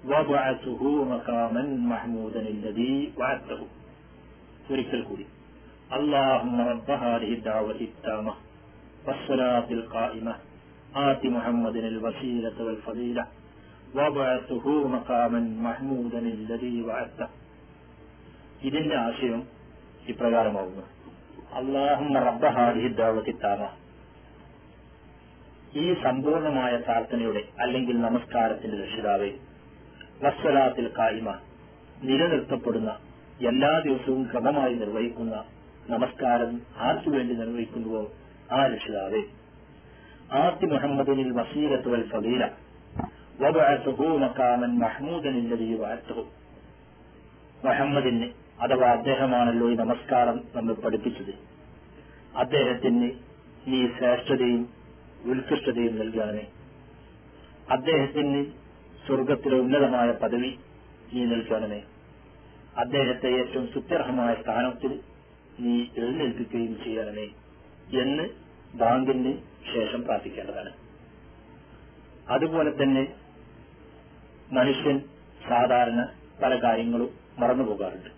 [0.05, 3.61] وبعثه مقاما محمودا الذي وعدته
[4.69, 5.25] ഒരിക്കൽ കൂടി
[5.91, 8.33] اللهم رب هذه الدعوة التامة
[9.05, 10.33] والصلاة القائمة
[10.99, 13.23] آت محمد الوسيلة والفضيلة
[13.95, 17.27] وبعثه مقاما محمودا الذي وعدته
[18.63, 19.39] ഇതിന്റെ ആശയം
[20.07, 20.83] ഇപ്രകാരമാവുന്നു
[21.59, 23.61] അള്ളാഹുമ്മ റബ്ബ ഹാദിഹി ദാവത്തി താമ
[25.75, 29.31] ഈ സമ്പൂർണമായ പ്രാർത്ഥനയുടെ അല്ലെങ്കിൽ നമസ്കാരത്തിന്റെ രക്ഷിതാവേ
[30.22, 31.28] വസ്വലാത്തിൽ കായിമ
[32.02, 32.90] നിലനിർത്തപ്പെടുന്ന
[33.40, 35.34] എല്ലാ ദിവസവും ക്രമമായി നിർവഹിക്കുന്ന
[35.90, 38.02] നമസ്കാരം ആർക്കു വേണ്ടി നിർവഹിക്കുന്നുവോ
[38.52, 39.20] ആ രക്ഷിതാവേ.
[40.32, 42.44] ആർത്തി മുഹമ്മദിനിൽ വസീരത്തുവൽ വൽ ഫലീല
[44.82, 46.24] മഹ്മൂദൻ ഇല്ലദീ വഅത്തുഹു
[47.64, 48.28] മുഹമ്മദിന്
[48.60, 51.34] അഥവാ അദ്ദേഹമാണല്ലോ ഈ നമസ്കാരം നമ്മൾ പഠിപ്പിച്ചത്.
[52.34, 53.08] അദ്ദേഹത്തിന്
[53.66, 54.62] ഈ ശ്രേഷ്ഠതയും
[55.24, 56.44] ഉത്കൃഷ്ടതയും നൽകണമേ
[57.68, 58.40] അദ്ദേഹത്തിന്
[59.06, 60.50] സ്വർഗത്തിലെ ഉന്നതമായ പദവി
[61.12, 61.82] നീ നൽകണമേ
[62.76, 65.00] അദ്ദേഹത്തെ ഏറ്റവും സുത്യർഹമായ സ്ഥാനത്തിൽ
[65.60, 67.26] നീ എഴുന്നേൽപ്പിക്കുകയും ചെയ്യണമേ
[68.02, 68.28] എന്ന്
[68.76, 69.32] ബാങ്കിന്
[69.74, 70.72] ശേഷം പ്രാർത്ഥിക്കേണ്ടതാണ്.
[72.28, 73.04] അതുപോലെ തന്നെ
[74.52, 75.00] മനുഷ്യൻ
[75.48, 76.08] സാധാരണ
[76.42, 78.10] പല കാര്യങ്ങളും മറന്നുപോകാറുണ്ട്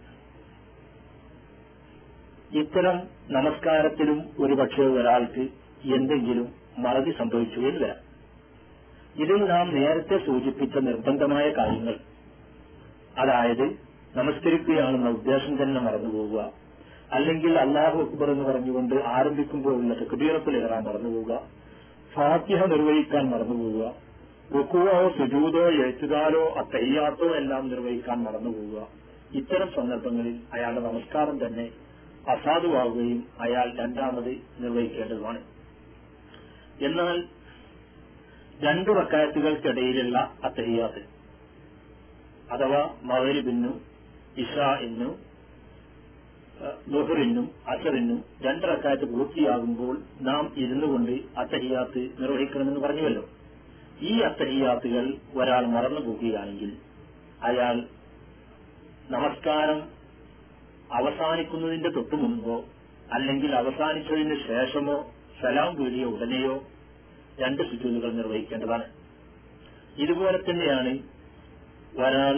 [2.59, 5.49] ഇത്തരം നമസ്കാരത്തിലും ഒരുപക്ഷെ ഒരാൾക്ക്
[5.89, 8.08] എന്തെങ്കിലും മറതി സംഭവിച്ചു എന്ന് വരാം.
[9.17, 11.95] ഇതിൽ നാം നേരത്തെ സൂചിപ്പിച്ച നിർബന്ധമായ കാര്യങ്ങൾ.
[13.19, 16.53] അതായത് നമസ്കരിക്കുകയാണെന്ന ഉദ്ദേശം തന്നെ മറന്നുപോവുക.
[17.13, 21.43] അല്ലെങ്കിൽ അള്ളാഹു അക്ബർ എന്ന് പറഞ്ഞുകൊണ്ട് ആരംഭിക്കുമ്പോഴുള്ള തെക്കുബീറത്തിൽ ഇറാൻ മറന്നുപോവുക.
[22.15, 23.95] ഫാത്തിഹ നിർവഹിക്കാൻ മറന്നുപോവുക.
[24.57, 28.87] റുക്കുവോ സുജൂതോ എഴുത്തുകാരോ അത്തയ്യാത്തോ എല്ലാം നിർവഹിക്കാൻ മറന്നുപോവുക.
[29.35, 31.69] ഇത്തരം സന്ദർഭങ്ങളിൽ അയാളുടെ നമസ്കാരം തന്നെ
[32.29, 35.41] അസാധുവാകുകയും അയാൾ രണ്ടാമത് നിർവഹിക്കേണ്ടതുമാണ്.
[36.81, 37.38] എന്നാൽ
[38.63, 41.03] രണ്ടു റക്കായത്തുകൾക്കിടയിലുള്ള അത്തഹിയാത്ത്
[42.51, 43.81] അഥവാ മവരിബിന്നു
[44.37, 45.09] ഇഷ എന്നു
[46.91, 53.25] ദുഹറിനും അസറിനും രണ്ട് റക്കായത്ത് പൂർത്തിയാകുമ്പോൾ നാം ഇരുന്നു കൊണ്ട് അത്തഹിയാത്ത് നിർവഹിക്കണമെന്ന് പറഞ്ഞുവല്ലോ.
[54.01, 56.77] ഈ അത്തഹിയാത്തുകൾ ഒരാൾ മറന്നു പോകുകയാണെങ്കിൽ
[57.43, 57.77] അയാൾ
[59.11, 59.79] നമസ്കാരം
[60.93, 62.57] അവസാനിക്കുന്നതിന്റെ തൊട്ടു മുൻപോ
[63.13, 64.97] അല്ലെങ്കിൽ അവസാനിച്ചതിന് ശേഷമോ
[65.41, 66.55] സലാം വീടിയ ഉടനെയോ
[67.39, 68.87] രണ്ട് സുജൂതുകൾ നിർവഹിക്കേണ്ടതാണ്.
[69.97, 70.93] ഇതുപോലെ തന്നെയാണ്
[71.97, 72.37] ഒരാൾ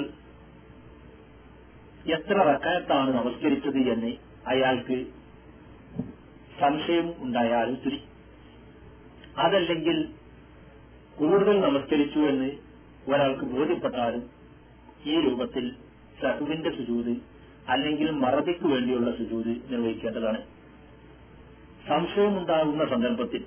[2.07, 4.13] എത്ര റക്കായത്താണ് നമസ്കരിച്ചത് എന്ന്
[4.47, 5.07] അയാൾക്ക്
[6.61, 7.99] സംശയം ഉണ്ടായാലും തിരി
[9.37, 10.09] അതല്ലെങ്കിൽ
[11.17, 12.51] കൂടുതൽ നമസ്കരിച്ചു എന്ന്
[13.13, 14.31] ഒരാൾക്ക് ബോധ്യപ്പെട്ടാലും
[15.05, 15.67] ഈ രൂപത്തിൽ
[16.23, 17.13] സഹുവിന്റെ സുജൂത്
[17.69, 20.41] അല്ലെങ്കിൽ മറതിക്ക് വേണ്ടിയുള്ള സുജൂത് നിർവഹിക്കേണ്ടതാണ്.
[21.89, 23.43] സംശയമുണ്ടാകുന്ന സന്ദർഭത്തിൽ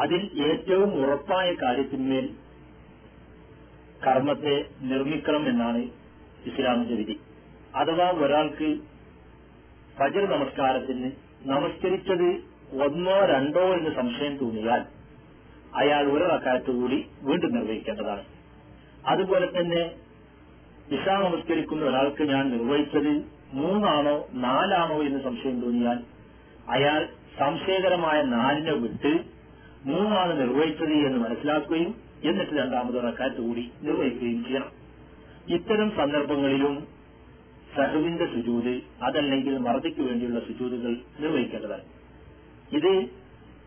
[0.00, 2.26] അതിൽ ഏറ്റവും ഉറപ്പായ കാര്യത്തിന്മേൽ
[4.04, 5.80] കർമ്മത്തെ നിർമ്മിക്കണം എന്നാണ്
[6.46, 7.16] ഇസ്ലാമിന്റെ വിധി.
[7.74, 8.68] അഥവാ ഒരാൾക്ക്
[9.98, 11.10] ഫജർ നമസ്കാരത്തിന്
[11.42, 12.28] നമസ്കരിച്ചത്
[12.84, 14.82] ഒന്നോ രണ്ടോ എന്ന് സംശയം തോന്നിയാൽ
[15.74, 18.24] അയാൾ ഒരു റക്കാലത്ത് കൂടി വീണ്ടും നിർവഹിക്കേണ്ടതാണ്.
[19.06, 19.82] അതുപോലെ തന്നെ
[20.96, 23.12] ഇഷ നമസ്കരിക്കുന്ന ഒരാൾക്ക് ഞാൻ നിർവഹിച്ചത്
[23.52, 25.98] മൂന്നാണോ നാലാണോ എന്ന് സംശയം തോന്നിയാൽ
[26.68, 27.00] അയാൾ
[27.38, 29.12] സംശയകരമായ നാലിനെ വിട്ട്
[29.84, 34.70] മൂന്നാണ് നിർവഹിച്ചത് എന്ന് മനസ്സിലാക്കുകയും എന്നിട്ട് രണ്ടാമത് റക്കാറ്റ് കൂടി നിർവഹിക്കുകയും ചെയ്യണം.
[35.56, 36.74] ഇത്തരം സന്ദർഭങ്ങളിലും
[37.76, 41.84] സഹുവിന്റെ സുജൂത് അതല്ലെങ്കിൽ മറതിക്ക് വേണ്ടിയുള്ള സുജൂതുകൾ നിർവഹിക്കേണ്ടതാണ്.
[42.76, 42.92] ഇത്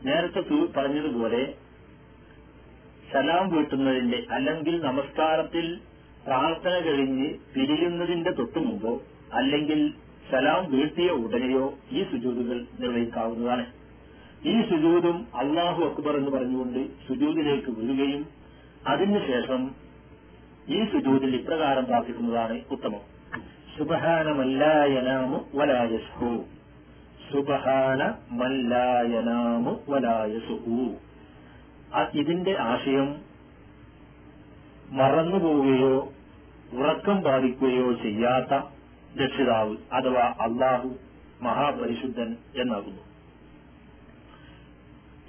[0.06, 0.42] നേരത്തെ
[0.78, 1.42] പറഞ്ഞതുപോലെ
[3.12, 5.80] സലാം വീട്ടുന്നതിന്റെ അല്ലെങ്കിൽ നമസ്കാരത്തിൽ
[6.26, 9.02] പ്രാർത്ഥന കഴിഞ്ഞ് പിരിയുന്നതിന്റെ തൊട്ടു മുമ്പോ
[9.34, 9.94] അല്ലെങ്കിൽ
[10.32, 13.66] സലാം വീഴ്ത്തിയ ഉടനെയോ ഈ സുജൂതുകൾ നിർവഹിക്കാവുന്നതാണ്.
[14.52, 18.24] ഈ സുജൂതും അള്ളാഹു അക്ബർ എന്ന് പറഞ്ഞുകൊണ്ട് സുജൂദിലേക്ക് വീഴുകയും
[18.88, 19.62] അതിനുശേഷം
[20.68, 23.04] ഈ സുജൂദിൽ ഇപ്രകാരം പ്രാർത്ഥിക്കുന്നതാണ് ഉത്തമം.
[23.78, 26.32] സുബഹാനമല്ലായനാമു വലായസ്ഹു
[27.32, 28.02] സുബഹാന
[28.32, 30.78] മല്ലായനാമു വലായസുഹു
[32.14, 33.10] ഇതിന്റെ ആശയം
[34.92, 35.96] മറന്നുപോവുകയോ
[36.74, 38.54] ഉറക്കം ബാധിക്കുകയോ ചെയ്യാത്ത
[39.24, 40.90] രക്ഷിതാവ് അഥവാ അള്ളാഹു
[41.42, 43.13] മഹാപരിശുദ്ധൻ എന്നാകുന്നു.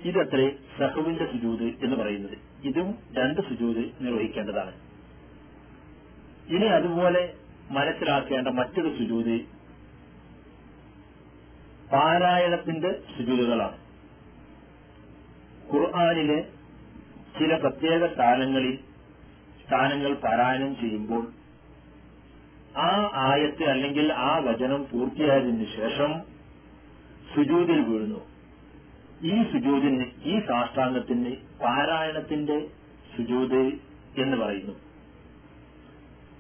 [0.05, 2.39] ഇതത്രേ സഹുവിന്റെ സുജൂത് എന്ന് പറയുന്നത്.
[2.65, 4.73] ഇതും രണ്ട് സുജൂത് നിർവഹിക്കേണ്ടതാണ്.
[6.49, 7.35] ഇനി അതുപോലെ
[7.71, 9.41] മനസ്സിലാക്കേണ്ട മറ്റൊരു സുജൂത്
[11.93, 13.77] പാരായണത്തിന്റെ സുജൂതുകളാണ്.
[15.73, 16.43] ഖുർആാനിലെ
[17.39, 18.79] ചില പ്രത്യേക സ്ഥാനങ്ങളിൽ
[19.67, 21.33] സ്ഥാനങ്ങൾ പാരായണം ചെയ്യുമ്പോൾ
[22.77, 26.21] ആ ആയത്ത് അല്ലെങ്കിൽ ആ വചനം പൂർത്തിയായതിനു ശേഷം
[27.35, 28.34] സുജൂതിൽ വീഴുന്നു.
[29.25, 31.31] ഈ സുജൂതിന് ഈ സാഷ്ടാംഗത്തിന്
[31.61, 32.57] പാരായണത്തിന്റെ
[33.17, 33.61] സുജൂത്
[34.23, 34.75] എന്ന് പറയുന്നു.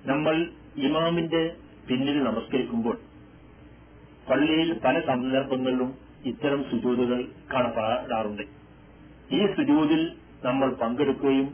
[0.04, 1.42] നമ്മൾ ഇമാമിന്റെ
[1.88, 2.96] പിന്നിൽ നമസ്കരിക്കുമ്പോൾ
[4.28, 5.90] പള്ളിയിൽ പല സന്ദർഭങ്ങളിലും
[6.24, 7.20] ഇത്തരം സുജൂതുകൾ
[7.52, 8.42] കാണപ്പെടാറുണ്ട്.
[9.30, 10.02] ഈ സുജൂതിൽ
[10.42, 11.48] നമ്മൾ പങ്കെടുക്കുകയും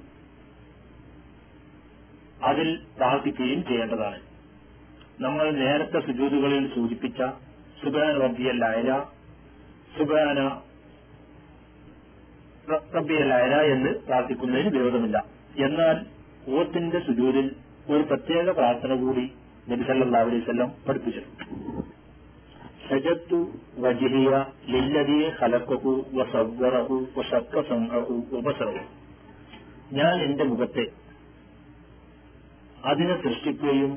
[2.51, 4.21] അതിൽ പ്രാർത്ഥിക്കുകയും ചെയ്യേണ്ടതാണ്.
[5.19, 7.23] നമ്മൾ നേരത്തെ സുജൂതുകളിൽ സൂചിപ്പിച്ച
[7.83, 9.01] സുബാന റബ്ബിയൽ അയല
[9.99, 10.41] സുബാന
[12.95, 15.19] റബ്ബിയലായ എന്ന് പ്രാർത്ഥിക്കുന്നതിന് വിരോധമില്ല
[15.61, 15.97] എന്നാൽ
[16.53, 17.49] ഓത്തിന്റെ സുജൂരിൽ
[17.91, 19.25] ഒരു പ്രത്യേക പ്രാർത്ഥന കൂടി
[19.69, 21.45] നബി സല്ലല്ലാഹു അലൈഹി വസല്ലം പഠിപ്പിച്ചിട്ടുണ്ട്
[29.93, 30.85] ഞാൻ എന്റെ മുഖത്തെ
[32.85, 33.93] അതിനെ സൃഷ്ടിക്കുകയും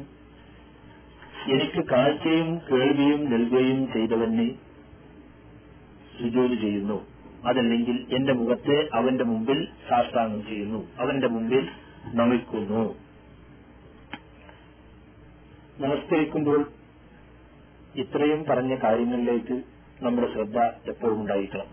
[1.47, 4.47] എനിക്ക് കാഴ്ചയും കേൾവിയും നൽകുകയും ചെയ്തവനെ
[6.17, 6.97] സുജോലി ചെയ്യുന്നു.
[7.47, 10.87] അതല്ലെങ്കിൽ എന്റെ മുഖത്തെ അവന്റെ മുമ്പിൽ സാഷ്ടാംഗം ചെയ്യുന്നു.
[10.99, 11.67] അവന്റെ മുമ്പിൽ
[12.13, 12.95] നമിക്കുന്നു.
[15.79, 16.71] നമസ്കരിക്കുമ്പോൾ
[17.95, 19.63] ഇത്രയും പറഞ്ഞ കാര്യങ്ങളിലേക്ക്
[20.01, 21.65] നമ്മുടെ ശ്രദ്ധ എപ്പോഴും ഉണ്ടായിരിക്കണം.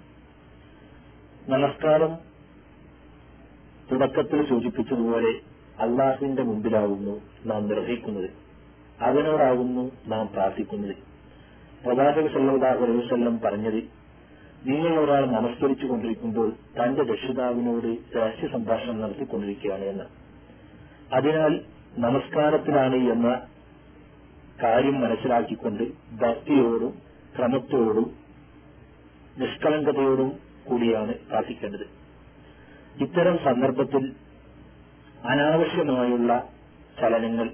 [1.49, 2.15] നമസ്കാരം
[3.93, 5.41] തുടക്കത്തിൽ സൂചിപ്പിച്ചതുപോലെ
[5.81, 8.31] അള്ളാഹുവിന്റെ മുമ്പിലാകുന്നു നാം നിർവഹിക്കുന്നത്
[9.01, 10.97] അവനോടാകുന്നു നാം പ്രാർത്ഥിക്കുന്നത്.
[11.85, 14.00] പ്രവാചക സല്ലാഹു അലൈവല്ലം പറഞ്ഞത്
[14.67, 20.05] നിങ്ങൾ ഒരാൾ നമസ്കരിച്ചു കൊണ്ടിരിക്കുമ്പോൾ തന്റെ രക്ഷിതാവിനോട് രഹസ്യ സംഭാഷണം നടത്തിക്കൊണ്ടിരിക്കുകയാണ് എന്ന്.
[21.15, 21.61] അതിനാൽ
[21.99, 23.47] നമസ്കാരത്തിലാണ് എന്ന
[24.63, 27.03] കാര്യം മനസ്സിലാക്കിക്കൊണ്ട് ഭക്തിയോടും
[27.37, 28.17] ക്രമത്തോടും
[29.39, 30.39] നിഷ്കളങ്കതയോടും
[30.69, 31.87] കൂടിയാണ് പ്രാർത്ഥിക്കേണ്ടത്.
[33.03, 34.13] ഇത്തരം സന്ദർഭത്തിൽ
[35.27, 36.49] അനാവശ്യമായുള്ള
[37.01, 37.51] ചലനങ്ങൾ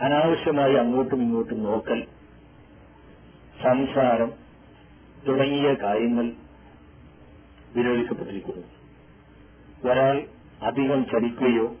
[0.00, 2.04] അനാവശ്യമായി അങ്ങോട്ടും ഇങ്ങോട്ടും നോക്കൽ
[3.62, 4.43] സംസാരം
[5.28, 6.32] തുടങ്ങിയ കാര്യങ്ങൾ
[7.76, 8.64] വിരോധിക്കപ്പെട്ടിരിക്കുന്നു.
[9.90, 10.26] ഒരാൾ
[10.62, 11.76] അധികം ചലിക്കുകയോ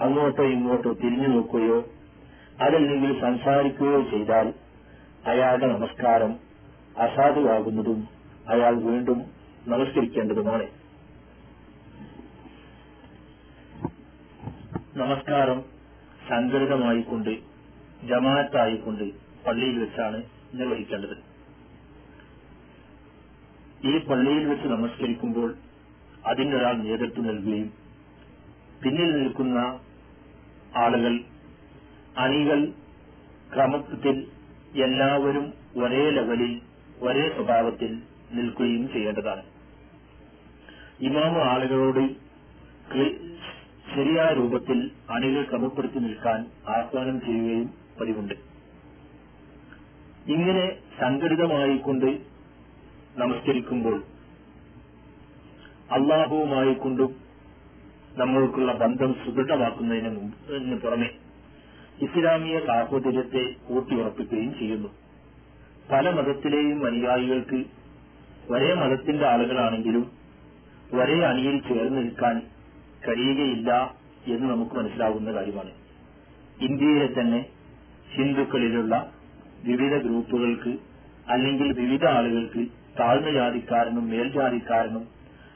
[0.00, 1.84] അങ്ങോട്ടോ ഇങ്ങോട്ടോ തിരിഞ്ഞു നോക്കുകയോ
[2.60, 4.54] അതല്ലെങ്കിൽ സംസാരിക്കുകയോ ചെയ്താൽ
[5.26, 6.38] അയാളുടെ നമസ്കാരം
[6.96, 8.08] അസാധുവാകുന്നതും
[8.48, 9.24] അയാൾ വീണ്ടും
[9.66, 10.66] നമസ്കരിക്കേണ്ടതുമാണ്.
[14.96, 15.64] നമസ്കാരം
[16.28, 17.30] സംഘടിതമായിക്കൊണ്ട്
[18.04, 19.04] ജമാഅത്തായിക്കൊണ്ട്
[19.46, 20.22] പള്ളിയിൽ വെച്ചാണ്
[20.54, 21.29] നിർവഹിക്കേണ്ടത്.
[23.84, 25.50] ഈ പള്ളിയിൽ വെച്ച് നമസ്കരിക്കുമ്പോൾ
[26.26, 27.68] അതിനൊരാൾ നേതൃത്വം നൽകുകയും
[28.82, 29.58] പിന്നിൽ നിൽക്കുന്ന
[30.76, 31.14] ആളുകൾ
[32.16, 32.60] അണികൾ
[33.54, 34.16] ക്രമത്തിൽ
[34.84, 35.46] എല്ലാവരും
[35.76, 36.52] ഒരേ ലെവലിൽ
[36.98, 37.92] ഒരേ സ്വഭാവത്തിൽ
[38.30, 39.42] നിൽക്കുകയും ചെയ്യേണ്ടതാണ്.
[41.00, 42.02] ഇമാമ ആളുകളോട്
[43.94, 44.78] ശരിയായ രൂപത്തിൽ
[45.10, 47.68] അണികൾ ക്രമപ്പെടുത്തി നിൽക്കാൻ ആഹ്വാനം ചെയ്യുകയും
[48.00, 48.34] പതിവുണ്ട്.
[50.26, 50.66] ഇങ്ങനെ
[51.00, 52.29] സംഘടിതമായിക്കൊണ്ട്
[53.18, 54.02] നമസ്കരിക്കുമ്പോൾ
[55.92, 57.16] അള്ളാഹുവുമായി കൊണ്ടും
[58.16, 61.10] നമ്മൾക്കുള്ള ബന്ധം സുദൃഢമാക്കുന്നതിന് പുറമെ
[62.02, 64.88] ഇസ്ലാമിക സാഹോദര്യത്തെ ഊട്ടിയുറപ്പിക്കുകയും ചെയ്യുന്നു.
[65.92, 67.64] പല മതത്തിലെയും അനുയായികൾക്ക്
[68.50, 70.10] ഒരേ മതത്തിന്റെ ആളുകളാണെങ്കിലും
[70.94, 72.42] ഒരേ അണിയിൽ ചേർന്ന് നിൽക്കാൻ
[73.08, 73.96] കഴിയുകയില്ല
[74.26, 75.70] എന്ന് നമുക്ക് മനസ്സിലാവുന്ന കാര്യമാണ്.
[76.60, 77.46] ഇന്ത്യയിലെ തന്നെ
[78.16, 79.12] ഹിന്ദുക്കളിലുള്ള
[79.64, 80.78] വിവിധ ഗ്രൂപ്പുകൾക്ക്
[81.28, 85.08] അല്ലെങ്കിൽ വിവിധ ആളുകൾക്ക് താഴ്ന്ന ജാതിക്കാരനും മേൽജാതിക്കാരനും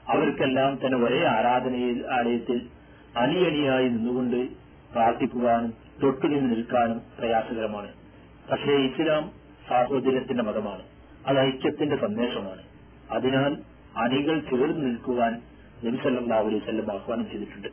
[0.08, 2.68] അവർക്കെല്ലാം തന്നെ ഒരേ ആരാധനയിൽ ആലയത്തിൽ
[3.16, 4.48] അണിയണിയായി നിന്നുകൊണ്ട്
[4.92, 7.94] പ്രാർത്ഥിക്കുവാനും തൊട്ടുനിന്ന് നിൽക്കാനും പ്രയാസകരമാണ്.
[8.52, 9.30] പക്ഷേ ഇസ്ലാം
[9.68, 10.82] സാഹോദര്യത്തിന്റെ മതമാണ്.
[11.26, 12.62] അത് ഐക്യത്തിന്റെ സന്ദേശമാണ്.
[13.10, 13.56] അതിനാൽ
[13.96, 15.42] അണികൾ ചേർന്ന് നിൽക്കുവാൻ
[15.84, 17.68] നബിസല്ലാ അലൈഹി സ്വല്ലം ആഹ്വാനം ചെയ്തിട്ടുണ്ട്.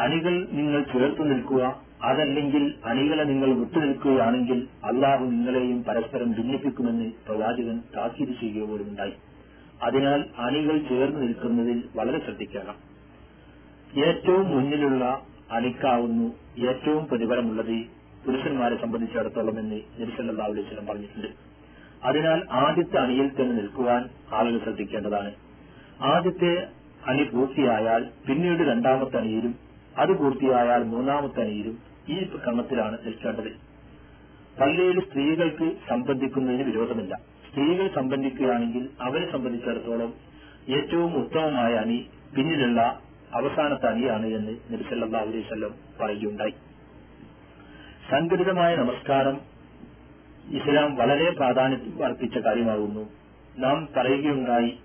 [0.00, 8.66] അണികൾ നിങ്ങൾ ചേർത്ത് നിൽക്കുക അതല്ലെങ്കിൽ അണികളെ നിങ്ങൾ വിട്ടുനിൽക്കുകയാണെങ്കിൽ അള്ളാഹു നിങ്ങളെയും പരസ്പരം ഭിന്നിപ്പിക്കുമെന്ന് പ്രവാചകൻ താക്കീത് ചെയ്യുക
[8.66, 9.12] പോലും ഉണ്ടായി.
[9.82, 12.74] അതിനാൽ അണികൾ ചേർന്ന് നിൽക്കുന്നതിൽ വളരെ ശ്രദ്ധിക്കണം.
[14.04, 15.22] ഏറ്റവും മുന്നിലുള്ള
[15.52, 16.34] അണിക്കാവുന്നു
[16.66, 17.86] ഏറ്റവും പ്രതിഫലമുള്ളത്
[18.26, 21.26] പുരുഷന്മാരെ സംബന്ധിച്ചിടത്തോളം എന്ന് നബിസല്ലാ അലൈഹി സ്വലം പറഞ്ഞിട്ടുണ്ട്.
[22.04, 25.34] അതിനാൽ ആദ്യത്തെ അണിയിൽ തന്നെ നിൽക്കുവാൻ ആളുകൾ ശ്രദ്ധിക്കേണ്ടതാണ്.
[26.00, 26.66] ആദ്യത്തെ
[27.06, 29.67] അണി പൂർത്തിയായാൽ പിന്നീട് രണ്ടാമത്തെ അണിയിലും
[29.98, 33.68] അത് പൂർത്തിയായാൽ മൂന്നാമത്തെ നീരും ഈ ക്രമത്തിലാണ് നിൽക്കേണ്ടത്.
[34.60, 37.18] പള്ളിയിൽ സ്ത്രീകൾക്ക് സംബന്ധിക്കുന്നതിന് വിരോധമില്ല.
[37.50, 40.14] സ്ത്രീകൾ സംബന്ധിക്കുകയാണെങ്കിൽ അവരെ സംബന്ധിച്ചിടത്തോളം
[40.68, 42.06] ഏറ്റവും ഉത്തമമായ അണി
[42.36, 43.00] പിന്നിലുള്ള
[43.34, 45.24] അവസാനത്തെ അണിയാണ് എന്ന് നബിസല്ലാ
[46.00, 46.54] പറയുകയുണ്ടായി.
[48.10, 49.40] സംഘടിതമായ നമസ്കാരം
[50.50, 53.08] ഇസ്ലാം വളരെ പ്രാധാന്യം അർപ്പിച്ച കാര്യമാകുന്നു.
[53.58, 54.78] നാം പറയുകയുണ്ടായി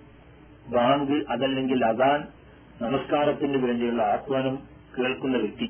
[0.68, 2.28] ബാങ്ക് അതല്ലെങ്കിൽ അദാൻ
[2.82, 5.68] നമസ്കാരത്തിന് വേണ്ടിയുള്ള ആഹ്വാനം കേൾക്കുന്ന വ്യക്തി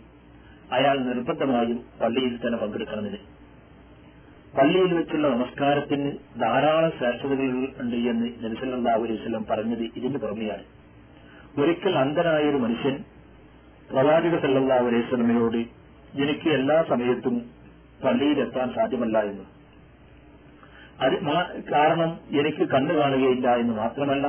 [0.77, 3.21] അയാൾ നിർബന്ധമായും പള്ളിയിൽ തന്നെ പങ്കെടുക്കണമെന്ന്
[4.57, 6.09] പള്ളിയിൽ വെച്ചുള്ള നമസ്കാരത്തിന്
[6.41, 7.47] ധാരാളം ശ്രേഷ്ഠതകൾ
[7.83, 10.65] ഉണ്ട് എന്ന് നബിസല്ലാ അലൈഹി വസല്ലം പറഞ്ഞത് ഇതിന് പുറമെയാണ്.
[11.61, 12.95] ഒരിക്കൽ അന്ധനായ ഒരു മനുഷ്യൻ
[13.89, 15.59] പ്രവാചക സല്ലാ അലൈഹി സ്വലമയോട്
[16.23, 17.35] എനിക്ക് എല്ലാ സമയത്തും
[18.03, 19.45] പള്ളിയിലെത്താൻ സാധ്യമല്ല എന്ന്.
[21.73, 22.09] കാരണം
[22.39, 24.27] എനിക്ക് കണ്ണു കാണുകയില്ല എന്ന് മാത്രമല്ല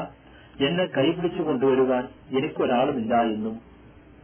[0.66, 2.04] എന്നെ കൈപിടിച്ചു കൊണ്ടുവരുവാൻ
[2.38, 3.56] എനിക്കൊരാളുമില്ല എന്നും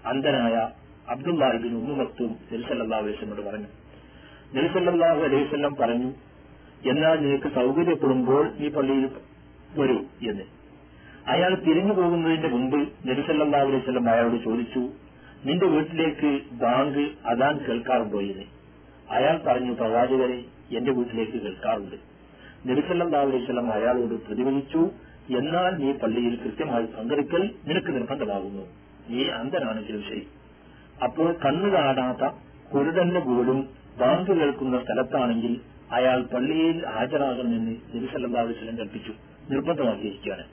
[0.07, 0.69] അന്ധനായ
[1.09, 3.67] അബ്ദുല്ലാഹിബിൻ ഉമ്മുമത്തും നെൽസല്ലാ അലൈസ്മോട് പറഞ്ഞു.
[4.55, 6.13] നെൽസല്ലാഹു അലൈവല്ലം പറഞ്ഞു
[6.91, 9.11] എന്നാൽ നിനക്ക് സൗകര്യപ്പെടുമ്പോൾ ഈ പള്ളിയിൽ
[9.77, 9.99] വരൂ
[10.31, 10.43] എന്ന്.
[11.27, 14.79] അയാൾ തിരിഞ്ഞു പോകുന്നതിന്റെ മുമ്പ് നബിസല്ലാ അലൈഹി സ്വലം അയാളോട് ചോദിച്ചു
[15.45, 18.21] നിന്റെ വീട്ടിലേക്ക് ബാങ്ക് അതാൻ കേൾക്കാറുണ്ടോ?
[18.21, 18.45] എന്ന്.
[19.11, 20.45] അയാൾ പറഞ്ഞു പ്രവാചകരെ
[20.77, 21.97] എന്റെ വീട്ടിലേക്ക് കേൾക്കാറുണ്ട്.
[22.69, 24.79] നബിസല്ലാ അലൈഹി സ്വലം അയാളോട് പ്രതികരിച്ചു
[25.37, 28.90] എന്നാൽ നീ പള്ളിയിൽ കൃത്യമായി പങ്കെടുക്കൽ നിനക്ക് നിർബന്ധമാകുന്നു.
[29.11, 30.29] നീ അന്ധനാണെങ്കിലും ശരി
[31.05, 32.25] അപ്പോൾ കണ്ണു കാണാത്ത
[32.75, 33.69] കുരുടന്റെ പോലും
[33.99, 35.61] ബാങ്ക് കേൾക്കുന്ന സ്ഥലത്താണെങ്കിൽ
[35.93, 39.13] അയാൾ പള്ളിയിൽ ഹാജരാകണമെന്ന് നബിസല്ലാ അലൈഹി സ്വലം കൽപ്പിച്ചു.
[39.51, 40.45] നിർബന്ധമാക്കിയിരിക്കുകയാണ്.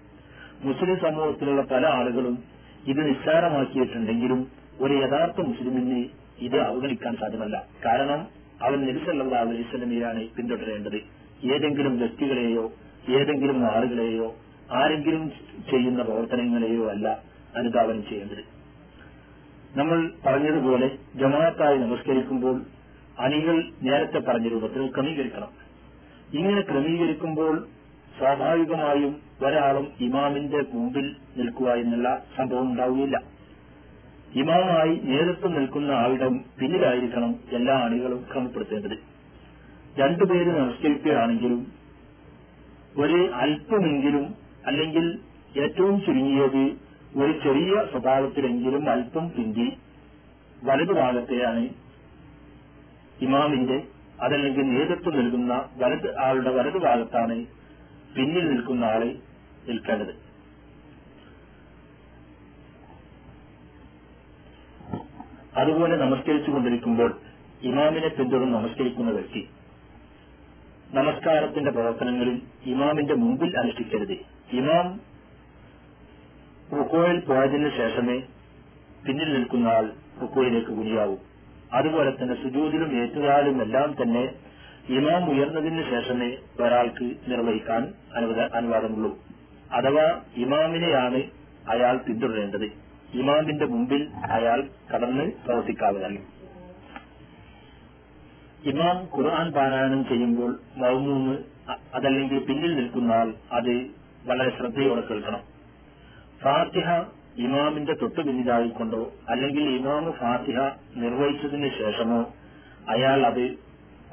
[0.62, 2.44] മുസ്ലിം സമൂഹത്തിലുള്ള പല ആളുകളും
[2.88, 4.48] ഇത് നിസ്സാരമാക്കിയിട്ടുണ്ടെങ്കിലും
[4.80, 6.06] ഒരു യഥാർത്ഥ മുസ്ലിമിന്
[6.40, 7.66] ഇത് അവഗണിക്കാൻ സാധ്യമല്ല.
[7.86, 8.28] കാരണം
[8.62, 11.00] അവൻ നബിസല്ലാ അലൈഹിസ്ലമിയാണ് പിന്തുടരേണ്ടത്.
[11.54, 12.72] ഏതെങ്കിലും വ്യക്തികളെയോ
[13.10, 14.36] ഏതെങ്കിലും ആളുകളെയോ
[14.72, 15.32] ആരെങ്കിലും
[15.72, 17.37] ചെയ്യുന്ന പ്രവർത്തനങ്ങളെയോ അല്ല.
[17.58, 18.58] അനുധാവനം ചെയ്യേണ്ടത്.
[19.78, 22.62] നമ്മൾ പറഞ്ഞതുപോലെ ജമാഅത്തായി നമസ്കരിക്കുമ്പോൾ
[23.20, 25.48] അണികൾ നേരത്തെ പറഞ്ഞ രൂപത്തിൽ ക്രമീകരിക്കണം.
[26.34, 27.68] ഇങ്ങനെ ക്രമീകരിക്കുമ്പോൾ
[28.18, 33.22] സ്വാഭാവികമായും ഒരാളും ഇമാമിന്റെ മുമ്പിൽ നിൽക്കുക എന്നുള്ള സംഭവം ഉണ്ടാവുകയില്ല.
[34.36, 38.98] ഇമാമായി നേതൃത്വം നിൽക്കുന്ന ആളുടെ പിന്നിലായിരിക്കണം എല്ലാ അണികളും ക്രമപ്പെടുത്തേണ്ടത്.
[40.00, 41.68] രണ്ടുപേര് നമസ്കരിക്കുകയാണെങ്കിലും
[42.98, 44.36] ഒരു അല്പമെങ്കിലും
[44.66, 45.20] അല്ലെങ്കിൽ
[45.58, 49.68] ഏറ്റവും ചുരുങ്ങിയത് ഒരു ചെറിയ സ്വഭാവത്തിലെങ്കിലും അല്പം പിന്തി
[50.64, 51.64] വലതുഭാഗത്തെയാണ്
[53.20, 53.78] ഇമാമിന്റെ
[54.22, 57.38] അതല്ലെങ്കിൽ നേതൃത്വം നൽകുന്ന വലത് ആളുടെ വലതുഭാഗത്താണ്
[58.16, 59.10] പിന്നിൽ നിൽക്കുന്ന ആളെ
[59.68, 60.14] നിൽക്കേണ്ടത്
[65.56, 67.12] അതുപോലെ നമസ്കരിച്ചു കൊണ്ടിരിക്കുമ്പോൾ
[67.62, 69.42] ഇമാമിനെ പിന്തുടർന്ന് നമസ്കരിക്കുന്ന വ്യക്തി
[70.94, 72.36] നമസ്കാരത്തിന്റെ പ്രവർത്തനങ്ങളിൽ
[72.66, 74.16] ഇമാമിന്റെ മുമ്പിൽ അനുഷ്ഠിക്കരുത്
[74.52, 74.88] ഇമാം
[76.74, 78.22] റുക്കോയിൽ പോയതിനു ശേഷമേ
[79.08, 79.92] പിന്നിൽ നിൽക്കുന്ന ആൾ
[80.22, 81.16] റുക്കോയിലേക്ക് കുനിയാവൂ.
[81.74, 84.34] അതുപോലെ തന്നെ സുജൂതിലും ഏറ്റുകാലും എല്ലാം തന്നെ
[84.90, 89.18] ഇമാം ഉയർന്നതിന് ശേഷമേ ഒരാൾക്ക് നിർവഹിക്കാൻ അനുവദ- അനുവാദമുള്ളൂ.
[89.72, 91.24] അഥവാ ഇമാമിനെയാണ്
[91.70, 92.66] അയാൾ പിന്തുടരേണ്ടത്.
[93.14, 96.20] ഇമാമിന്റെ മുമ്പിൽ അയാൾ കടന്ന് പ്രവർത്തിക്കാവുന്നതല്ല
[98.66, 101.38] ഇമാം ഖുർആൻ പാരായണം ചെയ്യുമ്പോൾ മൗമൂന്ന്
[101.96, 103.88] അതല്ലെങ്കിൽ പിന്നിൽ നിൽക്കുന്ന ആൾ അത്
[104.26, 105.57] വളരെ ശ്രദ്ധയോടെ കേൾക്കണം.
[106.44, 106.90] ഫാത്തിഹ
[107.38, 110.60] ഇമാമിന്റെ തൊട്ടു പിന്നിലായിക്കൊണ്ടോ അല്ലെങ്കിൽ ഇമാമ് ഫാത്തിഹ
[110.96, 112.20] നിർവഹിച്ചതിന് ശേഷമോ
[112.90, 113.46] അയാൾ അത്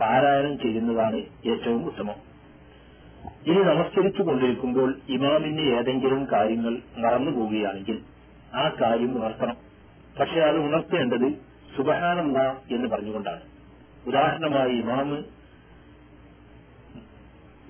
[0.01, 1.19] പാരായണം ചെയ്യുന്നതാണ്
[1.51, 2.19] ഏറ്റവും ഉത്തമം.
[3.47, 7.99] ഇനി നമസ്കരിച്ചു കൊണ്ടിരിക്കുമ്പോൾ ഇമാമിന് ഏതെങ്കിലും കാര്യങ്ങൾ മറന്നുപോവുകയാണെങ്കിൽ
[8.55, 9.57] ആ കാര്യം ഉണർത്തണം.
[10.21, 11.29] പക്ഷെ അത് ഉണർത്തേണ്ടത്
[11.77, 12.39] സുബഹാനന്ദ
[12.71, 13.43] എന്ന് പറഞ്ഞുകൊണ്ടാണ്.
[14.07, 15.19] ഉദാഹരണമായി ഇമാമ്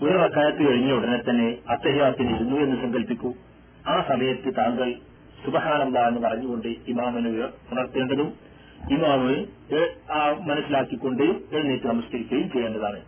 [0.02, 3.30] ഒരു റക്കായത്ത് കഴിഞ്ഞ ഉടനെ തന്നെ അത്തഹ്യാത്തിന് ഇരുന്നു എന്ന് സങ്കല്പിക്കൂ
[3.92, 4.90] ആ സമയത്ത് താങ്കൾ
[5.44, 7.30] സുബഹാനന്ദ എന്ന് പറഞ്ഞുകൊണ്ട് ഇമാമിനെ
[7.72, 8.28] ഉണർത്തേണ്ടതും
[8.94, 9.34] ഇമാമ്
[10.48, 11.22] മനസ്സിലാക്കിക്കൊണ്ട്
[11.56, 13.00] എഴുന്നേറ്റ് നമസ്കരിക്കുകയും ചെയ്യേണ്ടതാണ്.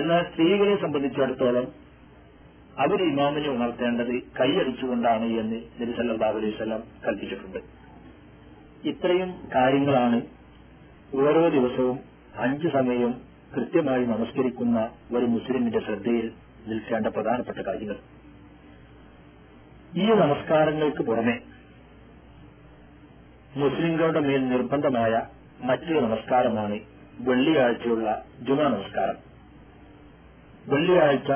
[0.00, 1.66] എന്നാൽ സ്ത്രീകളെ സംബന്ധിച്ചിടത്തോളം
[2.84, 5.94] അവർ ഇമാമിനെ ഉണർത്തേണ്ടത് കൈയടിച്ചുകൊണ്ടാണ് എന്ന് നബി
[6.30, 7.60] അലൈവല്ലാം കൽപ്പിച്ചിട്ടുണ്ട്.
[8.90, 10.18] ഇത്രയും കാര്യങ്ങളാണ്
[11.22, 11.98] ഓരോ ദിവസവും
[12.44, 13.12] അഞ്ച് സമയം
[13.54, 14.78] കൃത്യമായി നമസ്കരിക്കുന്ന
[15.16, 16.26] ഒരു മുസ്ലിമിന്റെ ശ്രദ്ധയിൽ
[16.70, 17.98] നിൽക്കേണ്ട പ്രധാനപ്പെട്ട കാര്യങ്ങൾ.
[19.96, 21.40] ഈ നമസ്കാരങ്ങൾക്ക് പുറമെ
[23.56, 25.22] മുസ്ലിങ്ങളുടെ മേൽ നിർബന്ധമായ
[25.60, 26.80] മറ്റൊരു നമസ്കാരമാണ്
[27.20, 29.16] വെള്ളിയാഴ്ചയുള്ള ജുമാ നമസ്കാരം.
[30.66, 31.30] വെള്ളിയാഴ്ച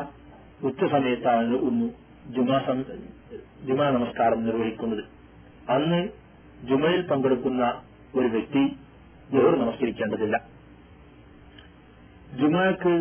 [0.63, 1.89] ഉച്ചസമയത്താണ് ഒന്ന്
[2.35, 2.59] ജുമാ
[3.65, 5.05] ജുമാ നമസ്കാരം നിർവഹിക്കുന്നത്.
[5.69, 6.11] അന്ന്
[6.69, 7.83] ജുമയിൽ പങ്കെടുക്കുന്ന
[8.15, 8.77] ഒരു വ്യക്തി
[9.33, 10.37] ജോർ നമസ്കരിക്കേണ്ടതില്ല.
[12.37, 12.95] ജുമാക്ക്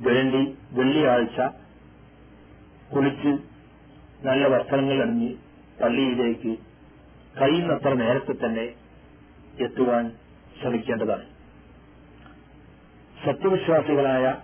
[0.00, 1.40] വേണ്ടി വെള്ളിയാഴ്ച
[2.94, 3.53] കുളിച്ച്
[4.24, 5.34] നല്ല വസ്ത്രങ്ങൾ അണിഞ്ഞ്
[5.82, 6.58] പള്ളിയിലേക്ക്
[7.40, 8.64] കഴിയുന്നത്ര നേരത്തെ തന്നെ
[9.58, 10.12] എത്തുവാൻ
[10.60, 11.26] ശ്രമിക്കേണ്ടതാണ്.
[13.24, 14.34] സത്യവിശ്വാസികളായ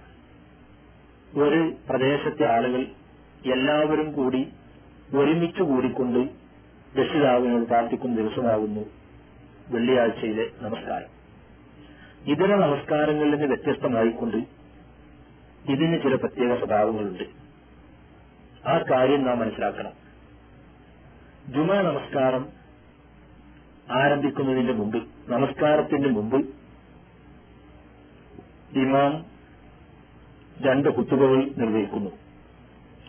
[1.43, 2.87] ഒരു പ്രദേശത്തെ ആളുകൾ
[3.55, 4.53] എല്ലാവരും കൂടി
[5.15, 6.21] ഒരുമിച്ച് കൂടിക്കൊണ്ട്
[6.99, 8.85] രക്ഷിതാവിനോട് പ്രാർത്ഥിക്കുന്ന ദിവസമാകുന്നു
[9.71, 11.11] വെള്ളിയാഴ്ചയിലെ നമസ്കാരം.
[12.33, 14.37] ഇതര നമസ്കാരങ്ങളിൽ നിന്ന് വ്യത്യസ്തമായിക്കൊണ്ട്
[15.73, 17.40] ഇതിന് ചില പ്രത്യേക സ്വഭാവങ്ങളുണ്ട്.
[18.67, 19.93] ആ കാര്യം നാം മനസ്സിലാക്കണം.
[21.49, 22.49] ജുമാ നമസ്കാരം
[23.91, 26.37] ആരംഭിക്കുന്നതിന്റെ മുമ്പ് നമസ്കാരത്തിന് മുമ്പ്
[28.79, 29.27] ഇമാം
[30.61, 32.11] രണ്ട് ഹുത്തുബകൾ നിർവഹിക്കുന്നു.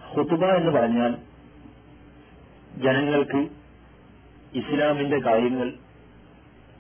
[0.02, 1.15] ഹുത്തുബ എന്ന് പറഞ്ഞാൽ
[2.78, 3.49] ജനങ്ങൾക്ക്
[4.53, 5.73] ഇസ്ലാമിന്റെ കാര്യങ്ങൾ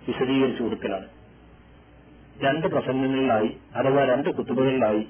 [0.07, 1.07] വിശദീകരിച്ചു കൊടുക്കലാണ്.
[2.41, 5.09] രണ്ട് പ്രസംഗങ്ങളിലായി അഥവാ രണ്ട് കുത്തുബകളിലായി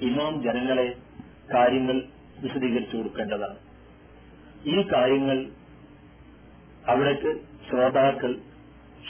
[0.00, 0.96] ഇമാം ജനങ്ങളെ
[1.54, 3.56] കാര്യങ്ങൾ വിശദീകരിച്ചു കൊടുക്കേണ്ടതാണ്.
[4.66, 5.46] ഈ കാര്യങ്ങൾ
[6.88, 8.38] അവിടേക്ക് ശ്രോതാക്കൾ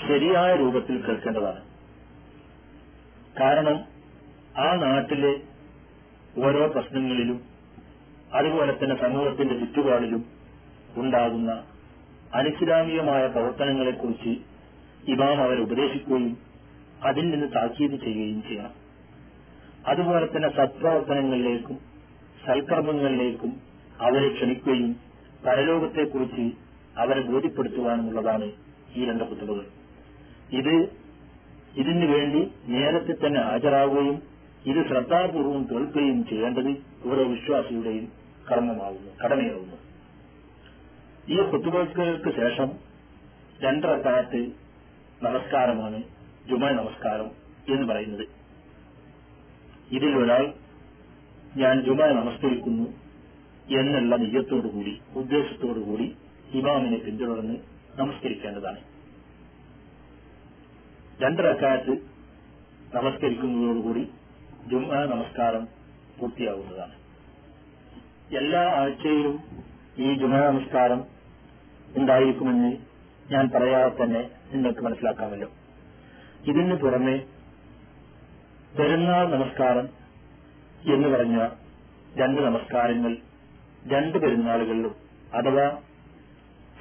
[0.09, 1.63] ശരിയായ രൂപത്തിൽ കേൾക്കേണ്ടതാണ്.
[3.41, 3.85] കാരണം
[4.59, 5.41] ആ നാട്ടിലെ
[6.39, 7.45] ഓരോ പ്രശ്നങ്ങളിലും
[8.33, 10.25] അതുപോലെ തന്നെ സമൂഹത്തിന്റെ ചുറ്റുപാടിലും
[10.97, 11.65] ഉണ്ടാകുന്ന
[12.35, 14.29] അനിസ്ലാമികമായ പ്രവർത്തനങ്ങളെക്കുറിച്ച്
[15.11, 16.39] ഇമാം അവരെ ഉപദേശിക്കുകയും
[17.03, 18.73] അതിൽ നിന്ന് താക്കീത് ചെയ്യുകയും ചെയ്യണം.
[19.87, 21.94] അതുപോലെ തന്നെ സത്പ്രവർത്തനങ്ങളിലേക്കും
[22.47, 23.61] സൽക്കർമ്മങ്ങളിലേക്കും
[24.01, 24.97] അവരെ ക്ഷണിക്കുകയും
[25.47, 26.53] പരലോകത്തെക്കുറിച്ച്
[26.99, 28.53] അവരെ ബോധ്യപ്പെടുത്തുവാനുമുള്ളതാണ്
[28.97, 29.67] ഈ രണ്ട് കുത്തുബകൾ.
[30.53, 30.89] ഇത്
[31.77, 34.23] ഇതിനു വേണ്ടി നേരത്തെ തന്നെ ഹാജരാകുകയും
[34.67, 36.71] ഇത് ശ്രദ്ധാപൂർവം കേൾക്കുകയും ചെയ്യേണ്ടത്
[37.05, 38.13] ഓരോ വിശ്വാസിയുടെയും
[38.51, 39.77] കർമ്മമാകുന്നു കടമയാകുന്നു.
[41.29, 42.71] ഈ കുത്തുബകൾക്ക് ശേഷം
[43.63, 44.53] രണ്ടറക്കാലത്ത്
[45.23, 46.03] നമസ്കാരമാണ്
[46.49, 47.31] ജുമ നമസ്കാരം
[47.69, 48.29] എന്ന് പറയുന്നത്.
[49.91, 50.53] ഇതിൽ ഒരാൾ
[51.57, 52.85] ഞാൻ ജുമ നമസ്കരിക്കുന്നു
[53.71, 56.17] എന്നുള്ള നിയത്തോടുകൂടി ഉദ്ദേശത്തോടുകൂടി
[56.55, 57.55] ഇമാമിനെ പിന്തുടർന്ന്
[57.97, 58.77] നമസ്കരിക്കേണ്ടതാണ്.
[61.21, 62.03] രണ്ടരക്കാലത്ത്
[62.95, 64.11] നമസ്കരിക്കുന്നതോടുകൂടി
[64.69, 65.69] ജുമ നമസ്കാരം
[66.19, 66.93] പൂർത്തിയാകുന്നതാണ്.
[68.31, 69.45] എല്ലാ ആഴ്ചയിലും
[69.99, 71.05] ഈ ജുമ നമസ്കാരം
[71.97, 72.77] ഉണ്ടായിരിക്കുമെന്ന്
[73.31, 75.49] ഞാൻ പറയാതെ തന്നെ നിങ്ങൾക്ക് മനസ്സിലാക്കാമല്ലോ.
[76.45, 77.27] ഇതിന് പുറമെ
[78.79, 80.04] പെരുന്നാൾ നമസ്കാരം
[80.93, 81.37] എന്ന് പറഞ്ഞ
[82.17, 83.13] രണ്ട് നമസ്കാരങ്ങൾ
[83.87, 84.95] രണ്ട് പെരുന്നാളുകളിലും
[85.39, 85.67] അഥവാ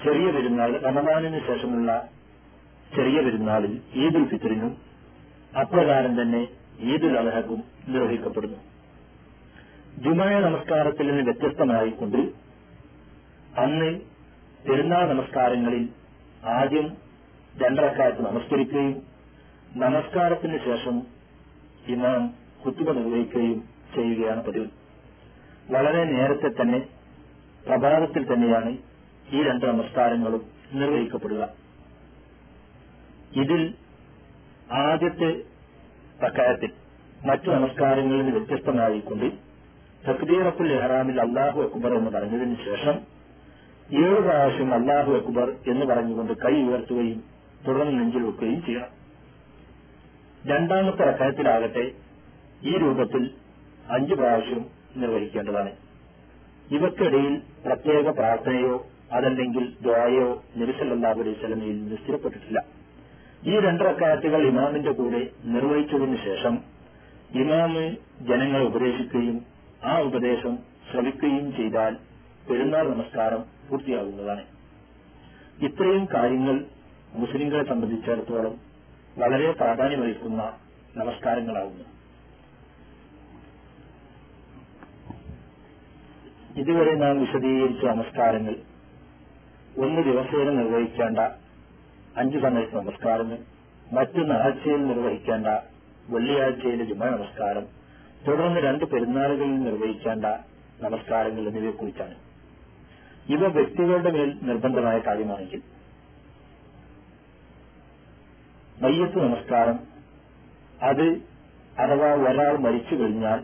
[0.04, 1.90] ചെറിയ പെരുന്നാൾ റമദാനിന് ശേഷമുള്ള
[2.96, 4.78] ചെറിയ പെരുന്നാളിൽ ഈദുൽ ഫിത്തറിനും
[5.60, 6.42] അപ്രകാരം തന്നെ
[6.80, 8.60] ഈദുൽ അലഹക്കും നിർവഹിക്കപ്പെടുന്നു.
[9.98, 12.22] ജുമായ നമസ്കാരത്തിൽ നിന്ന് വ്യത്യസ്തമായിക്കൊണ്ട്
[13.64, 13.90] അന്ന്
[14.68, 15.90] പെരുന്നാൾ നമസ്കാരങ്ങളിൽ
[16.60, 16.88] ആദ്യം
[17.58, 18.96] രണ്ടരക്കാലത്ത് നമസ്കരിക്കുകയും
[19.76, 20.96] നമസ്കാരത്തിന് ശേഷം
[21.88, 22.24] ഇമാം
[22.66, 24.68] കുത്തുബ നിർവഹിക്കുകയും ചെയ്യുകയാണ് പതിവ്.
[25.70, 26.80] വളരെ നേരത്തെ തന്നെ
[27.68, 28.78] പ്രഭാതത്തിൽ തന്നെയാണ്
[29.34, 31.50] ഈ രണ്ട് നമസ്കാരങ്ങളും നിർവഹിക്കപ്പെടുക.
[33.36, 33.74] ഇതിൽ
[34.72, 35.42] ആദ്യത്തെ
[36.20, 36.70] പ്രക്കാരത്തിൽ
[37.26, 39.26] മറ്റു നമസ്കാരങ്ങളിൽ നിന്ന് വ്യത്യസ്തമായിക്കൊണ്ട്
[40.08, 42.96] തക്ബീറത്തുൽ എഹ്റാമിൽ അള്ളാഹു അക്ബർ എന്ന് പറഞ്ഞതിന് ശേഷം
[44.00, 47.24] ഏഴ് പ്രാവശ്യം അള്ളാഹു അക്ബർ എന്ന് പറഞ്ഞുകൊണ്ട് കൈ ഉയർത്തുകയും
[47.68, 48.92] തുടർന്ന് നെഞ്ചിൽ വെക്കുകയും ചെയ്യണം
[50.46, 51.92] രണ്ടാമത്തെ റക്കായത്തിലാകട്ടെ
[52.64, 53.32] ഈ രൂപത്തിൽ
[53.90, 54.66] അഞ്ച് പ്രാവശ്യം
[54.96, 55.72] നിർവഹിക്കേണ്ടതാണ്.
[56.72, 62.64] ഇവക്കിടയിൽ പ്രത്യേക പ്രാർത്ഥനയോ അതല്ലെങ്കിൽ ദ്വായോ നബിസല്ലാഹു അലൈഹി സ്വലമയിൽ നിന്ന് സ്ഥിരപ്പെട്ടിട്ടില്ല.
[63.46, 66.60] ഈ രണ്ടറക്കാറ്റുകൾ ഇമാമിന്റെ കൂടെ നിർവഹിച്ചതിനു ശേഷം
[67.36, 69.46] ഇമാമ് ജനങ്ങളെ ഉപദേശിക്കുകയും
[69.84, 70.60] ആ ഉപദേശം
[70.92, 71.96] ശ്രവിക്കുകയും ചെയ്താൽ
[72.50, 74.44] പെരുന്നാൾ നമസ്കാരം പൂർത്തിയാകുന്നതാണ്.
[75.62, 76.66] ഇത്രയും കാര്യങ്ങൾ
[77.14, 78.56] മുസ്ലിങ്ങളെ സംബന്ധിച്ചിടത്തോളം
[79.18, 80.54] വളരെ പ്രാധാന്യമറിയിക്കുന്ന
[80.98, 81.93] നമസ്കാരങ്ങളാകുന്നു
[86.58, 88.56] ഇതുവരെ നാം വിശദീകരിച്ച നമസ്കാരങ്ങൾ.
[89.78, 91.20] ഒന്ന് ദിവസേന നിർവഹിക്കേണ്ട
[92.18, 93.38] അഞ്ചു സമയത്ത് നമസ്കാരങ്ങൾ.
[93.92, 95.48] മറ്റൊന്ന് ആഴ്ചയിൽ നിർവഹിക്കേണ്ട
[96.10, 97.68] വെള്ളിയാഴ്ചയിലെ ജുമ നമസ്കാരം.
[98.28, 100.26] തുടർന്ന് രണ്ട് പെരുന്നാളുകളിൽ നിർവഹിക്കേണ്ട
[100.82, 102.16] നമസ്കാരങ്ങൾ എന്നിവയെക്കുറിച്ചാണ്.
[103.30, 105.62] ഇവ വ്യക്തികളുടെ മേൽ നിർബന്ധമായ കാര്യമാണെങ്കിൽ.
[108.82, 109.80] മയ്യത്ത് നമസ്കാരം.
[110.82, 111.06] അത്
[111.80, 113.44] അഥവാ ഒരാൾ മരിച്ചു കഴിഞ്ഞാൽ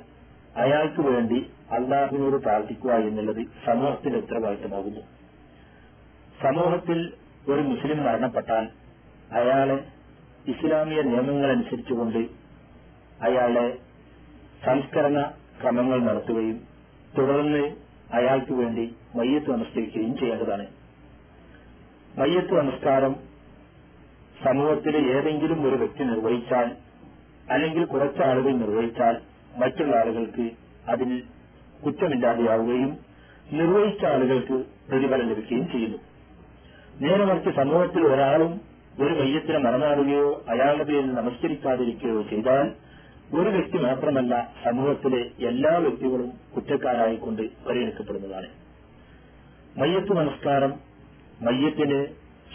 [0.55, 5.01] അയാൾക്ക് വേണ്ടി അള്ളാഹുവിനോട് പ്രാർത്ഥിക്കുക എന്നുള്ളത് സമൂഹത്തിന്റെ ഉത്തരവാദിത്തമാകുന്നു.
[6.41, 6.99] സമൂഹത്തിൽ
[7.47, 8.65] ഒരു മുസ്ലിം മരണപ്പെട്ടാൽ
[9.31, 9.77] അയാളെ
[10.47, 12.21] ഇസ്ലാമിക നിയമങ്ങളനുസരിച്ചുകൊണ്ട്
[13.21, 13.67] അയാളെ
[14.65, 16.57] സംസ്കരണ ക്രമങ്ങൾ നടത്തുകയും
[17.17, 17.63] തുടർന്ന്
[18.13, 20.67] അയാൾക്ക് വേണ്ടി മയ്യത്ത് നമസ്കരിക്കുകയും ചെയ്യേണ്ടതാണ്.
[22.17, 23.15] മയ്യത്ത് നമസ്കാരം
[24.43, 26.67] സമൂഹത്തിലെ ഏതെങ്കിലും ഒരു വ്യക്തി നിർവഹിച്ചാൽ
[27.49, 29.15] അല്ലെങ്കിൽ കുറച്ച് ആളുകൾ നിർവഹിച്ചാൽ
[29.57, 30.45] മറ്റുള്ള ആളുകൾക്ക്
[30.87, 31.11] അതിൽ
[31.85, 32.97] കുറ്റമില്ലാതെയാവുകയും
[33.51, 35.97] നിർവഹിച്ച ആളുകൾക്ക് പ്രതിഫലം ലഭിക്കുകയും ചെയ്യുന്നു.
[37.01, 38.61] നേരെ മറിച്ച് സമൂഹത്തിൽ ഒരാളും
[39.01, 42.71] ഒരു മയ്യത്തിനെ മറന്നാടുകയോ അയാളുടെ പേരിൽ നമസ്കരിക്കാതിരിക്കുകയോ ചെയ്താൽ
[43.33, 48.49] ഒരു വ്യക്തി മാത്രമല്ല സമൂഹത്തിലെ എല്ലാ വ്യക്തികളും കുറ്റക്കാരായിക്കൊണ്ട് പരിഗണിക്കപ്പെടുന്നതാണ്.
[49.77, 50.73] മയ്യത്ത് നമസ്കാരം
[51.41, 52.07] മയ്യത്തിന്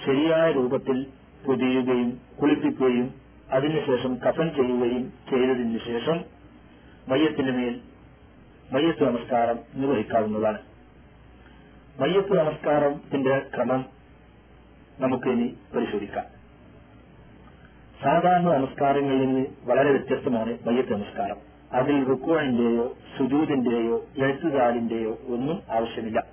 [0.06, 1.06] ശരിയായ രൂപത്തിൽ
[1.46, 3.14] പൊതിയുകയും കുളിപ്പിക്കുകയും
[3.50, 6.24] അതിനുശേഷം കഫൻ ചെയ്യുകയും ചെയ്തതിനു ശേഷം
[7.08, 7.80] മയ്യത്തിന് മേൽ
[8.74, 10.58] മയ്യത്ത് നമസ്കാരം നിർവഹിക്കാവുന്നതാണ്.
[12.00, 13.86] മയ്യത്ത് നമസ്കാരത്തിന്റെ ക്രമം
[15.00, 16.24] നമുക്ക് ഇനി പരിശോധിക്കാം.
[18.02, 21.36] സാധാരണ നമസ്കാരങ്ങളിൽ നിന്ന് വളരെ വ്യത്യസ്തമാണ് മയ്യത്ത് നമസ്കാരം.
[21.72, 26.24] അതിൽ റുക്കുവാനിന്റെയോ സുജൂതിന്റെയോ എഴുത്തുകാലിന്റെയോ ഒന്നും ആവശ്യമില്ല.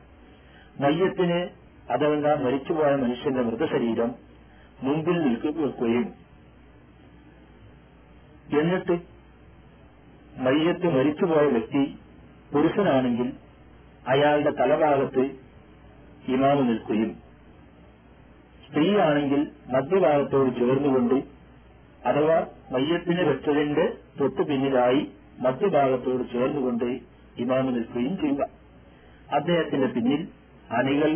[0.80, 1.50] മയ്യത്തിന്
[1.92, 4.16] അഥവാ മരിച്ചുപോയ മനുഷ്യന്റെ മൃതശരീരം
[4.84, 6.14] മുമ്പിൽ നിൽക്കുകയും
[8.60, 9.00] എന്നിട്ട്
[10.38, 11.98] മയ്യത്ത് മരിച്ചുപോയ വ്യക്തി
[12.54, 13.28] പുരുഷനാണെങ്കിൽ
[14.08, 15.24] അയാളുടെ തലഭാഗത്ത്
[16.28, 17.12] ഇമാമ് നിൽക്കുകയും
[18.66, 19.42] സ്ത്രീയാണെങ്കിൽ
[19.74, 21.18] മധ്യഭാഗത്തോട് ചേർന്നുകൊണ്ട്
[22.06, 22.38] അഥവാ
[22.72, 23.86] മയ്യത്തിന് വെച്ചതിന്റെ
[24.20, 25.02] തൊട്ടു പിന്നിലായി
[25.40, 26.88] മധ്യഭാഗത്തോട് ചേർന്നുകൊണ്ട്
[27.38, 28.44] ഇമാമ് നിൽക്കുകയും ചെയ്യുക.
[29.34, 30.22] അദ്ദേഹത്തിന്റെ പിന്നിൽ
[30.70, 31.12] അണികൾ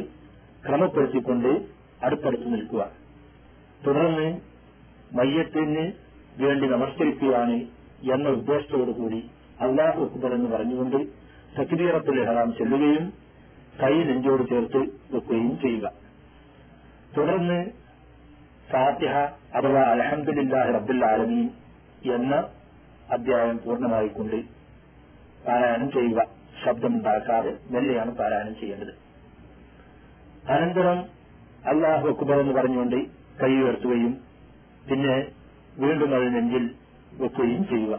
[0.65, 1.51] ക്രമപ്പെടുത്തിക്കൊണ്ട്
[2.03, 2.81] അടുത്തടുത്ത് നിൽക്കുക.
[3.85, 4.27] തുടർന്ന്
[5.15, 5.85] മയ്യത്തിന്
[6.37, 7.57] വേണ്ടി നമസ്കരിക്കുകയാണ്
[8.13, 9.19] എന്ന ഉദ്ദേശത്തോടുകൂടി
[9.61, 10.97] അള്ളാഹു അക്ബർ എന്ന് പറഞ്ഞുകൊണ്ട്
[11.57, 13.05] തക്ബീറത്തുൽ ഇഹ്റാം ചെല്ലുകയും
[13.81, 14.81] കൈ നെഞ്ചോട് ചേർത്ത്
[15.13, 15.91] വെക്കുകയും ചെയ്യുക.
[17.15, 17.59] തുടർന്ന്
[18.71, 19.15] ഫാത്തിഹ
[19.57, 21.47] അഥവാ അലഹമുല്ലാഹി റബ്ബുൽ ആലമീൻ
[22.15, 22.33] എന്ന
[23.15, 24.37] അധ്യായം പൂർണമായിക്കൊണ്ട്
[25.47, 26.19] പാരായണം ചെയ്യുക.
[26.63, 28.93] ശബ്ദമുണ്ടാക്കാതെ മെല്ലെയാണ് പാരായണം ചെയ്യേണ്ടത്.
[30.53, 30.99] അനന്തരം
[31.71, 32.99] അള്ളാഹു അക്ബർ എന്ന് പറഞ്ഞുകൊണ്ട്
[33.41, 34.13] കൈ ഉയർത്തുകയും
[34.89, 35.15] പിന്നെ
[35.77, 36.65] വീണ്ടും അത് നെഞ്ചിൽ
[37.21, 37.95] വെക്കുകയും ചെയ്യുക.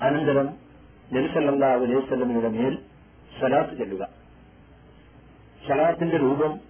[0.00, 0.61] അനന്തരം
[1.14, 2.78] നബിസല്ലാഹു അലൈഹി സ്വലമിയുടെ മേൽ
[3.40, 4.08] സലാത്ത് ചെല്ലുക.
[5.68, 6.60] സലാത്തിന്റെ രൂപം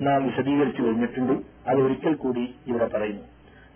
[0.00, 1.32] നാം വിശദീകരിച്ചു കഴിഞ്ഞിട്ടുണ്ട്.
[1.66, 3.22] അത് ഒരിക്കൽ കൂടി ഇവിടെ പറയുന്നു.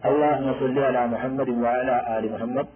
[0.04, 2.66] അല ആലി മുഹമ്മദ്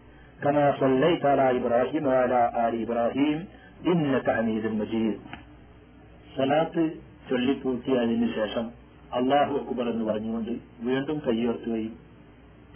[7.30, 8.70] ചൊല്ലിപ്പൂർത്തിയായതിനു ശേഷം
[9.12, 11.96] അള്ളാഹു അക്ബർ എന്ന് പറഞ്ഞുകൊണ്ട് വീണ്ടും കൈയുയർത്തുകയും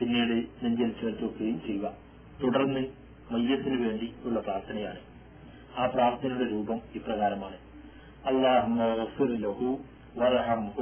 [0.00, 1.92] പിന്നീട് നെഞ്ചിൽ ചേർത്ത് വെക്കുകയും ചെയ്യുക.
[2.42, 2.97] തുടർന്ന്
[3.33, 5.01] മയ്യത്തിന് വേണ്ടി ഉള്ള പ്രാർത്ഥനയാണ്
[5.81, 7.59] ആ പ്രാർത്ഥനയുടെ രൂപം ഇപ്രകാരമാണ്
[8.31, 9.59] اللهم اغفر له
[10.19, 10.77] وارحمه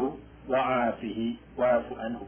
[0.51, 1.19] وعافه
[1.59, 2.21] واعف عنه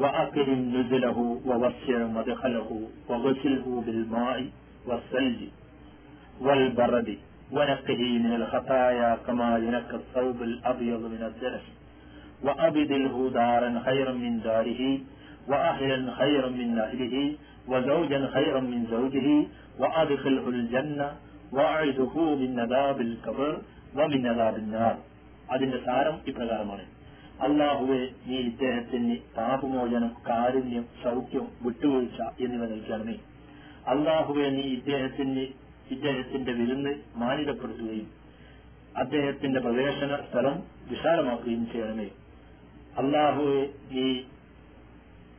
[0.00, 1.18] وأكرم نزله
[1.48, 2.70] ووسع مدخله
[3.08, 4.38] وغسله بالماء
[4.88, 5.40] والثلج
[6.40, 7.08] والبرد
[7.52, 11.64] ونقه من الخطايا كما ينقى الثوب الأبيض من الدنس
[12.44, 14.82] وأبدله دارا خيرا من داره
[15.48, 17.16] وأهلا خيرا من أهله
[17.68, 19.26] وزوجا خيرا من زوجه
[19.78, 21.08] وأدخله الجنة
[21.52, 23.50] وأعذه من عذاب القبر
[23.94, 24.96] ومن عذاب النار
[25.48, 26.84] അതിന്റെ സാരം ഇപ്രകാരമാണ്
[27.46, 33.16] അള്ളാഹുവെ നീ ഇദ്ദേഹത്തിന് പാപമോചനം കാരുണ്യം സൗഖ്യം വിട്ടുവീഴ്ച എന്നിവ നൽകണമേ
[33.92, 35.44] അള്ളാഹുവെ നീ ഇദ്ദേഹത്തിന്
[35.90, 36.92] ഇദ്ദേഹത്തിന്റെ വിരുന്ന്
[37.22, 38.08] മാനിതപ്പെടുത്തുകയും
[38.94, 40.56] അദ്ദേഹത്തിന്റെ പ്രവേശന സ്ഥലം
[40.90, 42.08] വിശാലമാക്കുകയും ചെയ്യണമേ
[43.02, 43.60] അള്ളാഹുവെ
[43.92, 44.06] നീ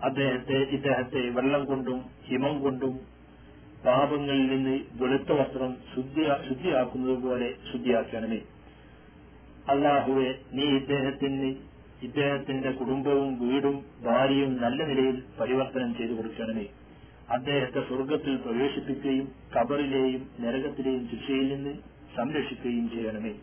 [0.08, 3.01] അദ്ദേഹത്തെ ഇദ്ദേഹത്തെ വെള്ളം കൊണ്ടും ഹിമം കൊണ്ടും
[3.87, 8.41] പാപങ്ങളിൽ നിന്ന് വെളുത്ത വസ്ത്രം ശുദ്ധി ശുദ്ധിയാക്കുന്നത് പോലെ ശുദ്ധിയാക്കണമേ.
[9.69, 11.55] അള്ളാഹുവെ നീ ഇദ്ദേഹത്തിന്
[12.03, 16.67] ഇദ്ദേഹത്തിന്റെ കുടുംബവും വീടും ഭാര്യയും നല്ല നിലയിൽ പരിവർത്തനം ചെയ്തു കൊടുക്കണമേ.
[17.31, 21.75] അദ്ദേഹത്തെ സ്വർഗത്തിൽ പ്രവേശിപ്പിക്കുകയും കബറിലെയും നരകത്തിലെയും ശിക്ഷയിൽ നിന്ന്
[22.17, 23.35] സംരക്ഷിക്കുകയും ചെയ്യണമേ.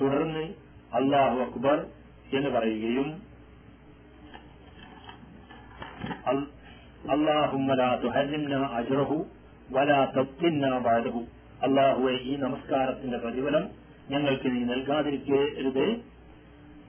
[0.00, 0.44] തുടർന്ന്
[0.92, 1.86] അള്ളാഹു അക്ബർ
[2.32, 3.10] എന്ന് പറയുകയും
[9.70, 9.98] വലാ
[11.60, 13.64] അള്ളാഹുവെ ഈ നമസ്കാരത്തിന്റെ പ്രതിഫലം
[14.08, 15.86] ഞങ്ങൾക്ക് നീ നൽകാതിരിക്കരുത്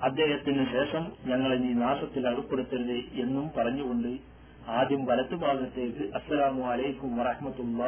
[0.01, 4.11] അദ്ദേഹത്തിന് ശേഷം ഞങ്ങളെ നീ നാശത്തിൽ അകപ്പെടുത്തരുത് എന്നും പറഞ്ഞുകൊണ്ട്
[4.67, 7.83] ആദ്യം വലത്തുഭാഗത്തേക്ക് അസ്സലാമു അലൈക്കും വറഹമത്തുള്ള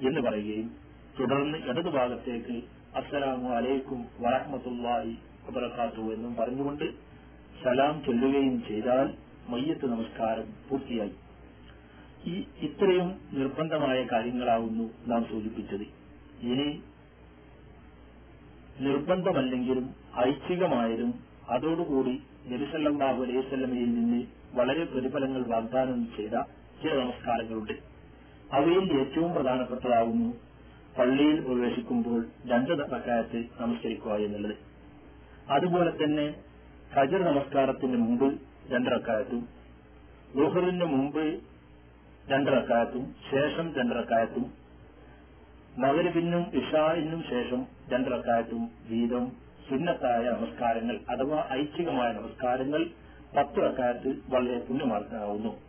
[0.00, 0.68] എന്ന് പറയുകയും
[1.18, 2.62] തുടർന്ന് ഇടതുഭാഗത്തേക്ക്
[2.94, 5.14] അസ്സലാമു അലൈക്കും വറഹമത്തുള്ളി
[5.46, 6.86] വബറക്കാത്തു എന്നും പറഞ്ഞുകൊണ്ട്
[7.62, 9.14] സലാം ചൊല്ലുകയും ചെയ്താൽ
[9.48, 11.14] മയ്യത്ത് നമസ്കാരം പൂർത്തിയായി.
[12.26, 15.86] ഈ ഇത്രയും നിർബന്ധമായ കാര്യങ്ങളാവുന്നു നാം സൂചിപ്പിച്ചത്.
[16.42, 16.82] ഇനി
[18.80, 21.14] നിർബന്ധമല്ലെങ്കിലും ഐച്ഛികമായതും
[21.48, 26.30] അതോടുകൂടി നബിസല്ലാഹു അലൈവല്ലമയിൽ നിന്ന് വളരെ പ്രതിഫലങ്ങൾ വാഗ്ദാനം ചെയ്ത
[26.82, 27.72] ചില നമസ്കാരങ്ങളുണ്ട്.
[28.52, 30.30] അവയിൽ ഏറ്റവും പ്രധാനപ്പെട്ടതാകുന്നു
[30.98, 34.56] പള്ളിയിൽ പ്രവേശിക്കുമ്പോൾ രണ്ട് റക്കായത്ത് നമസ്കരിക്കുക എന്നുള്ളത്.
[35.48, 36.34] അതുപോലെ തന്നെ
[36.94, 38.38] ഫജർ നമസ്കാരത്തിന് മുമ്പ്
[38.72, 39.48] രണ്ടറക്കായത്തും
[40.36, 41.51] ലുഹറിന് മുമ്പ്
[42.28, 44.52] രണ്ടറക്കായത്തും ശേഷം രണ്ടറക്കായത്തും.
[45.78, 48.70] മകരവിനും ഇഷായിനും ശേഷം രണ്ടറക്കായത്തും.
[48.90, 49.32] വീതം
[49.68, 52.86] സുന്നത്തായ നമസ്കാരങ്ങൾ അഥവാ ഐച്ഛികമായ നമസ്കാരങ്ങൾ
[53.36, 55.60] പത്ത് റക്കായത്ത് വളരെ പുണ്യമാർക്കാവുന്നു.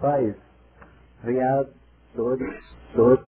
[0.00, 0.34] five.
[1.24, 1.68] Riyadh,
[2.16, 2.44] Saudi,